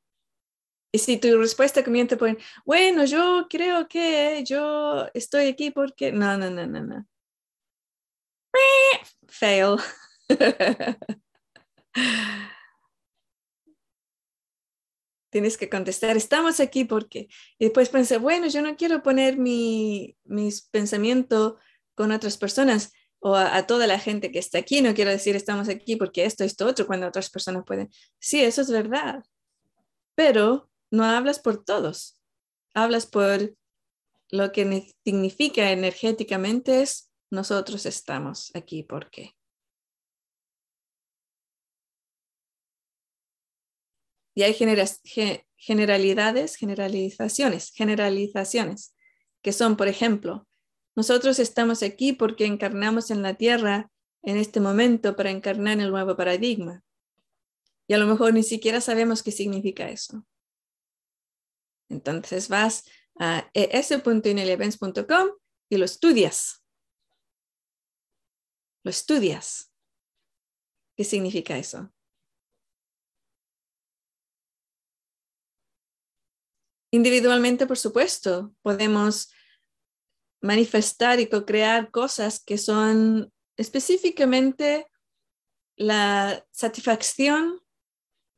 Y 0.93 0.99
si 0.99 1.19
tu 1.19 1.39
respuesta 1.39 1.85
comienza 1.85 2.17
por, 2.17 2.37
bueno, 2.65 3.05
yo 3.05 3.47
creo 3.49 3.87
que 3.87 4.43
yo 4.45 5.07
estoy 5.15 5.47
aquí 5.47 5.71
porque... 5.71 6.11
No, 6.11 6.37
no, 6.37 6.51
no, 6.51 6.67
no, 6.67 6.83
no. 6.83 7.07
Fail. 9.29 9.77
Tienes 15.31 15.57
que 15.57 15.71
contestar, 15.71 16.17
estamos 16.17 16.59
aquí 16.59 16.85
porque... 16.85 17.29
Y 17.59 17.67
después 17.67 17.89
pensé, 17.89 18.19
bueno, 18.19 18.49
yo 18.49 18.61
no 18.63 18.77
quiero 18.77 19.01
poner 19.01 19.39
mi, 19.39 20.17
mis 20.25 20.63
pensamientos 20.63 21.55
con 21.95 22.11
otras 22.11 22.37
personas 22.37 22.93
o 23.21 23.37
a, 23.37 23.67
toda 23.67 23.87
la 23.87 23.99
gente 23.99 24.33
que 24.33 24.39
está 24.39 24.59
aquí. 24.59 24.83
No 24.83 24.95
quiero 24.95 25.11
decir 25.11 25.37
estamos 25.37 25.69
aquí 25.69 25.97
porque 25.97 26.25
esto, 26.25 26.45
esto, 26.45 26.67
otro, 26.67 26.87
cuando 26.87 27.07
otras 27.07 27.31
personas 27.31 27.65
pueden. 27.65 27.91
Sí, 28.19 28.43
eso 28.43 28.63
es 28.63 28.71
verdad, 28.71 29.23
pero 30.15 30.71
no 30.91 31.05
hablas 31.05 31.39
por 31.39 31.65
todos. 31.65 32.21
Hablas 32.75 33.07
por 33.07 33.55
lo 34.31 34.53
que 34.53 34.93
significa 35.05 35.71
energéticamente 35.71 36.83
es 36.83 37.11
nosotros 37.31 37.87
estamos 37.87 38.51
aquí. 38.55 38.83
¿Por 38.83 39.11
qué? 39.11 39.35
Y 44.35 44.43
hay 44.43 44.55
generalidades, 45.57 46.57
generalizaciones, 46.57 47.73
generalizaciones, 47.73 48.95
que 49.43 49.53
son, 49.53 49.77
por 49.77 49.89
ejemplo, 49.89 50.49
nosotros 50.97 51.39
estamos 51.39 51.83
aquí 51.83 52.13
porque 52.13 52.47
encarnamos 52.47 53.11
en 53.11 53.23
la 53.23 53.35
tierra 53.35 53.91
en 54.23 54.37
este 54.37 54.61
momento 54.61 55.17
para 55.17 55.31
encarnar 55.31 55.81
el 55.81 55.91
nuevo 55.91 56.17
paradigma. 56.17 56.85
Y 57.89 57.95
a 57.95 57.99
lo 57.99 58.07
mejor 58.07 58.35
ni 58.35 58.43
siquiera 58.43 58.81
sabemos 58.81 59.23
qué 59.23 59.33
significa 59.33 59.89
eso. 59.89 60.27
Entonces 61.89 62.49
vas 62.49 62.85
a 63.19 63.51
es.inelevents.com 63.53 65.29
y 65.69 65.77
lo 65.77 65.85
estudias. 65.85 66.63
Lo 68.85 68.91
estudias. 68.91 69.73
¿Qué 70.97 71.05
significa 71.05 71.59
eso? 71.59 71.93
Individualmente, 76.93 77.67
por 77.67 77.79
supuesto, 77.79 78.55
podemos 78.63 79.33
manifestar 80.41 81.21
y 81.21 81.27
co-crear 81.27 81.91
cosas 81.91 82.43
que 82.43 82.59
son 82.59 83.33
específicamente 83.57 84.87
la 85.77 86.47
satisfacción 86.51 87.61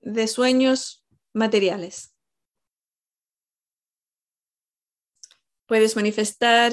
de 0.01 0.27
sueños 0.27 1.05
materiales. 1.33 2.15
Puedes 5.67 5.97
manifestar 5.97 6.73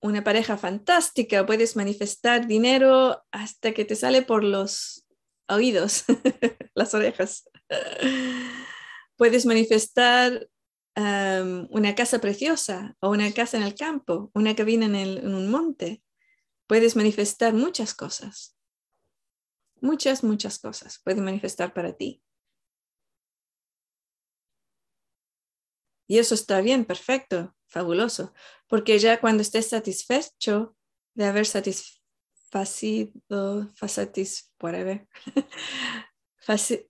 una 0.00 0.24
pareja 0.24 0.56
fantástica, 0.56 1.46
puedes 1.46 1.76
manifestar 1.76 2.46
dinero 2.46 3.22
hasta 3.30 3.72
que 3.72 3.84
te 3.84 3.94
sale 3.94 4.22
por 4.22 4.42
los 4.42 5.06
oídos, 5.48 6.04
las 6.74 6.92
orejas. 6.94 7.48
Puedes 9.16 9.46
manifestar 9.46 10.48
una 10.96 11.94
casa 11.94 12.20
preciosa 12.20 12.96
o 13.00 13.10
una 13.10 13.32
casa 13.32 13.56
en 13.56 13.62
el 13.62 13.74
campo, 13.74 14.30
una 14.34 14.54
cabina 14.54 14.86
en, 14.86 14.94
el, 14.94 15.18
en 15.18 15.34
un 15.34 15.50
monte. 15.50 16.02
Puedes 16.66 16.96
manifestar 16.96 17.54
muchas 17.54 17.94
cosas. 17.94 18.56
Muchas, 19.80 20.22
muchas 20.22 20.58
cosas 20.58 21.00
puedes 21.02 21.20
manifestar 21.20 21.74
para 21.74 21.96
ti. 21.96 22.22
Y 26.06 26.18
eso 26.18 26.34
está 26.34 26.60
bien, 26.60 26.84
perfecto, 26.84 27.56
fabuloso, 27.68 28.34
porque 28.68 28.98
ya 28.98 29.18
cuando 29.20 29.42
estés 29.42 29.70
satisfecho 29.70 30.76
de 31.14 31.24
haber 31.24 31.46
satisfecho, 31.46 32.00
satis, 33.88 34.52
whatever. 34.60 35.06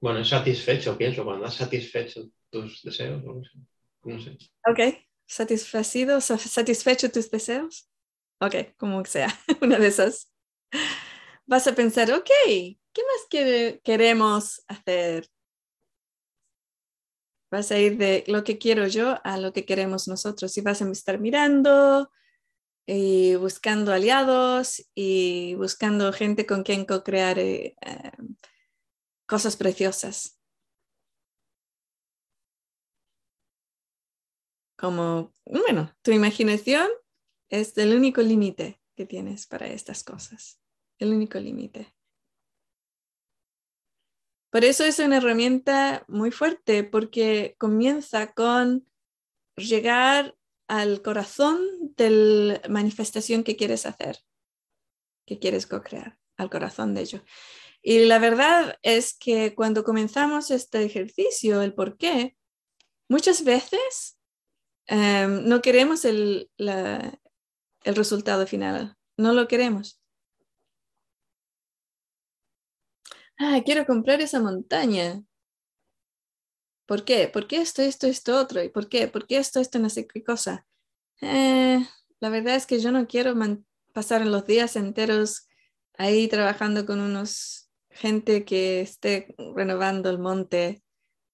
Bueno, 0.00 0.24
satisfecho, 0.24 0.96
pienso, 0.96 1.24
cuando 1.24 1.46
has 1.46 1.54
satisfecho 1.54 2.30
tus 2.50 2.82
deseos, 2.82 3.22
sé. 3.22 3.58
No 4.04 4.20
sé. 4.20 4.36
Ok, 4.66 4.80
satisfacido, 5.26 6.20
satisfecho 6.20 7.10
tus 7.10 7.30
deseos. 7.30 7.88
Ok, 8.40 8.76
como 8.76 9.04
sea, 9.04 9.28
una 9.62 9.78
de 9.78 9.88
esas. 9.88 10.30
Vas 11.46 11.66
a 11.66 11.74
pensar, 11.74 12.10
ok, 12.12 12.30
¿qué 12.46 13.02
más 13.02 13.80
queremos 13.82 14.62
hacer? 14.68 15.28
Vas 17.50 17.72
a 17.72 17.78
ir 17.78 17.96
de 17.98 18.24
lo 18.28 18.44
que 18.44 18.58
quiero 18.58 18.86
yo 18.86 19.16
a 19.24 19.36
lo 19.38 19.52
que 19.52 19.64
queremos 19.64 20.06
nosotros 20.06 20.56
y 20.56 20.60
vas 20.60 20.82
a 20.82 20.90
estar 20.90 21.18
mirando 21.18 22.10
y 22.86 23.36
buscando 23.36 23.92
aliados 23.92 24.84
y 24.94 25.54
buscando 25.56 26.12
gente 26.12 26.46
con 26.46 26.62
quien 26.64 26.84
co-crear 26.84 27.38
eh, 27.38 27.76
eh, 27.80 28.12
cosas 29.26 29.56
preciosas. 29.56 30.39
Como, 34.80 35.34
bueno, 35.44 35.94
tu 36.00 36.10
imaginación 36.10 36.88
es 37.50 37.76
el 37.76 37.94
único 37.94 38.22
límite 38.22 38.80
que 38.96 39.04
tienes 39.04 39.46
para 39.46 39.66
estas 39.66 40.02
cosas, 40.02 40.58
el 40.98 41.12
único 41.12 41.38
límite. 41.38 41.94
Por 44.50 44.64
eso 44.64 44.84
es 44.84 44.98
una 44.98 45.18
herramienta 45.18 46.06
muy 46.08 46.30
fuerte 46.30 46.82
porque 46.82 47.56
comienza 47.58 48.32
con 48.32 48.88
llegar 49.54 50.34
al 50.66 51.02
corazón 51.02 51.60
de 51.96 52.10
la 52.10 52.62
manifestación 52.70 53.44
que 53.44 53.56
quieres 53.56 53.84
hacer, 53.84 54.20
que 55.26 55.38
quieres 55.38 55.66
co-crear, 55.66 56.18
al 56.38 56.48
corazón 56.48 56.94
de 56.94 57.02
ello. 57.02 57.22
Y 57.82 58.06
la 58.06 58.18
verdad 58.18 58.78
es 58.80 59.12
que 59.12 59.54
cuando 59.54 59.84
comenzamos 59.84 60.50
este 60.50 60.82
ejercicio, 60.84 61.60
el 61.60 61.74
por 61.74 61.98
qué, 61.98 62.34
muchas 63.10 63.44
veces 63.44 64.19
em, 64.90 65.48
no 65.48 65.62
queremos 65.62 66.04
el, 66.04 66.50
el 66.58 67.96
resultado 67.96 68.46
final, 68.46 68.96
no 69.16 69.32
lo 69.32 69.48
queremos. 69.48 70.00
ah, 73.40 73.62
quiero 73.64 73.86
comprar 73.86 74.20
esa 74.20 74.40
montaña. 74.40 75.22
¿Por 76.86 77.04
qué? 77.04 77.28
¿Por 77.28 77.46
qué 77.46 77.60
esto, 77.60 77.82
esto, 77.82 78.06
esto, 78.06 78.38
otro? 78.38 78.62
¿Y 78.62 78.68
por 78.68 78.88
qué? 78.88 79.08
¿Por 79.08 79.26
qué 79.26 79.38
esto, 79.38 79.60
esto, 79.60 79.78
no 79.78 79.88
sé 79.88 80.06
qué 80.06 80.22
cosa? 80.22 80.66
Eh, 81.20 81.78
la 82.20 82.28
verdad 82.28 82.56
es 82.56 82.66
que 82.66 82.80
yo 82.80 82.92
no 82.92 83.06
quiero 83.06 83.34
pasar 83.92 84.26
los 84.26 84.46
días 84.46 84.76
enteros 84.76 85.48
ahí 85.96 86.28
trabajando 86.28 86.86
con 86.86 87.00
unos 87.00 87.70
gente 87.90 88.44
que 88.44 88.80
esté 88.82 89.34
renovando 89.54 90.10
el 90.10 90.18
monte. 90.18 90.82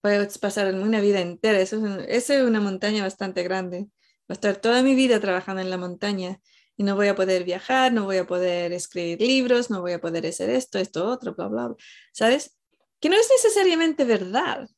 Puedo 0.07 0.25
pasar 0.41 0.73
una 0.73 1.01
vida 1.01 1.21
entera. 1.21 1.59
Eso 1.59 1.85
es, 2.07 2.31
es 2.31 2.43
una 2.45 2.61
montaña 2.61 3.03
bastante 3.03 3.43
grande. 3.43 3.89
Va 4.21 4.29
a 4.29 4.33
estar 4.35 4.57
toda 4.59 4.85
mi 4.85 4.95
vida 4.95 5.19
trabajando 5.19 5.61
en 5.61 5.69
la 5.69 5.79
montaña 5.79 6.41
y 6.77 6.85
no 6.85 6.95
voy 6.95 7.09
a 7.09 7.17
poder 7.17 7.43
viajar, 7.43 7.93
no 7.93 8.05
voy 8.05 8.19
a 8.19 8.25
poder 8.25 8.73
escribir 8.73 9.21
libros, 9.21 9.69
no 9.69 9.81
voy 9.81 9.95
a 9.95 10.01
poder 10.01 10.25
hacer 10.25 10.49
esto, 10.49 10.79
esto, 10.79 11.11
otro, 11.11 11.35
bla, 11.35 11.49
bla, 11.49 11.67
bla. 11.67 11.77
¿Sabes? 12.13 12.57
Que 13.01 13.09
no 13.09 13.17
es 13.17 13.29
necesariamente 13.29 14.05
verdad, 14.05 14.69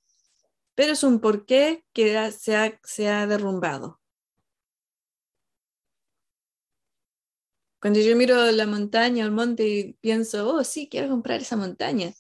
pero 0.75 0.95
es 0.95 1.03
un 1.03 1.21
porqué 1.21 1.85
que 1.93 2.33
se 2.33 2.57
ha, 2.57 2.81
se 2.83 3.11
ha 3.11 3.27
derrumbado. 3.27 4.01
Cuando 7.83 8.01
yo 8.01 8.17
miro 8.17 8.51
la 8.51 8.67
montaña, 8.67 9.27
el 9.27 9.33
monte 9.33 9.69
y 9.69 9.93
pienso, 9.93 10.49
oh, 10.49 10.65
sí, 10.65 10.89
quiero 10.91 11.11
comprar 11.11 11.43
esa 11.43 11.57
montaña. 11.57 12.15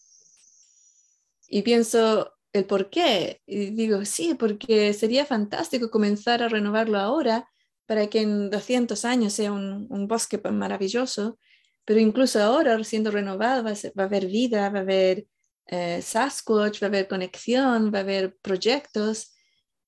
Y 1.48 1.62
pienso 1.62 2.34
el 2.52 2.64
por 2.66 2.90
qué. 2.90 3.40
Y 3.46 3.70
digo, 3.70 4.04
sí, 4.04 4.34
porque 4.34 4.92
sería 4.94 5.26
fantástico 5.26 5.90
comenzar 5.90 6.42
a 6.42 6.48
renovarlo 6.48 6.98
ahora 6.98 7.48
para 7.86 8.08
que 8.08 8.20
en 8.20 8.50
200 8.50 9.04
años 9.04 9.32
sea 9.32 9.52
un, 9.52 10.08
bosque 10.08 10.38
maravilloso, 10.38 11.38
pero 11.84 12.00
incluso 12.00 12.42
ahora, 12.42 12.82
siendo 12.84 13.10
renovado, 13.10 13.64
va 13.64 13.72
a, 13.72 14.04
haber 14.04 14.26
vida, 14.26 14.68
va 14.70 14.80
a 14.80 14.82
haber 14.82 15.26
eh, 15.66 16.02
Sasquatch, 16.02 16.82
va 16.82 16.86
a 16.86 16.88
haber 16.88 17.08
conexión, 17.08 17.92
va 17.92 17.98
a 17.98 18.02
haber 18.02 18.36
proyectos 18.42 19.34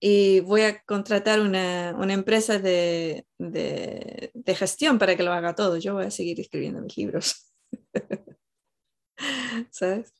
y 0.00 0.40
voy 0.40 0.62
a 0.62 0.82
contratar 0.82 1.40
una, 1.40 1.90
empresa 2.12 2.58
de, 2.58 3.26
gestión 4.46 4.98
para 4.98 5.14
que 5.16 5.22
lo 5.22 5.32
haga 5.32 5.54
todo. 5.54 5.76
Yo 5.76 5.94
voy 5.94 6.06
a 6.06 6.10
seguir 6.10 6.40
escribiendo 6.40 6.80
mis 6.80 6.96
libros. 6.96 7.52
¿Sabes? 9.70 10.19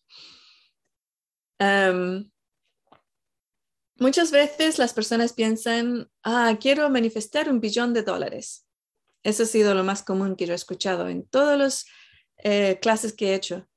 Muchas 4.01 4.31
veces 4.31 4.79
las 4.79 4.95
personas 4.95 5.35
piensan, 5.35 6.11
ah, 6.23 6.57
quiero 6.59 6.89
manifestar 6.89 7.51
un 7.51 7.61
billón 7.61 7.93
de 7.93 8.03
dólares. 8.03 8.67
Eso 9.23 9.43
ha 9.43 9.47
sido 9.47 9.75
lo 9.75 9.85
más 9.85 10.03
común 10.03 10.37
que 10.37 10.47
yo 10.47 10.55
he 10.55 10.57
escuchado 10.57 11.09
en 11.09 11.27
todas 11.29 11.59
las 11.59 11.87
eh, 12.39 12.79
clases 12.81 13.13
que 13.13 13.29
he 13.29 13.35
hecho. 13.35 13.69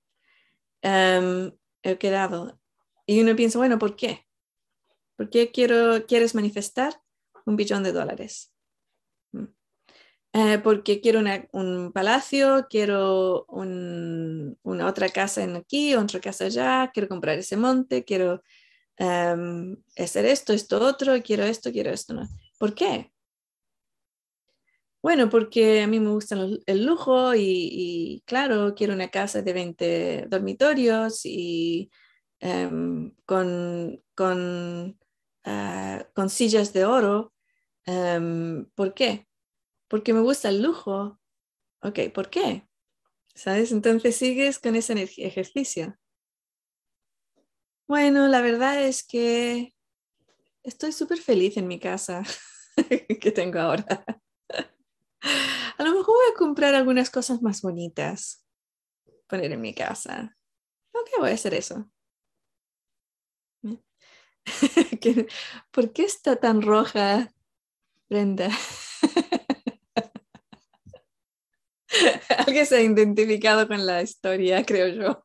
Em, 0.82 1.52
he 1.82 1.98
quedado. 1.98 2.58
Y 3.06 3.20
uno 3.20 3.36
piensa, 3.36 3.58
bueno, 3.58 3.78
¿por 3.78 3.98
qué? 3.98 4.26
¿Por 5.18 5.30
qué 5.30 5.52
quiero, 5.52 6.06
quieres 6.06 6.36
manifestar 6.36 7.02
un 7.46 7.58
billón 7.58 7.84
de 7.84 7.92
dólares? 7.92 8.53
Eh, 10.36 10.60
porque 10.64 11.00
quiero 11.00 11.22
un 11.52 11.92
palacio, 11.94 12.66
quiero 12.68 13.46
una 13.48 14.88
otra 14.88 15.10
casa 15.10 15.44
en 15.44 15.56
aquí, 15.58 15.94
otra 15.94 16.20
casa 16.20 16.46
allá, 16.46 16.90
quiero 16.92 17.08
comprar 17.08 17.38
ese 17.38 17.56
monte, 17.56 18.04
quiero 18.04 18.42
um, 19.00 19.76
hacer 19.98 20.26
esto, 20.26 20.54
esto, 20.54 20.80
otro, 20.84 21.22
quiero 21.24 21.44
esto, 21.44 21.72
quiero 21.72 21.92
esto. 21.92 22.16
¿Por 22.58 22.74
qué? 22.74 23.14
Bueno, 25.04 25.30
porque 25.30 25.82
a 25.84 25.88
mí 25.88 26.00
me 26.00 26.10
gusta 26.12 26.36
el 26.66 26.86
lujo 26.86 27.36
y, 27.36 28.24
claro, 28.26 28.74
quiero 28.74 28.94
una 28.94 29.10
casa 29.10 29.42
de 29.42 29.54
20 29.54 30.26
dormitorios 30.30 31.26
y 31.26 31.92
em, 32.40 33.14
con, 33.26 34.02
con, 34.16 34.98
ah, 35.44 36.08
con, 36.16 36.30
sillas 36.30 36.74
de 36.74 36.86
oro. 36.86 37.34
Em, 37.86 38.66
¿Por 38.76 38.94
qué? 38.94 39.28
Porque 39.94 40.12
me 40.12 40.22
gusta 40.22 40.50
el 40.50 40.64
lujo. 40.64 41.20
Ok, 41.84 42.00
¿por 42.16 42.32
qué? 42.32 42.68
¿Sabes? 43.36 43.72
Entonces 43.72 44.16
sigues 44.16 44.58
con 44.58 44.76
ese 44.76 44.94
ejercicio. 45.18 46.00
Bueno, 47.88 48.28
la 48.28 48.42
verdad 48.42 48.84
es 48.84 49.06
que 49.06 49.76
estoy 50.64 50.94
súper 50.94 51.20
feliz 51.20 51.58
en 51.58 51.68
mi 51.68 51.80
casa 51.80 52.24
que 53.22 53.32
tengo 53.32 53.60
ahora. 53.60 54.04
A 55.78 55.84
lo 55.84 55.92
mejor 55.92 56.08
voy 56.08 56.34
a 56.34 56.38
comprar 56.40 56.74
algunas 56.74 57.12
cosas 57.12 57.44
más 57.44 57.62
bonitas, 57.62 58.44
poner 59.28 59.52
en 59.52 59.62
mi 59.62 59.76
casa. 59.76 60.36
Ok, 60.92 61.20
voy 61.20 61.30
a 61.30 61.36
hacer 61.36 61.54
eso. 61.54 61.88
¿Por 65.72 65.94
qué 65.94 66.04
está 66.04 66.38
tan 66.38 66.64
roja, 66.64 67.32
Brenda? 68.10 68.50
Alguien 72.48 72.66
se 72.66 72.78
ha 72.78 72.82
identificado 72.82 73.68
con 73.68 73.86
la 73.86 74.02
historia, 74.02 74.66
creo 74.66 74.88
yo 74.88 75.24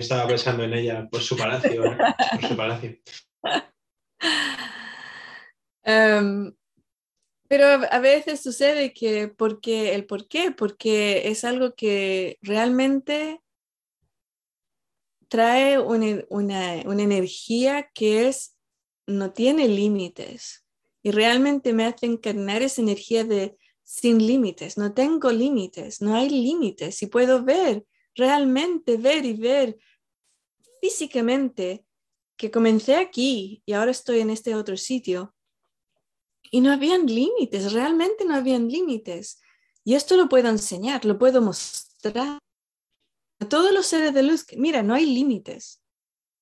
estaba 0.00 0.26
pensando 0.26 0.64
en 0.64 0.74
ella 0.74 1.08
por 1.10 1.20
su 1.20 1.36
palacio. 1.36 1.84
¿eh? 1.84 1.98
Por 2.40 2.48
su 2.48 2.56
palacio. 2.56 2.98
Em, 5.82 6.54
pero 7.48 7.64
a 7.90 7.98
veces 8.00 8.42
sucede 8.42 8.92
que 8.92 9.28
porque 9.28 9.94
el 9.94 10.04
por 10.04 10.28
qué, 10.28 10.50
porque 10.50 11.28
es 11.30 11.42
algo 11.42 11.74
que 11.74 12.36
realmente 12.42 13.40
trae 15.28 15.78
una, 15.78 16.22
una 16.28 17.02
energía 17.02 17.90
que 17.94 18.28
es, 18.28 18.58
no 19.06 19.32
tiene 19.32 19.68
límites 19.68 20.66
y 21.02 21.12
realmente 21.12 21.72
me 21.72 21.86
hace 21.86 22.04
encarnar 22.04 22.60
esa 22.60 22.82
energía 22.82 23.24
de 23.24 23.56
sin 23.90 24.24
límites, 24.24 24.78
no 24.78 24.94
tengo 24.94 25.32
límites, 25.32 26.00
no 26.00 26.14
hay 26.14 26.30
límites 26.30 27.02
y 27.02 27.06
puedo 27.06 27.42
ver 27.42 27.84
realmente 28.14 28.96
ver 28.96 29.24
y 29.24 29.32
ver 29.32 29.78
físicamente 30.80 31.84
que 32.36 32.52
comencé 32.52 32.94
aquí 32.94 33.64
y 33.66 33.72
ahora 33.72 33.90
estoy 33.90 34.20
en 34.20 34.30
este 34.30 34.54
otro 34.54 34.76
sitio. 34.76 35.34
Y 36.52 36.60
no 36.60 36.72
habían 36.72 37.06
límites, 37.06 37.72
realmente 37.72 38.24
no 38.24 38.36
habían 38.36 38.68
límites. 38.68 39.40
Y 39.82 39.96
esto 39.96 40.16
lo 40.16 40.28
puedo 40.28 40.48
enseñar, 40.48 41.04
lo 41.04 41.18
puedo 41.18 41.42
mostrar 41.42 42.38
a 43.40 43.48
todos 43.48 43.72
los 43.72 43.86
seres 43.86 44.14
de 44.14 44.22
luz. 44.22 44.46
Mira, 44.56 44.84
no 44.84 44.94
hay 44.94 45.04
límites. 45.04 45.82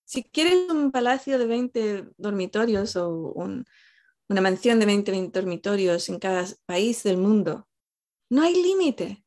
Si 0.04 0.22
quieres 0.22 0.68
un 0.68 0.92
palacio 0.92 1.38
de 1.38 1.46
20 1.46 2.08
dormitorios 2.18 2.94
o 2.96 3.32
una 4.28 4.40
mansión 4.40 4.78
de 4.78 4.86
20 4.86 5.30
dormitorios 5.32 6.08
en 6.08 6.18
cada 6.18 6.46
país 6.66 7.02
del 7.02 7.16
mundo, 7.16 7.68
no 8.30 8.42
hay 8.42 8.54
límite. 8.54 9.24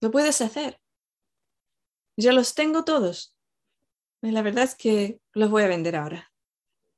Lo 0.00 0.10
puedes 0.10 0.40
hacer. 0.40 0.80
Ya 2.16 2.32
los 2.32 2.54
tengo 2.54 2.84
todos. 2.84 3.36
La 4.20 4.42
verdad 4.42 4.64
es 4.64 4.74
que 4.74 5.20
los 5.32 5.50
voy 5.50 5.64
a 5.64 5.68
vender 5.68 5.96
ahora 5.96 6.32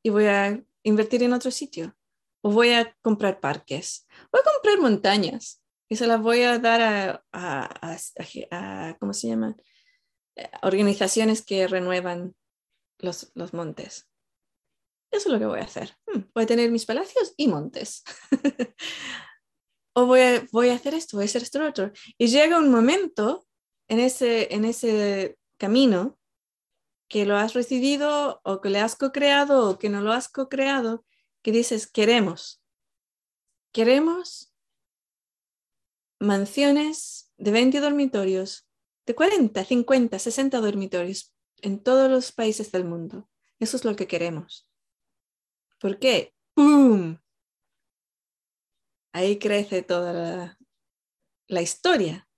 y 0.02 0.10
voy 0.10 0.26
a 0.26 0.62
invertir 0.82 1.22
en 1.22 1.32
otro 1.32 1.50
sitio. 1.50 1.96
O 2.42 2.50
voy 2.50 2.72
a 2.72 2.96
comprar 3.00 3.40
parques. 3.40 4.06
Voy 4.30 4.40
a 4.40 4.52
comprar 4.52 4.78
montañas 4.80 5.62
y 5.88 5.96
se 5.96 6.06
las 6.06 6.20
voy 6.20 6.42
a 6.42 6.58
dar 6.58 7.24
a, 7.32 8.96
¿cómo 9.00 9.12
se 9.12 9.28
llama? 9.28 9.56
Eh, 10.36 10.50
organizaciones 10.62 11.44
que 11.44 11.66
renuevan 11.66 12.36
los, 12.98 13.32
los 13.34 13.54
montes. 13.54 14.08
Eso 15.16 15.28
es 15.30 15.32
lo 15.32 15.38
que 15.38 15.46
voy 15.46 15.60
a 15.60 15.64
hacer. 15.64 15.96
Hmm, 16.06 16.20
voy 16.34 16.44
a 16.44 16.46
tener 16.46 16.70
mis 16.70 16.84
palacios 16.84 17.32
y 17.38 17.48
montes. 17.48 18.04
o 19.94 20.04
voy 20.04 20.20
a, 20.20 20.46
voy 20.52 20.68
a 20.68 20.74
hacer 20.74 20.92
esto, 20.92 21.16
voy 21.16 21.24
a 21.24 21.26
hacer 21.26 21.42
esto 21.42 21.64
otro. 21.64 21.90
Y 22.18 22.26
llega 22.26 22.58
un 22.58 22.70
momento 22.70 23.46
en 23.88 23.98
ese, 23.98 24.52
en 24.54 24.66
ese 24.66 25.38
camino 25.56 26.18
que 27.08 27.24
lo 27.24 27.36
has 27.36 27.54
recibido 27.54 28.42
o 28.44 28.60
que 28.60 28.68
le 28.68 28.80
has 28.80 28.94
co-creado 28.94 29.70
o 29.70 29.78
que 29.78 29.88
no 29.88 30.02
lo 30.02 30.12
has 30.12 30.28
co-creado, 30.28 31.06
que 31.42 31.50
dices, 31.50 31.90
queremos, 31.90 32.62
queremos 33.72 34.52
mansiones 36.20 37.32
de 37.38 37.52
20 37.52 37.80
dormitorios, 37.80 38.68
de 39.06 39.14
40, 39.14 39.64
50, 39.64 40.18
60 40.18 40.60
dormitorios 40.60 41.32
en 41.62 41.82
todos 41.82 42.10
los 42.10 42.32
países 42.32 42.70
del 42.70 42.84
mundo. 42.84 43.30
Eso 43.60 43.78
es 43.78 43.84
lo 43.86 43.96
que 43.96 44.06
queremos. 44.06 44.65
¿Por 45.78 45.98
qué? 45.98 46.34
¡Pum! 46.54 47.18
Ahí 49.12 49.38
crece 49.38 49.82
toda 49.82 50.56
la, 51.48 51.62
historia. 51.62 52.28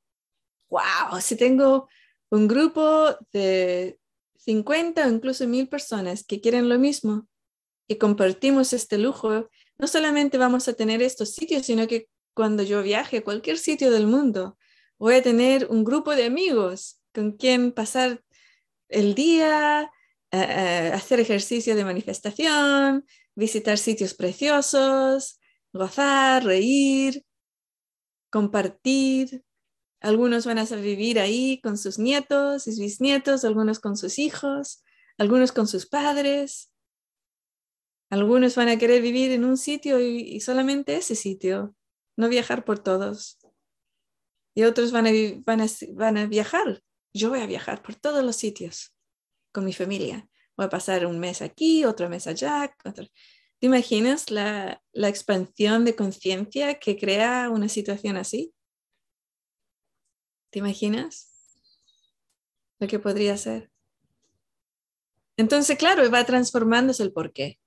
¡Wow! 0.70 1.20
Si 1.20 1.36
tengo 1.36 1.88
un 2.30 2.46
grupo 2.46 3.16
de 3.32 3.98
50 4.36 5.06
o 5.06 5.10
incluso 5.10 5.46
mil 5.46 5.68
personas 5.68 6.24
que 6.24 6.40
quieren 6.40 6.68
lo 6.68 6.78
mismo 6.78 7.26
y 7.88 7.96
compartimos 7.96 8.72
este 8.72 8.98
lujo, 8.98 9.48
no 9.78 9.86
solamente 9.86 10.38
vamos 10.38 10.68
a 10.68 10.74
tener 10.74 11.02
estos 11.02 11.34
sitios, 11.34 11.66
sino 11.66 11.86
que 11.86 12.08
cuando 12.34 12.62
yo 12.62 12.82
viaje 12.82 13.18
a 13.18 13.24
cualquier 13.24 13.58
sitio 13.58 13.90
del 13.90 14.06
mundo, 14.06 14.58
voy 14.98 15.16
a 15.16 15.22
tener 15.22 15.66
un 15.70 15.84
grupo 15.84 16.14
de 16.14 16.26
amigos 16.26 17.00
con 17.14 17.32
quien 17.32 17.72
pasar 17.72 18.22
el 18.88 19.14
día, 19.14 19.90
eh, 20.30 20.38
eh, 20.38 20.90
hacer 20.92 21.20
ejercicio 21.20 21.74
de 21.74 21.84
manifestación, 21.84 23.06
visitar 23.38 23.78
sitios 23.78 24.14
preciosos, 24.14 25.38
gozar, 25.72 26.44
reír, 26.44 27.24
compartir. 28.30 29.44
Algunos 30.00 30.44
van 30.44 30.58
a 30.58 30.64
vivir 30.64 31.20
ahí 31.20 31.60
con 31.62 31.78
sus 31.78 31.98
nietos 31.98 32.66
y 32.66 32.80
bisnietos, 32.80 33.44
algunos 33.44 33.78
con 33.78 33.96
sus 33.96 34.18
hijos, 34.18 34.84
algunos 35.16 35.52
con 35.52 35.68
sus 35.68 35.86
padres. 35.86 36.72
Algunos 38.10 38.56
van 38.56 38.68
a 38.68 38.78
querer 38.78 39.02
vivir 39.02 39.30
en 39.30 39.44
un 39.44 39.56
sitio 39.56 40.00
y 40.00 40.40
solamente 40.40 40.96
ese 40.96 41.14
sitio 41.14 41.76
no 42.16 42.28
viajar 42.28 42.64
por 42.64 42.80
todos. 42.80 43.38
Y 44.54 44.64
otros 44.64 44.90
van 44.90 45.06
a, 45.06 45.10
van 45.92 46.16
a, 46.16 46.26
viajar. 46.26 46.82
Yo 47.14 47.30
voy 47.30 47.40
a 47.40 47.46
viajar 47.46 47.80
por 47.80 47.94
todos 47.94 48.24
los 48.24 48.34
sitios 48.34 48.92
con 49.52 49.64
mi 49.64 49.72
familia. 49.72 50.28
Voy 50.58 50.66
a 50.66 50.70
pasar 50.70 51.06
un 51.06 51.20
mes 51.20 51.40
aquí, 51.40 51.84
otro 51.84 52.08
mes 52.08 52.26
allá. 52.26 52.74
¿Te 52.82 53.66
imaginas 53.66 54.28
la, 54.28 54.82
expansión 54.92 55.84
de 55.84 55.94
conciencia 55.94 56.80
que 56.80 56.98
crea 56.98 57.48
una 57.48 57.68
situación 57.68 58.16
así? 58.16 58.52
¿Te 60.50 60.58
imaginas 60.58 61.32
lo 62.80 62.88
que 62.88 62.98
podría 62.98 63.36
ser? 63.36 63.70
Entonces, 65.36 65.78
claro, 65.78 66.10
va 66.10 66.24
transformándose 66.24 67.04
el 67.04 67.12
porqué. 67.12 67.60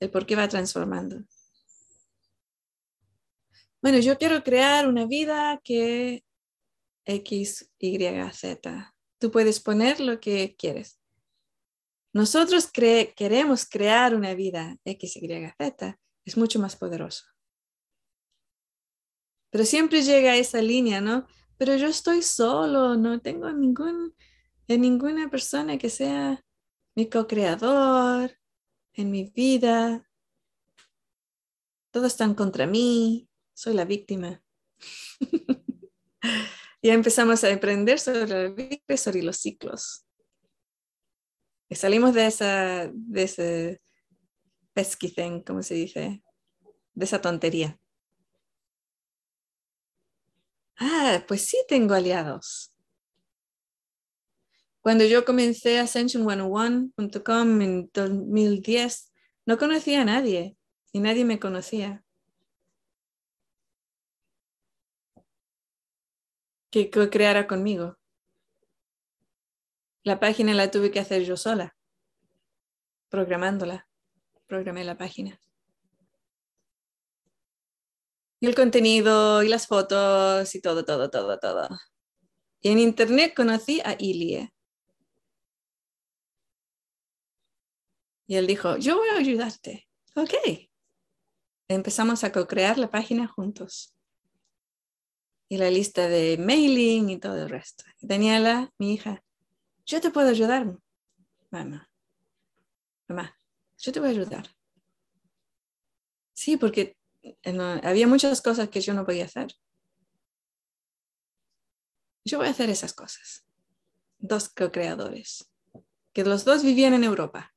El 0.00 0.10
porqué 0.10 0.34
va 0.34 0.48
transformando. 0.48 1.22
Bueno, 3.80 4.00
yo 4.00 4.18
quiero 4.18 4.42
crear 4.42 4.88
una 4.88 5.06
vida 5.06 5.60
que 5.62 6.24
X, 7.04 7.70
Y, 7.78 7.98
Z. 8.32 8.96
Tú 9.20 9.30
puedes 9.30 9.60
poner 9.60 10.00
lo 10.00 10.18
que 10.18 10.56
quieres. 10.56 11.01
Nosotros 12.12 12.70
queremos 12.70 13.66
crear 13.66 14.14
una 14.14 14.34
vida 14.34 14.76
X, 14.84 15.16
Y, 15.16 15.52
Z. 15.58 15.98
Es 16.24 16.36
mucho 16.36 16.58
más 16.58 16.76
poderoso. 16.76 17.24
Pero 19.50 19.64
siempre 19.64 20.02
llega 20.02 20.36
esa 20.36 20.60
línea, 20.62 21.00
¿no? 21.00 21.26
Pero 21.58 21.76
yo 21.76 21.86
estoy 21.86 22.22
solo, 22.22 22.96
no 22.96 23.20
tengo 23.20 23.50
ningún, 23.52 24.14
ninguna 24.68 25.30
persona 25.30 25.78
que 25.78 25.90
sea 25.90 26.44
mi 26.94 27.08
co-creador 27.08 28.38
en 28.94 29.10
mi 29.10 29.24
vida. 29.24 30.08
Todos 31.90 32.08
están 32.08 32.34
contra 32.34 32.66
mí 32.66 33.28
soy 33.54 33.74
la 33.74 33.84
víctima. 33.84 34.42
ya 36.82 36.94
empezamos 36.94 37.44
a 37.44 37.52
aprender 37.52 37.98
sobre 37.98 38.82
sobre 38.96 39.22
los 39.22 39.36
ciclos. 39.36 40.04
Salimos 41.74 42.14
de 42.14 42.26
esa, 42.26 42.90
de 42.92 43.22
ese 43.22 43.80
pesky 44.74 45.14
como 45.46 45.62
se 45.62 45.74
dice, 45.74 46.22
de 46.94 47.04
esa 47.04 47.20
tontería. 47.20 47.78
Ah, 50.76 51.24
pues 51.28 51.46
sí 51.46 51.58
tengo 51.68 51.94
aliados. 51.94 52.72
Cuando 54.80 55.04
yo 55.04 55.24
comencé 55.24 55.80
Ascension101.com 55.80 57.62
en 57.62 57.90
2010, 57.94 59.12
no 59.46 59.58
conocía 59.58 60.02
a 60.02 60.04
nadie 60.04 60.56
y 60.92 61.00
nadie 61.00 61.24
me 61.24 61.38
conocía. 61.38 62.04
que 66.72 66.88
creara 67.10 67.46
conmigo. 67.46 67.98
La 70.04 70.18
página 70.18 70.52
la 70.54 70.70
tuve 70.70 70.90
que 70.90 70.98
hacer 70.98 71.22
yo 71.22 71.36
sola, 71.36 71.76
programándola. 73.08 73.88
Programé 74.46 74.84
la 74.84 74.98
página. 74.98 75.40
Y 78.40 78.46
el 78.46 78.56
contenido 78.56 79.44
y 79.44 79.48
las 79.48 79.68
fotos 79.68 80.54
y 80.56 80.60
todo, 80.60 80.84
todo, 80.84 81.08
todo, 81.08 81.38
todo. 81.38 81.68
Y 82.60 82.70
en 82.70 82.80
internet 82.80 83.32
conocí 83.36 83.80
a 83.84 83.94
Ilie. 83.98 84.52
Y 88.26 88.36
él 88.36 88.46
dijo, 88.48 88.76
yo 88.78 88.96
voy 88.96 89.08
a 89.08 89.18
ayudarte. 89.18 89.88
Ok. 90.16 90.32
Empezamos 91.68 92.24
a 92.24 92.32
co-crear 92.32 92.76
la 92.78 92.90
página 92.90 93.28
juntos 93.28 93.94
y 95.48 95.58
la 95.58 95.70
lista 95.70 96.08
de 96.08 96.38
mailing 96.38 97.10
y 97.10 97.20
todo 97.20 97.42
el 97.42 97.48
resto. 97.48 97.84
Daniela, 98.00 98.72
mi 98.78 98.94
hija, 98.94 99.22
yo 99.86 100.00
te 100.00 100.10
puedo 100.10 100.28
ayudar, 100.28 100.66
mamá. 101.50 101.88
Mamá, 103.08 103.38
yo 103.78 103.92
te 103.92 104.00
voy 104.00 104.08
a 104.08 104.12
ayudar. 104.12 104.48
Sí, 106.32 106.56
porque 106.56 106.96
había 107.82 108.06
muchas 108.06 108.40
cosas 108.40 108.68
que 108.68 108.80
yo 108.80 108.94
no 108.94 109.04
podía 109.04 109.26
hacer. 109.26 109.52
Yo 112.24 112.38
voy 112.38 112.46
a 112.46 112.50
hacer 112.50 112.70
esas 112.70 112.94
cosas. 112.94 113.44
Dos 114.18 114.48
co-creadores, 114.48 115.50
que 116.12 116.24
los 116.24 116.44
dos 116.44 116.62
vivían 116.62 116.94
en 116.94 117.04
Europa. 117.04 117.52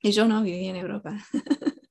Y 0.00 0.12
yo 0.12 0.26
no 0.26 0.42
vivía 0.42 0.70
en 0.70 0.76
Europa. 0.76 1.16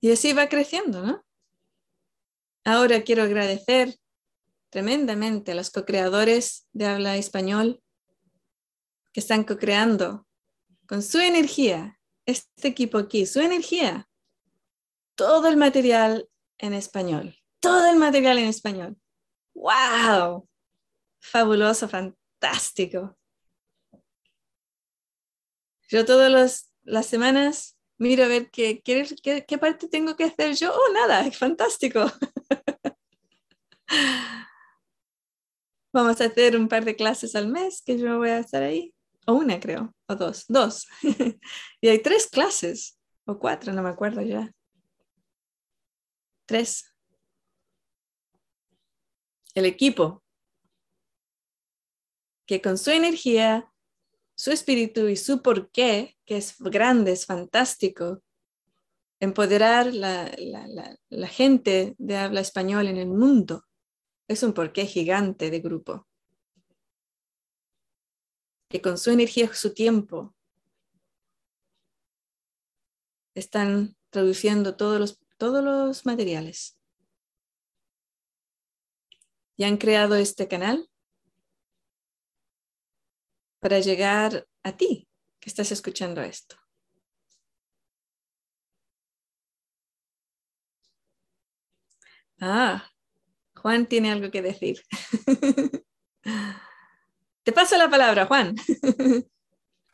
Y 0.00 0.12
así 0.12 0.32
va 0.32 0.48
creciendo, 0.48 1.02
¿no? 1.02 1.24
Ahora 2.64 3.02
quiero 3.02 3.22
agradecer 3.24 3.98
tremendamente 4.70 5.52
a 5.52 5.54
los 5.54 5.70
co-creadores 5.70 6.68
de 6.72 6.86
habla 6.86 7.16
español 7.16 7.82
que 9.12 9.20
están 9.20 9.44
co-creando 9.44 10.26
con 10.86 11.02
su 11.02 11.18
energía, 11.18 11.98
este 12.26 12.68
equipo 12.68 12.98
aquí, 12.98 13.26
su 13.26 13.40
energía, 13.40 14.08
todo 15.14 15.48
el 15.48 15.56
material 15.56 16.28
en 16.58 16.74
español. 16.74 17.36
Todo 17.60 17.90
el 17.90 17.96
material 17.96 18.38
en 18.38 18.46
español. 18.46 18.96
¡Wow! 19.54 20.48
Fabuloso, 21.20 21.88
fantástico. 21.88 23.16
Yo 25.88 26.04
todas 26.04 26.70
las 26.82 27.06
semanas 27.06 27.76
miro 27.96 28.24
a 28.24 28.28
ver 28.28 28.50
qué, 28.50 28.80
qué, 28.82 29.44
qué 29.46 29.58
parte 29.58 29.88
tengo 29.88 30.14
que 30.16 30.24
hacer 30.24 30.54
yo. 30.54 30.72
Oh, 30.72 30.92
nada, 30.92 31.30
fantástico. 31.32 32.04
Vamos 35.92 36.20
a 36.20 36.26
hacer 36.26 36.56
un 36.56 36.68
par 36.68 36.84
de 36.84 36.96
clases 36.96 37.34
al 37.34 37.48
mes 37.48 37.82
que 37.84 37.98
yo 37.98 38.18
voy 38.18 38.28
a 38.30 38.40
estar 38.40 38.62
ahí. 38.62 38.94
O 39.26 39.34
una, 39.34 39.58
creo. 39.58 39.94
O 40.06 40.14
dos. 40.14 40.44
Dos. 40.48 40.86
y 41.80 41.88
hay 41.88 42.02
tres 42.02 42.26
clases. 42.26 42.98
O 43.24 43.38
cuatro, 43.38 43.72
no 43.72 43.82
me 43.82 43.88
acuerdo 43.88 44.20
ya. 44.20 44.52
Tres. 46.46 46.94
El 49.54 49.64
equipo. 49.64 50.22
Que 52.46 52.60
con 52.60 52.78
su 52.78 52.90
energía, 52.90 53.70
su 54.34 54.50
espíritu 54.50 55.08
y 55.08 55.16
su 55.16 55.42
porqué, 55.42 56.16
que 56.24 56.36
es 56.38 56.58
grande, 56.58 57.12
es 57.12 57.26
fantástico, 57.26 58.22
empoderar 59.20 59.92
la, 59.92 60.32
la, 60.38 60.96
la 61.08 61.28
gente 61.28 61.94
de 61.98 62.16
habla 62.16 62.40
español 62.40 62.88
en 62.88 62.96
el 62.96 63.08
mundo 63.08 63.67
es 64.28 64.42
un 64.42 64.52
porqué 64.52 64.84
gigante 64.84 65.50
de 65.50 65.60
grupo. 65.60 66.06
Que 68.68 68.82
con 68.82 68.98
su 68.98 69.10
energía, 69.10 69.52
su 69.54 69.72
tiempo, 69.72 70.34
están 73.34 73.96
traduciendo 74.10 74.76
todos 74.76 75.00
los, 75.00 75.18
todos 75.38 75.64
los 75.64 76.04
materiales. 76.04 76.78
Y 79.56 79.64
han 79.64 79.78
creado 79.78 80.14
este 80.14 80.46
canal 80.46 80.88
para 83.60 83.80
llegar 83.80 84.46
a 84.62 84.76
ti 84.76 85.08
que 85.40 85.48
estás 85.48 85.72
escuchando 85.72 86.20
esto. 86.20 86.56
Ah, 92.40 92.88
Juan 93.58 93.86
tiene 93.86 94.10
algo 94.10 94.30
que 94.30 94.42
decir. 94.42 94.82
Te 97.42 97.52
paso 97.52 97.76
la 97.76 97.88
palabra, 97.88 98.26
Juan. 98.26 98.54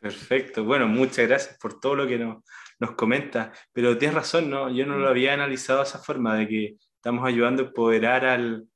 Perfecto. 0.00 0.64
Bueno, 0.64 0.86
muchas 0.88 1.26
gracias 1.26 1.58
por 1.58 1.80
todo 1.80 1.94
lo 1.94 2.06
que 2.06 2.18
nos, 2.18 2.44
nos 2.78 2.92
comenta. 2.92 3.52
Pero 3.72 3.96
tienes 3.96 4.14
razón, 4.14 4.50
¿no? 4.50 4.70
Yo 4.70 4.86
no 4.86 4.98
lo 4.98 5.08
había 5.08 5.34
analizado 5.34 5.80
de 5.80 5.86
esa 5.86 5.98
forma, 5.98 6.36
de 6.36 6.48
que 6.48 6.76
estamos 6.96 7.26
ayudando 7.26 7.62
a 7.62 7.66
empoderar 7.66 8.24
al, 8.26 8.66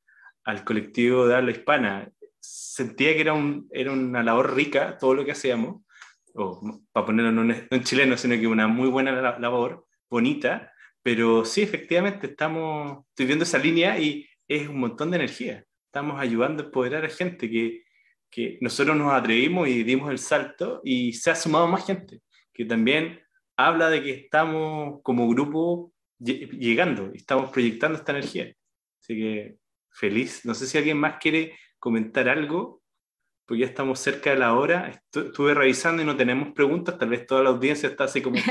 al 0.44 0.64
colectivo 0.64 1.26
de 1.26 1.36
habla 1.36 1.50
hispana. 1.50 2.10
Sentía 2.40 3.12
que 3.14 3.20
era, 3.20 3.34
un, 3.34 3.68
era 3.70 3.92
una 3.92 4.22
labor 4.22 4.54
rica 4.54 4.96
todo 4.96 5.14
lo 5.14 5.24
que 5.24 5.32
hacíamos, 5.32 5.82
o 6.34 6.80
para 6.92 7.06
ponerlo 7.06 7.32
no 7.32 7.54
en 7.70 7.84
chileno, 7.84 8.16
sino 8.16 8.36
que 8.36 8.46
una 8.46 8.68
muy 8.68 8.88
buena 8.88 9.38
labor, 9.38 9.86
bonita, 10.08 10.72
pero 11.02 11.44
sí, 11.44 11.62
efectivamente, 11.62 12.28
estamos, 12.28 13.04
estoy 13.10 13.26
viendo 13.26 13.44
esa 13.44 13.58
línea 13.58 13.98
y 13.98 14.26
es 14.48 14.68
un 14.68 14.80
montón 14.80 15.10
de 15.10 15.18
energía. 15.18 15.64
Estamos 15.86 16.20
ayudando 16.20 16.62
a 16.62 16.66
empoderar 16.66 17.04
a 17.04 17.10
gente 17.10 17.48
que, 17.50 17.84
que 18.30 18.58
nosotros 18.60 18.96
nos 18.96 19.12
atrevimos 19.12 19.68
y 19.68 19.84
dimos 19.84 20.10
el 20.10 20.18
salto 20.18 20.80
y 20.82 21.12
se 21.12 21.30
ha 21.30 21.34
sumado 21.34 21.68
más 21.68 21.86
gente, 21.86 22.20
que 22.52 22.64
también 22.64 23.20
habla 23.56 23.90
de 23.90 24.02
que 24.02 24.10
estamos 24.10 25.00
como 25.02 25.28
grupo 25.28 25.92
llegando, 26.18 27.10
estamos 27.14 27.50
proyectando 27.50 27.98
esta 27.98 28.12
energía. 28.12 28.52
Así 29.00 29.14
que 29.14 29.56
feliz. 29.90 30.44
No 30.44 30.54
sé 30.54 30.66
si 30.66 30.78
alguien 30.78 30.98
más 30.98 31.16
quiere 31.18 31.56
comentar 31.78 32.28
algo, 32.28 32.82
porque 33.46 33.60
ya 33.62 33.66
estamos 33.66 33.98
cerca 33.98 34.30
de 34.30 34.38
la 34.38 34.54
hora. 34.54 34.90
Estuve 34.90 35.54
revisando 35.54 36.02
y 36.02 36.06
no 36.06 36.16
tenemos 36.16 36.52
preguntas, 36.52 36.98
tal 36.98 37.08
vez 37.08 37.26
toda 37.26 37.42
la 37.42 37.50
audiencia 37.50 37.88
está 37.88 38.04
así 38.04 38.20
como 38.20 38.36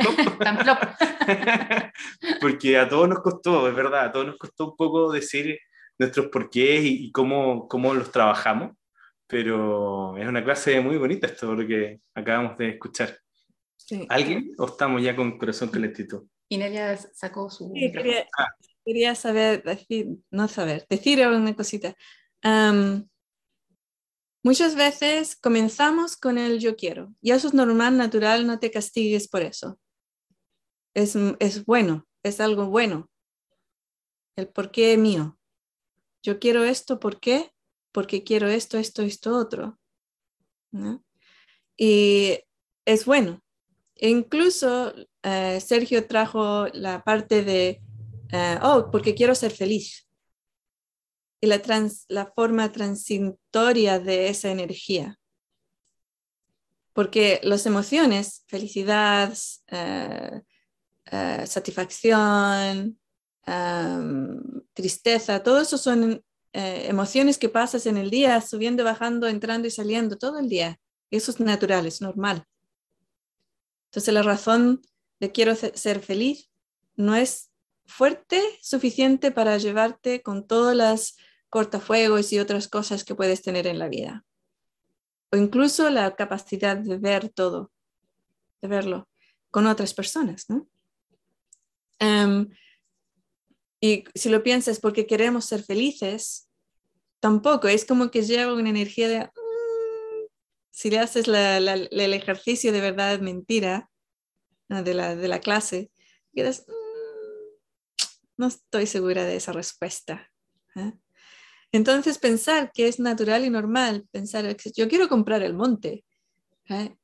porque 2.42 2.78
a 2.78 2.90
todos 2.90 3.08
nos 3.10 3.20
costó, 3.20 3.68
es 3.68 3.76
verdad, 3.76 4.06
a 4.06 4.12
todos 4.12 4.28
nos 4.28 4.38
costó 4.38 4.72
un 4.72 4.76
poco 4.76 5.12
decir 5.12 5.60
nuestros 5.98 6.28
porqués 6.28 6.84
y, 6.84 7.06
y 7.06 7.12
cómo, 7.12 7.68
cómo 7.68 7.94
los 7.94 8.12
trabajamos, 8.12 8.76
pero 9.28 10.18
es 10.18 10.28
una 10.28 10.44
clase 10.44 10.80
muy 10.80 10.98
bonita 10.98 11.28
esto 11.28 11.54
lo 11.54 11.68
que 11.68 12.00
acabamos 12.16 12.58
de 12.58 12.70
escuchar. 12.70 13.20
¿Alguien 14.10 14.54
o 14.58 14.66
estamos 14.66 15.02
ya 15.02 15.16
con 15.16 15.38
corazón 15.38 15.70
calentito? 15.70 16.28
Inelia 16.50 16.98
sacó 16.98 17.50
su... 17.50 17.72
Sí, 17.74 17.92
quería, 18.86 19.16
saber, 19.16 19.64
decir, 19.64 20.08
no 20.32 20.48
saber, 20.48 20.86
decir 20.90 21.26
una 21.28 21.56
cosita. 21.56 21.94
muchas 24.44 24.76
veces 24.76 25.36
comenzamos 25.36 26.16
con 26.16 26.38
el 26.38 26.60
yo 26.60 26.78
quiero 26.78 27.14
y 27.22 27.32
eso 27.32 27.50
es 27.50 27.54
normal, 27.54 27.98
natural, 27.98 28.48
no 28.48 28.60
te 28.60 28.72
castigues 28.72 29.28
por 29.28 29.42
eso. 29.42 29.78
Es, 30.94 31.18
es 31.40 31.66
bueno, 31.66 32.08
es 32.24 32.40
algo 32.40 32.68
bueno. 32.68 33.10
El 34.38 34.48
por 34.48 34.72
qué 34.72 34.98
mío 34.98 35.37
yo 36.28 36.40
quiero 36.40 36.66
esto, 36.66 37.00
¿por 37.00 37.22
qué? 37.22 37.54
Porque 37.94 38.26
quiero 38.26 38.50
esto, 38.50 38.78
esto, 38.78 39.02
esto, 39.02 39.38
otro. 39.38 39.80
Y 41.78 42.38
es 42.84 43.06
bueno. 43.06 43.42
Incluso 43.96 44.94
eh, 45.24 45.62
Sergio 45.62 46.06
trajo 46.06 46.68
la 46.74 47.02
parte 47.06 47.46
de, 47.46 47.82
eh, 48.34 48.60
oh, 48.62 48.90
porque 48.92 49.16
quiero 49.16 49.36
ser 49.36 49.52
feliz. 49.52 50.06
Y 51.40 51.48
la, 51.48 51.62
la 52.10 52.26
forma 52.36 52.74
transitoria 52.74 53.98
de 54.00 54.28
esa 54.28 54.52
energía. 54.52 55.18
Porque 56.92 57.40
las 57.42 57.66
emociones, 57.66 58.44
felicidad, 58.48 59.34
eh, 59.68 60.42
satisfacción, 61.46 63.00
tristeza, 64.74 65.42
todo 65.42 65.62
eso 65.62 65.78
son 65.78 66.24
eh, 66.54 66.86
emociones 66.88 67.38
que 67.38 67.50
pasas 67.50 67.86
en 67.86 67.98
el 67.98 68.10
día, 68.10 68.42
subiendo, 68.42 68.84
bajando, 68.84 69.28
entrando 69.28 69.68
y 69.68 69.72
saliendo 69.72 70.18
todo 70.18 70.40
el 70.40 70.50
día. 70.50 70.80
Eso 71.12 71.32
es 71.32 71.40
natural, 71.40 71.86
es 71.86 72.02
normal. 72.02 72.46
Entonces 73.86 74.14
la 74.14 74.22
razón 74.22 74.82
de 75.20 75.32
quiero 75.32 75.56
ser 75.56 76.02
feliz 76.02 76.50
no 76.96 77.16
es 77.16 77.52
fuerte 77.86 78.42
suficiente 78.62 79.32
para 79.32 79.58
llevarte 79.58 80.22
con 80.22 80.46
todas 80.46 80.76
las 80.76 81.18
cortafuegos 81.50 82.34
y 82.34 82.40
otras 82.40 82.68
cosas 82.68 83.04
que 83.04 83.16
puedes 83.16 83.42
tener 83.42 83.66
en 83.68 83.80
la 83.80 83.88
vida. 83.88 84.26
O 85.32 85.38
incluso 85.38 85.90
la 85.90 86.16
capacidad 86.16 86.76
de 86.76 86.98
ver 86.98 87.30
todo, 87.30 87.72
de 88.62 88.68
verlo 88.68 89.08
con 89.52 89.68
otras 89.68 89.94
personas. 89.94 90.48
Y 93.80 94.06
si 94.16 94.30
lo 94.30 94.44
piensas 94.44 94.80
porque 94.80 95.06
queremos 95.06 95.46
ser 95.46 95.64
felices, 95.64 96.50
tampoco, 97.20 97.68
es 97.68 97.86
como 97.86 98.10
que 98.10 98.24
lleva 98.24 98.54
una 98.54 98.70
energía 98.70 99.08
de, 99.08 99.20
mm", 99.20 100.28
si 100.72 100.90
le 100.90 101.00
haces 101.00 101.28
el 101.28 102.14
ejercicio 102.14 102.72
de 102.72 102.82
verdad 102.82 103.20
mentira 103.20 103.90
de 104.70 104.94
la, 104.94 105.16
de 105.16 105.28
la 105.28 105.40
clase, 105.40 105.92
quedas, 106.34 106.66
mm, 106.68 108.04
no 108.38 108.48
estoy 108.48 108.86
segura 108.86 109.24
de 109.24 109.36
esa 109.36 109.52
respuesta. 109.52 110.30
¿eh? 110.76 110.94
Entonces 111.72 112.18
pensar 112.18 112.72
que 112.74 112.88
es 112.88 113.00
natural 113.00 113.46
y 113.46 113.50
normal, 113.50 114.08
pensar, 114.12 114.56
yo 114.76 114.88
quiero 114.88 115.10
comprar 115.10 115.42
el 115.44 115.54
monte, 115.54 116.06
¿eh? 116.70 116.96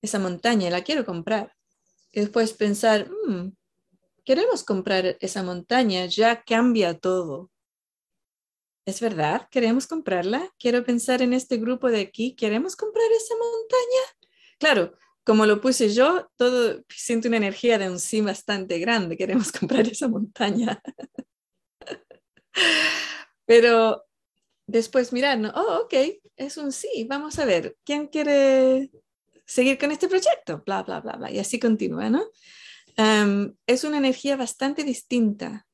esa 0.00 0.18
montaña, 0.18 0.70
la 0.70 0.82
quiero 0.82 1.04
comprar. 1.04 1.54
Y 2.12 2.20
después 2.20 2.52
pensar, 2.52 3.10
mm, 3.26 3.52
queremos 4.28 4.62
comprar 4.62 5.16
esa 5.20 5.42
montaña, 5.42 6.04
ya 6.04 6.42
cambia 6.42 6.98
todo. 6.98 7.50
¿Es 8.84 9.00
verdad? 9.00 9.48
¿Queremos 9.50 9.86
comprarla? 9.86 10.52
Quiero 10.58 10.84
pensar 10.84 11.22
en 11.22 11.32
este 11.32 11.56
grupo 11.56 11.90
de 11.90 12.00
aquí. 12.00 12.36
¿Queremos 12.36 12.76
comprar 12.76 13.10
esa 13.10 13.34
montaña? 13.36 14.02
Claro, 14.58 14.98
como 15.24 15.46
lo 15.46 15.62
puse 15.62 15.94
yo, 15.94 16.30
todo 16.36 16.84
siento 16.90 17.28
una 17.28 17.38
energía 17.38 17.78
de 17.78 17.88
un 17.88 17.98
sí 17.98 18.20
bastante 18.20 18.78
grande. 18.78 19.16
Queremos 19.16 19.50
comprar 19.58 19.88
esa 19.88 20.08
montaña. 20.08 20.78
Pero 23.46 24.04
después 24.66 25.10
mirar, 25.10 25.40
oh, 25.54 25.84
ok, 25.84 25.94
es 26.36 26.58
un 26.58 26.72
sí, 26.72 27.06
vamos 27.08 27.38
a 27.38 27.46
ver, 27.46 27.78
¿quién 27.82 28.08
quiere 28.08 28.90
seguir 29.46 29.78
con 29.78 29.90
este 29.90 30.06
proyecto? 30.06 30.62
Bla, 30.66 30.82
bla, 30.82 31.00
bla, 31.00 31.16
bla. 31.16 31.30
Y 31.30 31.38
así 31.38 31.58
continúa, 31.58 32.10
¿no? 32.10 32.26
Es 33.66 33.84
una 33.84 33.98
energía 33.98 34.36
bastante 34.36 34.82
distinta, 34.82 35.66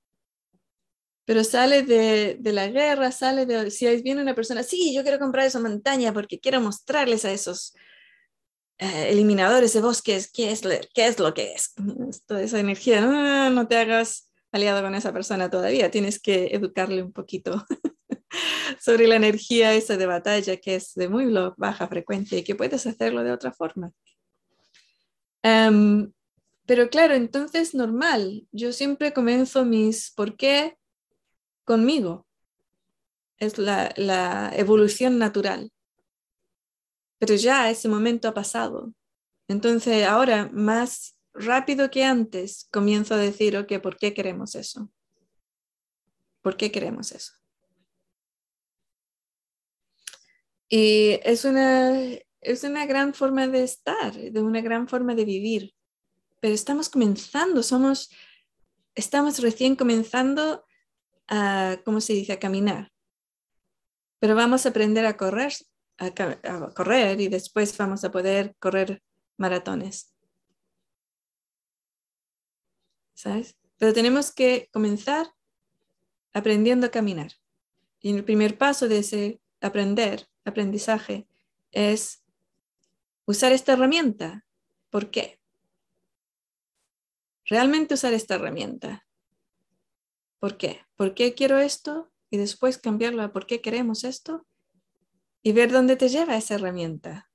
pero 1.24 1.42
sale 1.42 1.82
de, 1.82 2.38
la 2.52 2.68
guerra, 2.68 3.10
sale 3.10 3.46
de, 3.46 3.70
si 3.70 3.86
viene 4.02 4.20
una 4.20 4.34
persona, 4.34 4.62
sí, 4.62 4.94
yo 4.94 5.02
quiero 5.02 5.18
comprar 5.18 5.46
esa 5.46 5.60
montaña 5.60 6.12
porque 6.12 6.38
quiero 6.38 6.60
mostrarles 6.60 7.24
a 7.24 7.32
esos 7.32 7.74
eh, 8.78 9.08
eliminadores 9.08 9.72
de 9.72 9.80
bosques 9.80 10.30
qué 10.30 10.50
es, 10.50 10.62
qué 10.94 11.06
es 11.06 11.18
lo 11.18 11.32
que 11.32 11.54
es. 11.54 11.72
Toda 12.26 12.42
esa 12.42 12.60
energía, 12.60 13.00
no, 13.00 13.48
no 13.50 13.68
te 13.68 13.78
hagas 13.78 14.30
aliado 14.52 14.82
con 14.82 14.94
esa 14.94 15.12
persona 15.12 15.50
todavía, 15.50 15.90
tienes 15.90 16.20
que 16.20 16.48
educarle 16.52 17.02
un 17.02 17.12
poquito 17.12 17.64
sobre 18.80 19.06
la 19.06 19.16
energía 19.16 19.74
esa 19.74 19.96
de 19.96 20.06
batalla 20.06 20.58
que 20.58 20.76
es 20.76 20.94
de 20.94 21.08
muy 21.08 21.32
baja 21.56 21.88
frecuencia 21.88 22.38
y 22.38 22.44
que 22.44 22.54
puedes 22.54 22.86
hacerlo 22.86 23.24
de 23.24 23.32
otra 23.32 23.52
forma. 23.52 23.92
Pero 26.66 26.88
claro, 26.88 27.14
entonces 27.14 27.74
normal, 27.74 28.46
yo 28.52 28.72
siempre 28.72 29.12
comienzo 29.12 29.64
mis 29.64 30.10
por 30.12 30.36
qué 30.36 30.78
conmigo. 31.64 32.26
Es 33.38 33.58
la, 33.58 34.52
evolución 34.56 35.18
natural. 35.18 35.70
Pero 37.18 37.34
ya 37.34 37.70
ese 37.70 37.88
momento 37.88 38.28
ha 38.28 38.34
pasado. 38.34 38.94
Entonces 39.48 40.06
ahora, 40.06 40.48
más 40.52 41.18
rápido 41.34 41.90
que 41.90 42.04
antes, 42.04 42.68
comienzo 42.72 43.14
a 43.14 43.18
decir, 43.18 43.56
ok, 43.56 43.80
¿por 43.82 43.98
qué 43.98 44.14
queremos 44.14 44.54
eso? 44.54 44.90
¿Por 46.42 46.56
qué 46.56 46.70
queremos 46.70 47.12
eso? 47.12 47.32
Y 50.68 51.20
es 51.24 51.44
una, 51.44 51.92
es 52.40 52.64
una 52.64 52.86
gran 52.86 53.12
forma 53.14 53.48
de 53.48 53.64
estar, 53.64 54.14
de 54.14 54.42
una 54.42 54.60
gran 54.62 54.88
forma 54.88 55.14
de 55.14 55.24
vivir. 55.24 55.74
Pero 56.44 56.54
estamos 56.54 56.90
comenzando, 56.90 57.62
somos, 57.62 58.10
estamos 58.94 59.38
recién 59.38 59.76
comenzando 59.76 60.66
a, 61.26 61.78
¿cómo 61.86 62.02
se 62.02 62.12
dice?, 62.12 62.34
a 62.34 62.38
caminar. 62.38 62.92
Pero 64.18 64.34
vamos 64.34 64.66
a 64.66 64.68
aprender 64.68 65.06
a 65.06 65.16
correr, 65.16 65.54
a, 65.96 66.04
a 66.04 66.74
correr 66.74 67.18
y 67.22 67.28
después 67.28 67.74
vamos 67.78 68.04
a 68.04 68.10
poder 68.10 68.54
correr 68.58 69.02
maratones. 69.38 70.14
¿Sabes? 73.14 73.56
Pero 73.78 73.94
tenemos 73.94 74.30
que 74.30 74.68
comenzar 74.70 75.32
aprendiendo 76.34 76.88
a 76.88 76.90
caminar. 76.90 77.32
Y 78.00 78.14
el 78.14 78.22
primer 78.22 78.58
paso 78.58 78.86
de 78.86 78.98
ese 78.98 79.40
aprender 79.62 80.28
aprendizaje 80.44 81.26
es 81.72 82.22
usar 83.24 83.52
esta 83.52 83.72
herramienta. 83.72 84.44
¿Por 84.90 85.10
qué? 85.10 85.40
Realmente 87.46 87.94
usar 87.94 88.14
esta 88.14 88.36
herramienta. 88.36 89.06
¿Por 90.38 90.56
qué? 90.56 90.80
¿Por 90.96 91.14
qué 91.14 91.34
quiero 91.34 91.58
esto? 91.58 92.10
Y 92.30 92.36
después 92.36 92.78
cambiarlo 92.78 93.22
a 93.22 93.32
por 93.32 93.46
qué 93.46 93.60
queremos 93.60 94.04
esto. 94.04 94.46
Y 95.42 95.52
ver 95.52 95.70
dónde 95.70 95.96
te 95.96 96.08
lleva 96.08 96.36
esa 96.36 96.54
herramienta. 96.54 97.30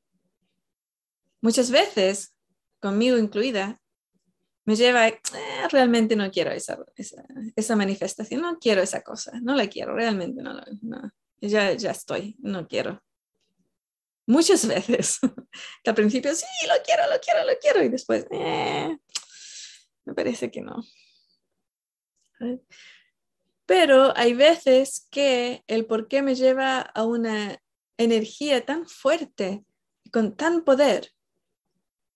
Muchas 1.42 1.72
veces, 1.72 2.36
conmigo 2.80 3.18
incluida, 3.18 3.80
me 4.70 4.76
lleva, 4.76 5.08
eh, 5.08 5.20
realmente 5.72 6.16
no 6.16 6.30
quiero 6.30 6.52
esa, 6.52 6.78
manifestación, 7.76 8.42
no 8.42 8.60
quiero 8.60 8.82
esa 8.84 9.02
cosa, 9.02 9.40
no 9.42 9.56
la 9.56 9.68
quiero, 9.68 9.96
realmente 9.96 10.44
no, 10.44 10.54
ya, 11.42 11.74
ya 11.74 11.90
estoy, 11.90 12.36
no 12.40 12.68
quiero. 12.68 13.02
Muchas 14.28 14.68
veces, 14.68 15.20
al 15.86 15.96
principio 15.96 16.36
sí, 16.36 16.46
lo 16.68 16.76
quiero, 16.84 17.02
lo 17.12 17.20
quiero, 17.20 17.44
lo 17.46 17.58
quiero, 17.60 17.84
y 17.84 17.90
después, 17.90 18.28
eh, 18.30 18.96
me 20.10 20.16
parece 20.16 20.50
que 20.50 20.62
no. 20.62 20.84
Pero 23.66 24.18
hay 24.18 24.34
veces 24.34 25.08
que 25.12 25.64
el 25.68 25.86
por 25.86 26.08
qué 26.08 26.22
me 26.22 26.36
lleva 26.36 26.80
a 26.80 27.06
una 27.06 27.62
energía 27.98 28.66
tan 28.66 28.88
fuerte, 28.88 29.64
con 30.12 30.36
tan 30.36 30.64
poder. 30.64 31.12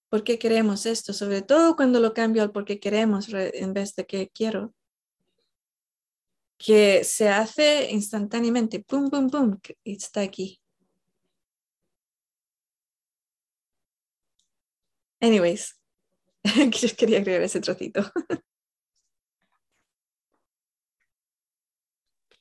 ¿Por 0.10 0.24
qué 0.24 0.40
queremos 0.40 0.86
esto? 0.86 1.14
Sobre 1.14 1.42
todo 1.42 1.76
cuando 1.76 2.00
lo 2.00 2.14
cambio 2.14 2.42
al 2.42 2.52
por 2.52 2.66
qué 2.66 2.80
queremos 2.80 3.28
en 3.32 3.74
vez 3.74 3.96
de 3.96 4.06
que 4.06 4.30
quiero 4.30 4.74
que 6.58 7.04
se 7.04 7.28
hace 7.28 7.92
instantáneamente, 7.92 8.80
pum, 8.80 9.10
pum, 9.10 9.30
pum, 9.30 9.60
está 9.84 10.22
aquí. 10.22 10.62
Anyways, 15.20 15.78
quería 16.98 17.20
agregar 17.20 17.42
ese 17.42 17.62
trocito. 17.62 18.04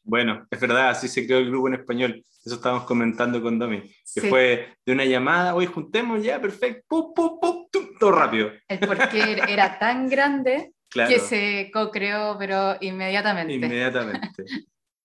Bueno, 0.04 0.46
es 0.50 0.60
verdad, 0.60 0.90
así 0.90 1.08
se 1.08 1.24
creó 1.26 1.38
el 1.38 1.48
grupo 1.48 1.68
en 1.68 1.74
español. 1.74 2.24
Eso 2.44 2.56
estábamos 2.56 2.84
comentando 2.84 3.40
con 3.40 3.58
Domi. 3.58 3.82
Que 4.14 4.20
fue 4.22 4.76
de 4.84 4.92
una 4.92 5.04
llamada, 5.04 5.54
hoy 5.54 5.66
juntemos 5.66 6.22
ya, 6.22 6.40
perfecto, 6.40 6.84
pum, 6.88 7.14
pum, 7.14 7.40
pum, 7.40 7.68
todo 7.98 8.10
rápido. 8.10 8.50
El 8.66 8.80
porqué 8.80 9.40
era 9.48 9.78
tan 9.78 10.08
grande 10.08 10.72
que 10.90 11.20
se 11.20 11.70
co-creó, 11.72 12.36
pero 12.38 12.76
inmediatamente. 12.80 13.54
Inmediatamente. 13.54 14.44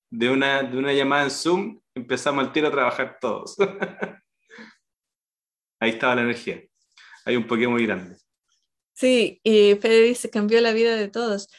De 0.09 0.29
una, 0.29 0.63
de 0.63 0.77
una 0.77 0.93
llamada 0.93 1.25
en 1.25 1.31
Zoom 1.31 1.79
empezamos 1.93 2.45
al 2.45 2.51
tiro 2.51 2.67
a 2.67 2.71
trabajar 2.71 3.17
todos. 3.21 3.55
Ahí 5.79 5.91
estaba 5.91 6.15
la 6.15 6.21
energía. 6.23 6.63
Hay 7.25 7.35
un 7.35 7.45
Pokémon 7.45 7.73
muy 7.73 7.85
grande. 7.85 8.17
Sí, 8.97 9.39
y 9.43 9.75
Fede 9.75 10.15
se 10.15 10.31
cambió 10.31 10.59
la 10.59 10.73
vida 10.73 10.95
de 10.95 11.07
todos. 11.07 11.49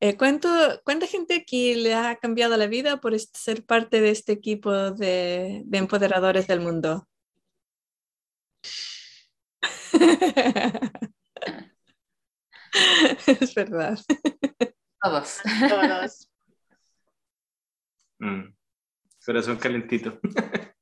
Eh, 0.00 0.16
¿cuánto, 0.16 0.48
¿Cuánta 0.84 1.06
gente 1.06 1.36
aquí 1.36 1.76
le 1.76 1.94
ha 1.94 2.16
cambiado 2.16 2.56
la 2.56 2.66
vida 2.66 3.00
por 3.00 3.16
ser 3.20 3.64
parte 3.64 4.00
de 4.00 4.10
este 4.10 4.32
equipo 4.32 4.72
de, 4.72 5.62
de 5.64 5.78
empoderadores 5.78 6.48
del 6.48 6.60
mundo? 6.60 7.08
es 13.40 13.54
verdad. 13.54 13.96
Todos. 15.00 15.38
Todos. 15.68 16.28
Mm. 18.18 18.52
Corazón 19.24 19.56
calentito. 19.58 20.18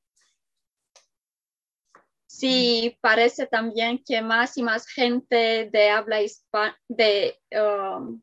Sí, 2.36 2.98
parece 3.00 3.46
también 3.46 4.04
que 4.04 4.20
más 4.20 4.58
y 4.58 4.62
más 4.62 4.86
gente 4.86 5.70
de 5.72 5.88
habla, 5.88 6.20
hispana, 6.20 6.78
de, 6.86 7.40
um, 7.50 8.20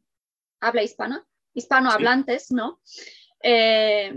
habla 0.59 0.83
hispana, 0.83 1.25
hispanohablantes, 1.55 2.51
¿no? 2.51 2.79
Eh, 3.41 4.13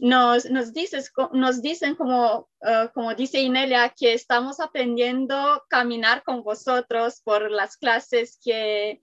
nos, 0.00 0.46
nos, 0.46 0.72
dices, 0.72 1.12
nos 1.32 1.62
dicen, 1.62 1.94
como, 1.94 2.48
uh, 2.60 2.88
como 2.92 3.14
dice 3.14 3.40
Inelia, 3.40 3.94
que 3.96 4.14
estamos 4.14 4.58
aprendiendo 4.58 5.36
a 5.36 5.64
caminar 5.68 6.24
con 6.24 6.42
vosotros 6.42 7.20
por 7.22 7.48
las 7.52 7.76
clases 7.76 8.36
que, 8.42 9.00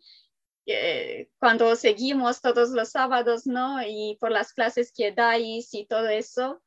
cuando 1.39 1.77
seguimos 1.77 2.41
todos 2.41 2.71
los 2.71 2.89
sábados, 2.89 3.47
¿no? 3.47 3.81
Y 3.81 4.17
por 4.19 4.31
las 4.31 4.51
clases 4.51 4.91
que 4.93 5.13
dais 5.13 5.73
y 5.73 5.85
todo 5.85 6.09
eso. 6.09 6.61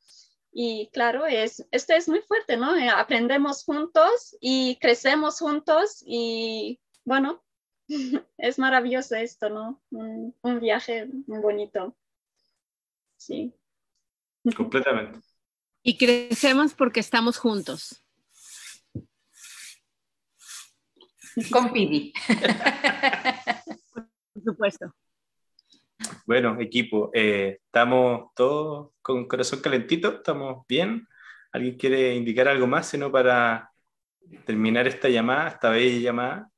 Y 0.58 0.88
claro, 0.90 1.26
es, 1.26 1.66
esto 1.70 1.92
es 1.92 2.08
muy 2.08 2.22
fuerte, 2.22 2.56
¿no? 2.56 2.74
Eh, 2.74 2.88
aprendemos 2.88 3.62
juntos 3.62 4.34
y 4.40 4.76
crecemos 4.76 5.38
juntos 5.38 6.02
y 6.06 6.80
bueno, 7.04 7.44
es 8.38 8.58
maravilloso 8.58 9.16
esto, 9.16 9.50
¿no? 9.50 9.82
Un, 9.90 10.34
un 10.40 10.58
viaje 10.58 11.10
muy 11.26 11.40
bonito. 11.40 11.94
Sí. 13.18 13.54
Completamente. 14.56 15.20
Y 15.88 15.96
crecemos 15.96 16.74
porque 16.74 16.98
estamos 16.98 17.38
juntos. 17.38 18.02
Con 21.52 21.72
Pidi. 21.72 22.12
Por 23.94 24.42
supuesto. 24.42 24.92
Bueno, 26.26 26.60
equipo, 26.60 27.10
eh, 27.14 27.58
estamos 27.64 28.32
todos 28.34 28.90
con 29.00 29.26
corazón 29.28 29.60
calentito, 29.60 30.16
estamos 30.16 30.66
bien. 30.68 31.06
¿Alguien 31.52 31.76
quiere 31.76 32.14
indicar 32.14 32.48
algo 32.48 32.66
más, 32.66 32.88
sino 32.88 33.10
para 33.12 33.70
terminar 34.44 34.86
esta 34.86 35.08
llamada, 35.08 35.48
esta 35.48 35.70
bella 35.70 35.98
llamada? 35.98 36.50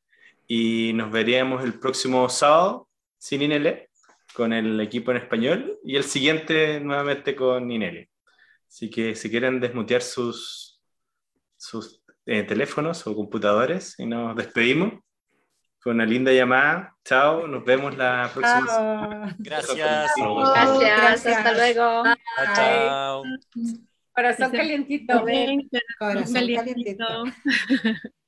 Y 0.46 0.92
nos 0.94 1.10
veríamos 1.10 1.62
el 1.64 1.78
próximo 1.78 2.28
sábado 2.28 2.88
sin 3.18 3.42
Inele 3.42 3.90
con 4.34 4.52
el 4.52 4.80
equipo 4.80 5.10
en 5.10 5.18
español 5.18 5.78
y 5.84 5.96
el 5.96 6.04
siguiente 6.04 6.80
nuevamente 6.80 7.36
con 7.36 7.70
Ineli. 7.70 8.08
Así 8.68 8.90
que 8.90 9.14
si 9.14 9.30
quieren 9.30 9.60
desmutear 9.60 10.02
sus, 10.02 10.80
sus 11.56 12.02
eh, 12.26 12.42
teléfonos 12.42 13.06
o 13.06 13.14
computadores 13.14 13.98
y 13.98 14.06
nos 14.06 14.36
despedimos 14.36 14.94
con 15.88 15.94
una 15.94 16.04
linda 16.04 16.30
llamada. 16.30 16.94
Chao, 17.02 17.48
nos 17.48 17.64
vemos 17.64 17.96
la 17.96 18.30
próxima 18.34 19.34
Gracias. 19.38 20.12
Gracias, 20.18 21.38
hasta 21.38 21.52
luego. 21.54 22.02
Chao. 22.54 23.22
Corazón 24.12 24.50
calientito. 24.50 25.24
Corazón 25.98 26.34
calientito. 26.34 27.24